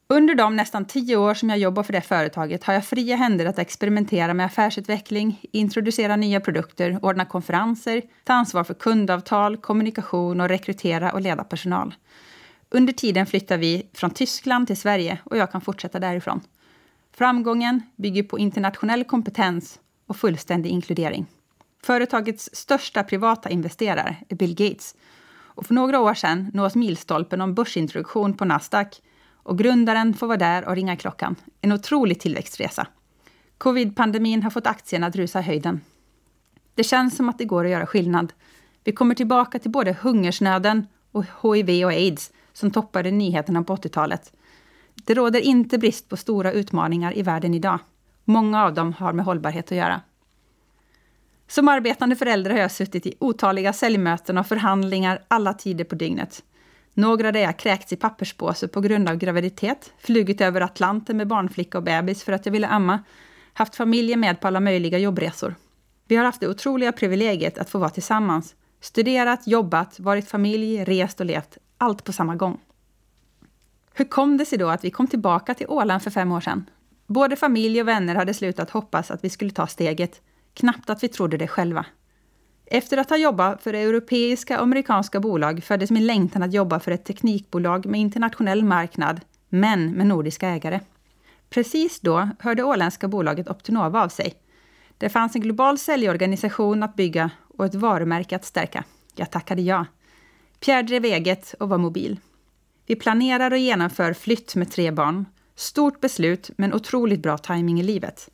Under 0.08 0.34
de 0.34 0.56
nästan 0.56 0.84
tio 0.84 1.16
år 1.16 1.34
som 1.34 1.50
jag 1.50 1.58
jobbar 1.58 1.82
för 1.82 1.92
det 1.92 2.00
företaget 2.00 2.64
har 2.64 2.74
jag 2.74 2.84
fria 2.84 3.16
händer 3.16 3.46
att 3.46 3.58
experimentera 3.58 4.34
med 4.34 4.46
affärsutveckling, 4.46 5.40
introducera 5.52 6.16
nya 6.16 6.40
produkter, 6.40 6.98
ordna 7.02 7.24
konferenser, 7.24 8.02
ta 8.24 8.32
ansvar 8.32 8.64
för 8.64 8.74
kundavtal, 8.74 9.56
kommunikation 9.56 10.40
och 10.40 10.48
rekrytera 10.48 11.12
och 11.12 11.20
leda 11.20 11.44
personal. 11.44 11.94
Under 12.70 12.92
tiden 12.92 13.26
flyttar 13.26 13.58
vi 13.58 13.86
från 13.94 14.10
Tyskland 14.10 14.66
till 14.66 14.76
Sverige 14.76 15.18
och 15.24 15.36
jag 15.36 15.52
kan 15.52 15.60
fortsätta 15.60 15.98
därifrån. 15.98 16.40
Framgången 17.12 17.82
bygger 17.96 18.22
på 18.22 18.38
internationell 18.38 19.04
kompetens 19.04 19.80
och 20.06 20.16
fullständig 20.16 20.70
inkludering. 20.70 21.26
Företagets 21.82 22.50
största 22.52 23.02
privata 23.02 23.50
investerare 23.50 24.16
är 24.28 24.36
Bill 24.36 24.54
Gates 24.54 24.94
och 25.34 25.66
för 25.66 25.74
några 25.74 26.00
år 26.00 26.14
sedan 26.14 26.50
nås 26.54 26.74
milstolpen 26.74 27.40
om 27.40 27.54
börsintroduktion 27.54 28.36
på 28.36 28.44
Nasdaq 28.44 29.00
och 29.44 29.58
grundaren 29.58 30.14
får 30.14 30.26
vara 30.26 30.36
där 30.36 30.68
och 30.68 30.74
ringa 30.74 30.96
klockan. 30.96 31.36
En 31.60 31.72
otrolig 31.72 32.20
tillväxtresa. 32.20 32.86
Covid-pandemin 33.58 34.42
har 34.42 34.50
fått 34.50 34.66
aktierna 34.66 35.06
att 35.06 35.16
rusa 35.16 35.40
i 35.40 35.42
höjden. 35.42 35.80
Det 36.74 36.84
känns 36.84 37.16
som 37.16 37.28
att 37.28 37.38
det 37.38 37.44
går 37.44 37.64
att 37.64 37.70
göra 37.70 37.86
skillnad. 37.86 38.32
Vi 38.84 38.92
kommer 38.92 39.14
tillbaka 39.14 39.58
till 39.58 39.70
både 39.70 39.96
hungersnöden 40.00 40.86
och 41.12 41.24
hiv 41.42 41.84
och 41.84 41.90
aids 41.90 42.32
som 42.52 42.70
toppade 42.70 43.10
nyheterna 43.10 43.62
på 43.62 43.76
80-talet. 43.76 44.32
Det 44.94 45.14
råder 45.14 45.40
inte 45.40 45.78
brist 45.78 46.08
på 46.08 46.16
stora 46.16 46.52
utmaningar 46.52 47.18
i 47.18 47.22
världen 47.22 47.54
idag. 47.54 47.78
Många 48.24 48.64
av 48.64 48.74
dem 48.74 48.92
har 48.92 49.12
med 49.12 49.24
hållbarhet 49.24 49.72
att 49.72 49.78
göra. 49.78 50.00
Som 51.48 51.68
arbetande 51.68 52.16
förälder 52.16 52.50
har 52.50 52.58
jag 52.58 52.70
suttit 52.72 53.06
i 53.06 53.14
otaliga 53.18 53.72
säljmöten 53.72 54.38
och 54.38 54.46
förhandlingar 54.46 55.24
alla 55.28 55.54
tider 55.54 55.84
på 55.84 55.94
dygnet. 55.94 56.42
Några 56.94 57.32
där 57.32 57.40
jag 57.40 57.58
kräkts 57.58 57.92
i 57.92 57.96
papperspåse 57.96 58.68
på 58.68 58.80
grund 58.80 59.08
av 59.08 59.16
graviditet, 59.16 59.92
flugit 59.98 60.40
över 60.40 60.60
Atlanten 60.60 61.16
med 61.16 61.26
barnflicka 61.26 61.78
och 61.78 61.84
bebis 61.84 62.24
för 62.24 62.32
att 62.32 62.46
jag 62.46 62.52
ville 62.52 62.68
amma, 62.68 63.02
haft 63.52 63.76
familjen 63.76 64.20
med 64.20 64.40
på 64.40 64.46
alla 64.46 64.60
möjliga 64.60 64.98
jobbresor. 64.98 65.54
Vi 66.08 66.16
har 66.16 66.24
haft 66.24 66.40
det 66.40 66.48
otroliga 66.48 66.92
privilegiet 66.92 67.58
att 67.58 67.70
få 67.70 67.78
vara 67.78 67.90
tillsammans, 67.90 68.54
studerat, 68.80 69.46
jobbat, 69.46 70.00
varit 70.00 70.28
familj, 70.28 70.84
rest 70.84 71.20
och 71.20 71.26
levt, 71.26 71.58
allt 71.78 72.04
på 72.04 72.12
samma 72.12 72.36
gång. 72.36 72.60
Hur 73.94 74.04
kom 74.04 74.36
det 74.36 74.44
sig 74.44 74.58
då 74.58 74.68
att 74.68 74.84
vi 74.84 74.90
kom 74.90 75.06
tillbaka 75.06 75.54
till 75.54 75.68
Åland 75.68 76.02
för 76.02 76.10
fem 76.10 76.32
år 76.32 76.40
sedan? 76.40 76.70
Både 77.06 77.36
familj 77.36 77.80
och 77.80 77.88
vänner 77.88 78.14
hade 78.14 78.34
slutat 78.34 78.70
hoppas 78.70 79.10
att 79.10 79.24
vi 79.24 79.30
skulle 79.30 79.50
ta 79.50 79.66
steget, 79.66 80.20
knappt 80.54 80.90
att 80.90 81.02
vi 81.02 81.08
trodde 81.08 81.36
det 81.36 81.48
själva. 81.48 81.86
Efter 82.66 82.96
att 82.96 83.10
ha 83.10 83.16
jobbat 83.16 83.62
för 83.62 83.74
europeiska 83.74 84.56
och 84.56 84.62
amerikanska 84.62 85.20
bolag 85.20 85.64
föddes 85.64 85.90
min 85.90 86.06
längtan 86.06 86.42
att 86.42 86.54
jobba 86.54 86.80
för 86.80 86.92
ett 86.92 87.04
teknikbolag 87.04 87.86
med 87.86 88.00
internationell 88.00 88.64
marknad, 88.64 89.20
men 89.48 89.92
med 89.92 90.06
nordiska 90.06 90.48
ägare. 90.48 90.80
Precis 91.50 92.00
då 92.00 92.28
hörde 92.38 92.62
åländska 92.62 93.08
bolaget 93.08 93.48
Optinova 93.48 94.04
av 94.04 94.08
sig. 94.08 94.34
Det 94.98 95.08
fanns 95.08 95.34
en 95.34 95.42
global 95.42 95.78
säljorganisation 95.78 96.82
att 96.82 96.96
bygga 96.96 97.30
och 97.56 97.64
ett 97.64 97.74
varumärke 97.74 98.36
att 98.36 98.44
stärka. 98.44 98.84
Jag 99.14 99.30
tackade 99.30 99.62
ja. 99.62 99.86
Pierre 100.60 100.82
drev 100.82 101.04
eget 101.04 101.54
och 101.60 101.68
var 101.68 101.78
mobil. 101.78 102.20
Vi 102.86 102.96
planerar 102.96 103.50
och 103.50 103.58
genomför 103.58 104.12
flytt 104.12 104.54
med 104.54 104.72
tre 104.72 104.90
barn. 104.90 105.26
Stort 105.54 106.00
beslut, 106.00 106.50
men 106.56 106.74
otroligt 106.74 107.22
bra 107.22 107.38
timing 107.38 107.80
i 107.80 107.82
livet. 107.82 108.28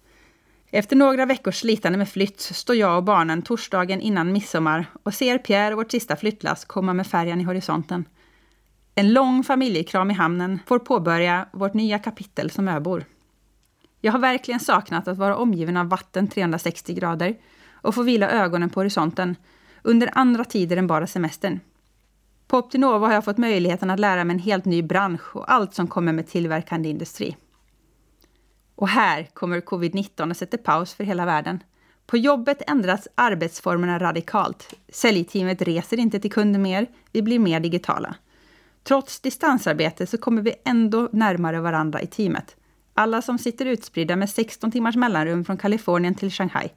Efter 0.73 0.97
några 0.97 1.27
veckors 1.27 1.61
slitande 1.61 1.99
med 1.99 2.09
flytt 2.09 2.41
står 2.41 2.77
jag 2.77 2.97
och 2.97 3.05
barnen 3.05 3.43
torsdagen 3.43 4.01
innan 4.01 4.33
midsommar 4.33 4.87
och 5.03 5.15
ser 5.15 5.39
Pierre 5.39 5.75
och 5.75 5.79
vårt 5.79 5.91
sista 5.91 6.17
flyttlass 6.17 6.65
komma 6.65 6.93
med 6.93 7.07
färjan 7.07 7.41
i 7.41 7.45
horisonten. 7.45 8.05
En 8.95 9.13
lång 9.13 9.45
familjekram 9.45 10.11
i 10.11 10.15
hamnen 10.15 10.59
får 10.67 10.79
påbörja 10.79 11.47
vårt 11.53 11.75
nya 11.75 11.99
kapitel 11.99 12.51
som 12.51 12.69
öbor. 12.69 13.05
Jag 14.01 14.13
har 14.13 14.19
verkligen 14.19 14.61
saknat 14.61 15.09
att 15.09 15.19
vara 15.19 15.37
omgiven 15.37 15.77
av 15.77 15.89
vatten 15.89 16.29
360 16.29 16.95
grader 16.95 17.37
och 17.73 17.95
få 17.95 18.03
vila 18.03 18.31
ögonen 18.31 18.71
på 18.71 18.81
horisonten 18.81 19.37
under 19.83 20.11
andra 20.13 20.45
tider 20.45 20.77
än 20.77 20.87
bara 20.87 21.07
semestern. 21.07 21.61
På 22.47 22.59
Optinova 22.59 23.07
har 23.07 23.15
jag 23.15 23.25
fått 23.25 23.39
möjligheten 23.39 23.91
att 23.91 24.01
lära 24.01 24.25
mig 24.25 24.35
en 24.35 24.41
helt 24.41 24.65
ny 24.65 24.83
bransch 24.83 25.37
och 25.37 25.53
allt 25.53 25.75
som 25.75 25.87
kommer 25.87 26.13
med 26.13 26.29
tillverkande 26.29 26.89
industri. 26.89 27.37
Och 28.81 28.89
här 28.89 29.29
kommer 29.35 29.61
covid-19 29.61 30.31
och 30.31 30.37
sätter 30.37 30.59
paus 30.59 30.95
för 30.95 31.05
hela 31.05 31.27
världen. 31.27 31.63
På 32.07 32.17
jobbet 32.17 32.63
ändras 32.71 33.09
arbetsformerna 33.15 33.99
radikalt. 33.99 34.75
Säljteamet 34.89 35.63
reser 35.63 35.97
inte 35.97 36.21
till 36.21 36.33
kunder 36.33 36.61
mer, 36.61 36.87
vi 37.13 37.23
blir 37.23 37.39
mer 37.39 37.61
digitala. 37.61 38.15
Trots 38.83 39.21
distansarbete 39.21 40.07
så 40.07 40.19
kommer 40.19 40.43
vi 40.43 40.55
ändå 40.65 41.09
närmare 41.13 41.61
varandra 41.61 42.03
i 42.03 42.07
teamet. 42.07 42.57
Alla 42.95 43.23
som 43.23 43.39
sitter 43.39 43.67
utspridda 43.67 44.17
med 44.17 44.31
16 44.31 44.71
timmars 44.71 44.97
mellanrum 44.97 45.45
från 45.45 45.57
Kalifornien 45.57 46.15
till 46.15 46.31
Shanghai. 46.31 46.69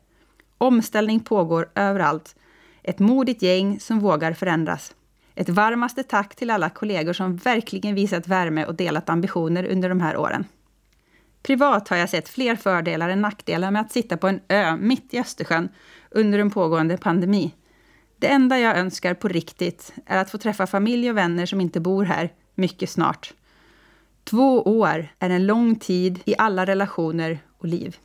Omställning 0.58 1.20
pågår 1.20 1.70
överallt. 1.76 2.36
Ett 2.84 3.00
modigt 3.00 3.42
gäng 3.42 3.80
som 3.80 4.00
vågar 4.00 4.34
förändras. 4.34 4.96
Ett 5.36 5.50
varmaste 5.50 6.04
tack 6.04 6.36
till 6.36 6.50
alla 6.50 6.70
kollegor 6.70 7.14
som 7.14 7.38
verkligen 7.38 7.96
visat 7.96 8.28
värme 8.28 8.66
och 8.66 8.76
delat 8.76 9.10
ambitioner 9.10 9.66
under 9.66 9.90
de 9.90 10.02
här 10.02 10.18
åren. 10.18 10.46
Privat 11.44 11.88
har 11.88 11.98
jag 11.98 12.10
sett 12.10 12.30
fler 12.30 12.56
fördelar 12.56 13.10
än 13.10 13.22
nackdelar 13.22 13.72
med 13.72 13.82
att 13.82 13.92
sitta 13.92 14.18
på 14.18 14.28
en 14.28 14.40
ö 14.48 14.76
mitt 14.76 15.14
i 15.14 15.20
Östersjön 15.20 15.70
under 16.12 16.40
en 16.40 16.52
pågående 16.52 16.98
pandemi. 16.98 17.56
Det 18.20 18.28
enda 18.28 18.60
jag 18.60 18.78
önskar 18.78 19.14
på 19.14 19.28
riktigt 19.28 19.94
är 20.06 20.18
att 20.18 20.30
få 20.30 20.38
träffa 20.38 20.68
familj 20.68 21.10
och 21.10 21.18
vänner 21.18 21.46
som 21.46 21.62
inte 21.62 21.80
bor 21.80 22.06
här 22.06 22.34
mycket 22.56 22.90
snart. 22.90 23.34
Två 24.24 24.62
år 24.62 25.08
är 25.20 25.30
en 25.30 25.46
lång 25.46 25.76
tid 25.76 26.20
i 26.26 26.36
alla 26.38 26.66
relationer 26.66 27.40
och 27.58 27.68
liv. 27.68 27.98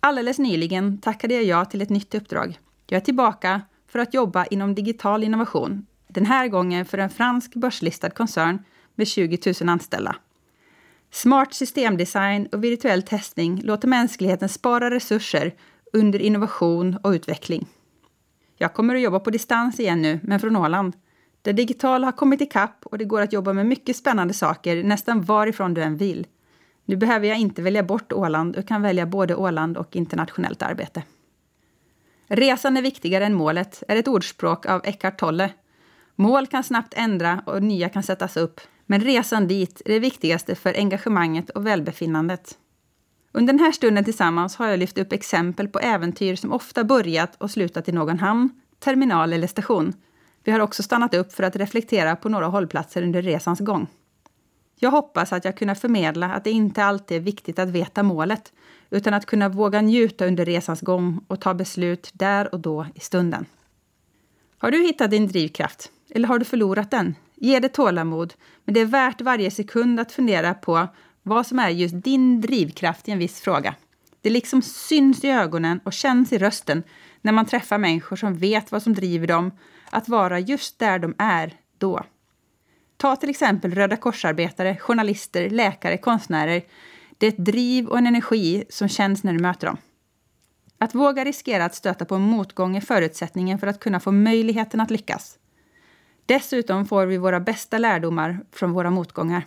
Alldeles 0.00 0.38
nyligen 0.38 0.98
tackade 0.98 1.34
jag 1.34 1.44
ja 1.44 1.64
till 1.64 1.82
ett 1.82 1.90
nytt 1.90 2.14
uppdrag. 2.14 2.58
Jag 2.86 2.96
är 2.96 3.04
tillbaka 3.04 3.62
för 3.88 3.98
att 3.98 4.14
jobba 4.14 4.44
inom 4.44 4.74
digital 4.74 5.24
innovation. 5.24 5.86
Den 6.08 6.26
här 6.26 6.48
gången 6.48 6.84
för 6.84 6.98
en 6.98 7.10
fransk 7.10 7.54
börslistad 7.54 8.10
koncern 8.10 8.64
med 8.94 9.08
20 9.08 9.52
000 9.60 9.68
anställda. 9.68 10.16
Smart 11.10 11.54
systemdesign 11.54 12.46
och 12.46 12.64
virtuell 12.64 13.02
testning 13.02 13.60
låter 13.62 13.88
mänskligheten 13.88 14.48
spara 14.48 14.90
resurser 14.90 15.54
under 15.92 16.18
innovation 16.18 16.98
och 17.02 17.10
utveckling. 17.10 17.66
Jag 18.56 18.74
kommer 18.74 18.94
att 18.94 19.00
jobba 19.00 19.20
på 19.20 19.30
distans 19.30 19.80
igen 19.80 20.02
nu, 20.02 20.20
men 20.22 20.40
från 20.40 20.56
Åland. 20.56 20.96
Det 21.42 21.52
digitala 21.52 22.06
har 22.06 22.12
kommit 22.12 22.40
ikapp 22.40 22.86
och 22.86 22.98
det 22.98 23.04
går 23.04 23.20
att 23.20 23.32
jobba 23.32 23.52
med 23.52 23.66
mycket 23.66 23.96
spännande 23.96 24.34
saker 24.34 24.84
nästan 24.84 25.22
varifrån 25.22 25.74
du 25.74 25.82
än 25.82 25.96
vill. 25.96 26.26
Nu 26.84 26.96
behöver 26.96 27.28
jag 27.28 27.38
inte 27.38 27.62
välja 27.62 27.82
bort 27.82 28.12
Åland 28.12 28.56
och 28.56 28.68
kan 28.68 28.82
välja 28.82 29.06
både 29.06 29.34
Åland 29.34 29.76
och 29.76 29.96
internationellt 29.96 30.62
arbete. 30.62 31.02
Resan 32.26 32.76
är 32.76 32.82
viktigare 32.82 33.26
än 33.26 33.34
målet 33.34 33.82
är 33.88 33.96
ett 33.96 34.08
ordspråk 34.08 34.66
av 34.66 34.80
Eckhart 34.84 35.18
Tolle. 35.18 35.50
Mål 36.14 36.46
kan 36.46 36.64
snabbt 36.64 36.94
ändra 36.96 37.42
och 37.46 37.62
nya 37.62 37.88
kan 37.88 38.02
sättas 38.02 38.36
upp, 38.36 38.60
men 38.90 39.00
resan 39.00 39.48
dit 39.48 39.82
är 39.84 39.92
det 39.92 39.98
viktigaste 39.98 40.54
för 40.54 40.74
engagemanget 40.74 41.50
och 41.50 41.66
välbefinnandet. 41.66 42.58
Under 43.32 43.52
den 43.52 43.60
här 43.60 43.72
stunden 43.72 44.04
tillsammans 44.04 44.56
har 44.56 44.66
jag 44.66 44.78
lyft 44.78 44.98
upp 44.98 45.12
exempel 45.12 45.68
på 45.68 45.78
äventyr 45.78 46.36
som 46.36 46.52
ofta 46.52 46.84
börjat 46.84 47.36
och 47.38 47.50
slutat 47.50 47.88
i 47.88 47.92
någon 47.92 48.18
hamn, 48.18 48.50
terminal 48.78 49.32
eller 49.32 49.46
station. 49.46 49.92
Vi 50.44 50.52
har 50.52 50.60
också 50.60 50.82
stannat 50.82 51.14
upp 51.14 51.32
för 51.32 51.42
att 51.42 51.56
reflektera 51.56 52.16
på 52.16 52.28
några 52.28 52.46
hållplatser 52.46 53.02
under 53.02 53.22
resans 53.22 53.60
gång. 53.60 53.86
Jag 54.78 54.90
hoppas 54.90 55.32
att 55.32 55.44
jag 55.44 55.56
kunnat 55.56 55.80
förmedla 55.80 56.32
att 56.32 56.44
det 56.44 56.50
inte 56.50 56.84
alltid 56.84 57.16
är 57.16 57.20
viktigt 57.20 57.58
att 57.58 57.68
veta 57.68 58.02
målet, 58.02 58.52
utan 58.90 59.14
att 59.14 59.26
kunna 59.26 59.48
våga 59.48 59.80
njuta 59.80 60.26
under 60.26 60.44
resans 60.44 60.80
gång 60.80 61.24
och 61.26 61.40
ta 61.40 61.54
beslut 61.54 62.10
där 62.12 62.54
och 62.54 62.60
då 62.60 62.86
i 62.94 63.00
stunden. 63.00 63.46
Har 64.58 64.70
du 64.70 64.82
hittat 64.82 65.10
din 65.10 65.28
drivkraft? 65.28 65.90
Eller 66.10 66.28
har 66.28 66.38
du 66.38 66.44
förlorat 66.44 66.90
den? 66.90 67.14
Ge 67.42 67.60
det 67.60 67.68
tålamod, 67.68 68.34
men 68.64 68.74
det 68.74 68.80
är 68.80 68.86
värt 68.86 69.20
varje 69.20 69.50
sekund 69.50 70.00
att 70.00 70.12
fundera 70.12 70.54
på 70.54 70.88
vad 71.22 71.46
som 71.46 71.58
är 71.58 71.68
just 71.68 72.04
din 72.04 72.40
drivkraft 72.40 73.08
i 73.08 73.10
en 73.10 73.18
viss 73.18 73.40
fråga. 73.40 73.74
Det 74.20 74.30
liksom 74.30 74.62
syns 74.62 75.24
i 75.24 75.28
ögonen 75.28 75.80
och 75.84 75.92
känns 75.92 76.32
i 76.32 76.38
rösten 76.38 76.82
när 77.20 77.32
man 77.32 77.46
träffar 77.46 77.78
människor 77.78 78.16
som 78.16 78.36
vet 78.36 78.72
vad 78.72 78.82
som 78.82 78.94
driver 78.94 79.26
dem 79.26 79.52
att 79.90 80.08
vara 80.08 80.38
just 80.38 80.78
där 80.78 80.98
de 80.98 81.14
är 81.18 81.54
då. 81.78 82.04
Ta 82.96 83.16
till 83.16 83.30
exempel 83.30 83.74
Röda 83.74 83.96
korsarbetare, 83.96 84.76
journalister, 84.76 85.50
läkare, 85.50 85.98
konstnärer. 85.98 86.62
Det 87.18 87.26
är 87.26 87.30
ett 87.30 87.44
driv 87.44 87.86
och 87.86 87.98
en 87.98 88.06
energi 88.06 88.64
som 88.68 88.88
känns 88.88 89.22
när 89.22 89.32
du 89.32 89.38
möter 89.38 89.66
dem. 89.66 89.76
Att 90.78 90.94
våga 90.94 91.24
riskera 91.24 91.64
att 91.64 91.74
stöta 91.74 92.04
på 92.04 92.14
en 92.14 92.22
motgång 92.22 92.76
är 92.76 92.80
förutsättningen 92.80 93.58
för 93.58 93.66
att 93.66 93.80
kunna 93.80 94.00
få 94.00 94.12
möjligheten 94.12 94.80
att 94.80 94.90
lyckas. 94.90 95.39
Dessutom 96.30 96.86
får 96.86 97.06
vi 97.06 97.18
våra 97.18 97.40
bästa 97.40 97.78
lärdomar 97.78 98.40
från 98.52 98.72
våra 98.72 98.90
motgångar. 98.90 99.46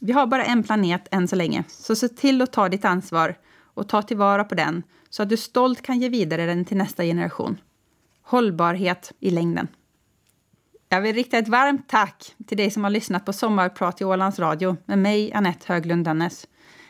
Vi 0.00 0.12
har 0.12 0.26
bara 0.26 0.44
en 0.44 0.62
planet 0.62 1.08
än 1.10 1.28
så 1.28 1.36
länge, 1.36 1.64
så 1.68 1.96
se 1.96 2.08
till 2.08 2.42
att 2.42 2.52
ta 2.52 2.68
ditt 2.68 2.84
ansvar 2.84 3.38
och 3.74 3.88
ta 3.88 4.02
tillvara 4.02 4.44
på 4.44 4.54
den 4.54 4.82
så 5.10 5.22
att 5.22 5.28
du 5.28 5.36
stolt 5.36 5.82
kan 5.82 6.00
ge 6.00 6.08
vidare 6.08 6.46
den 6.46 6.64
till 6.64 6.76
nästa 6.76 7.02
generation. 7.04 7.60
Hållbarhet 8.22 9.12
i 9.20 9.30
längden. 9.30 9.68
Jag 10.88 11.00
vill 11.00 11.14
rikta 11.14 11.38
ett 11.38 11.48
varmt 11.48 11.88
tack 11.88 12.34
till 12.46 12.56
dig 12.56 12.70
som 12.70 12.84
har 12.84 12.90
lyssnat 12.90 13.24
på 13.24 13.32
Sommarprat 13.32 14.00
i 14.00 14.04
Ålands 14.04 14.38
Radio 14.38 14.76
med 14.84 14.98
mig, 14.98 15.32
Annette 15.32 15.72
Höglund 15.72 16.04
Dannes. 16.04 16.46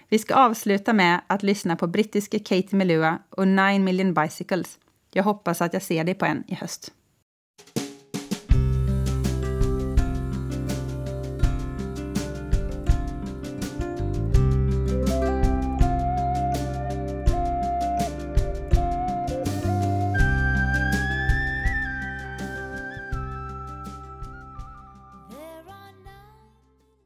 Vi 0.09 0.19
ska 0.19 0.35
avsluta 0.35 0.93
med 0.93 1.21
att 1.27 1.43
lyssna 1.43 1.77
på 1.77 1.87
brittiske 1.87 2.39
Katie 2.39 2.77
Melua 2.79 3.19
och 3.31 3.49
Nine 3.49 3.85
million 3.85 4.15
bicycles. 4.15 4.79
Jag 5.13 5.25
hoppas 5.25 5.61
att 5.63 5.73
jag 5.73 5.83
ser 5.83 6.05
dig 6.05 6.15
på 6.15 6.25
en 6.25 6.45
i 6.47 6.55
höst. 6.55 6.93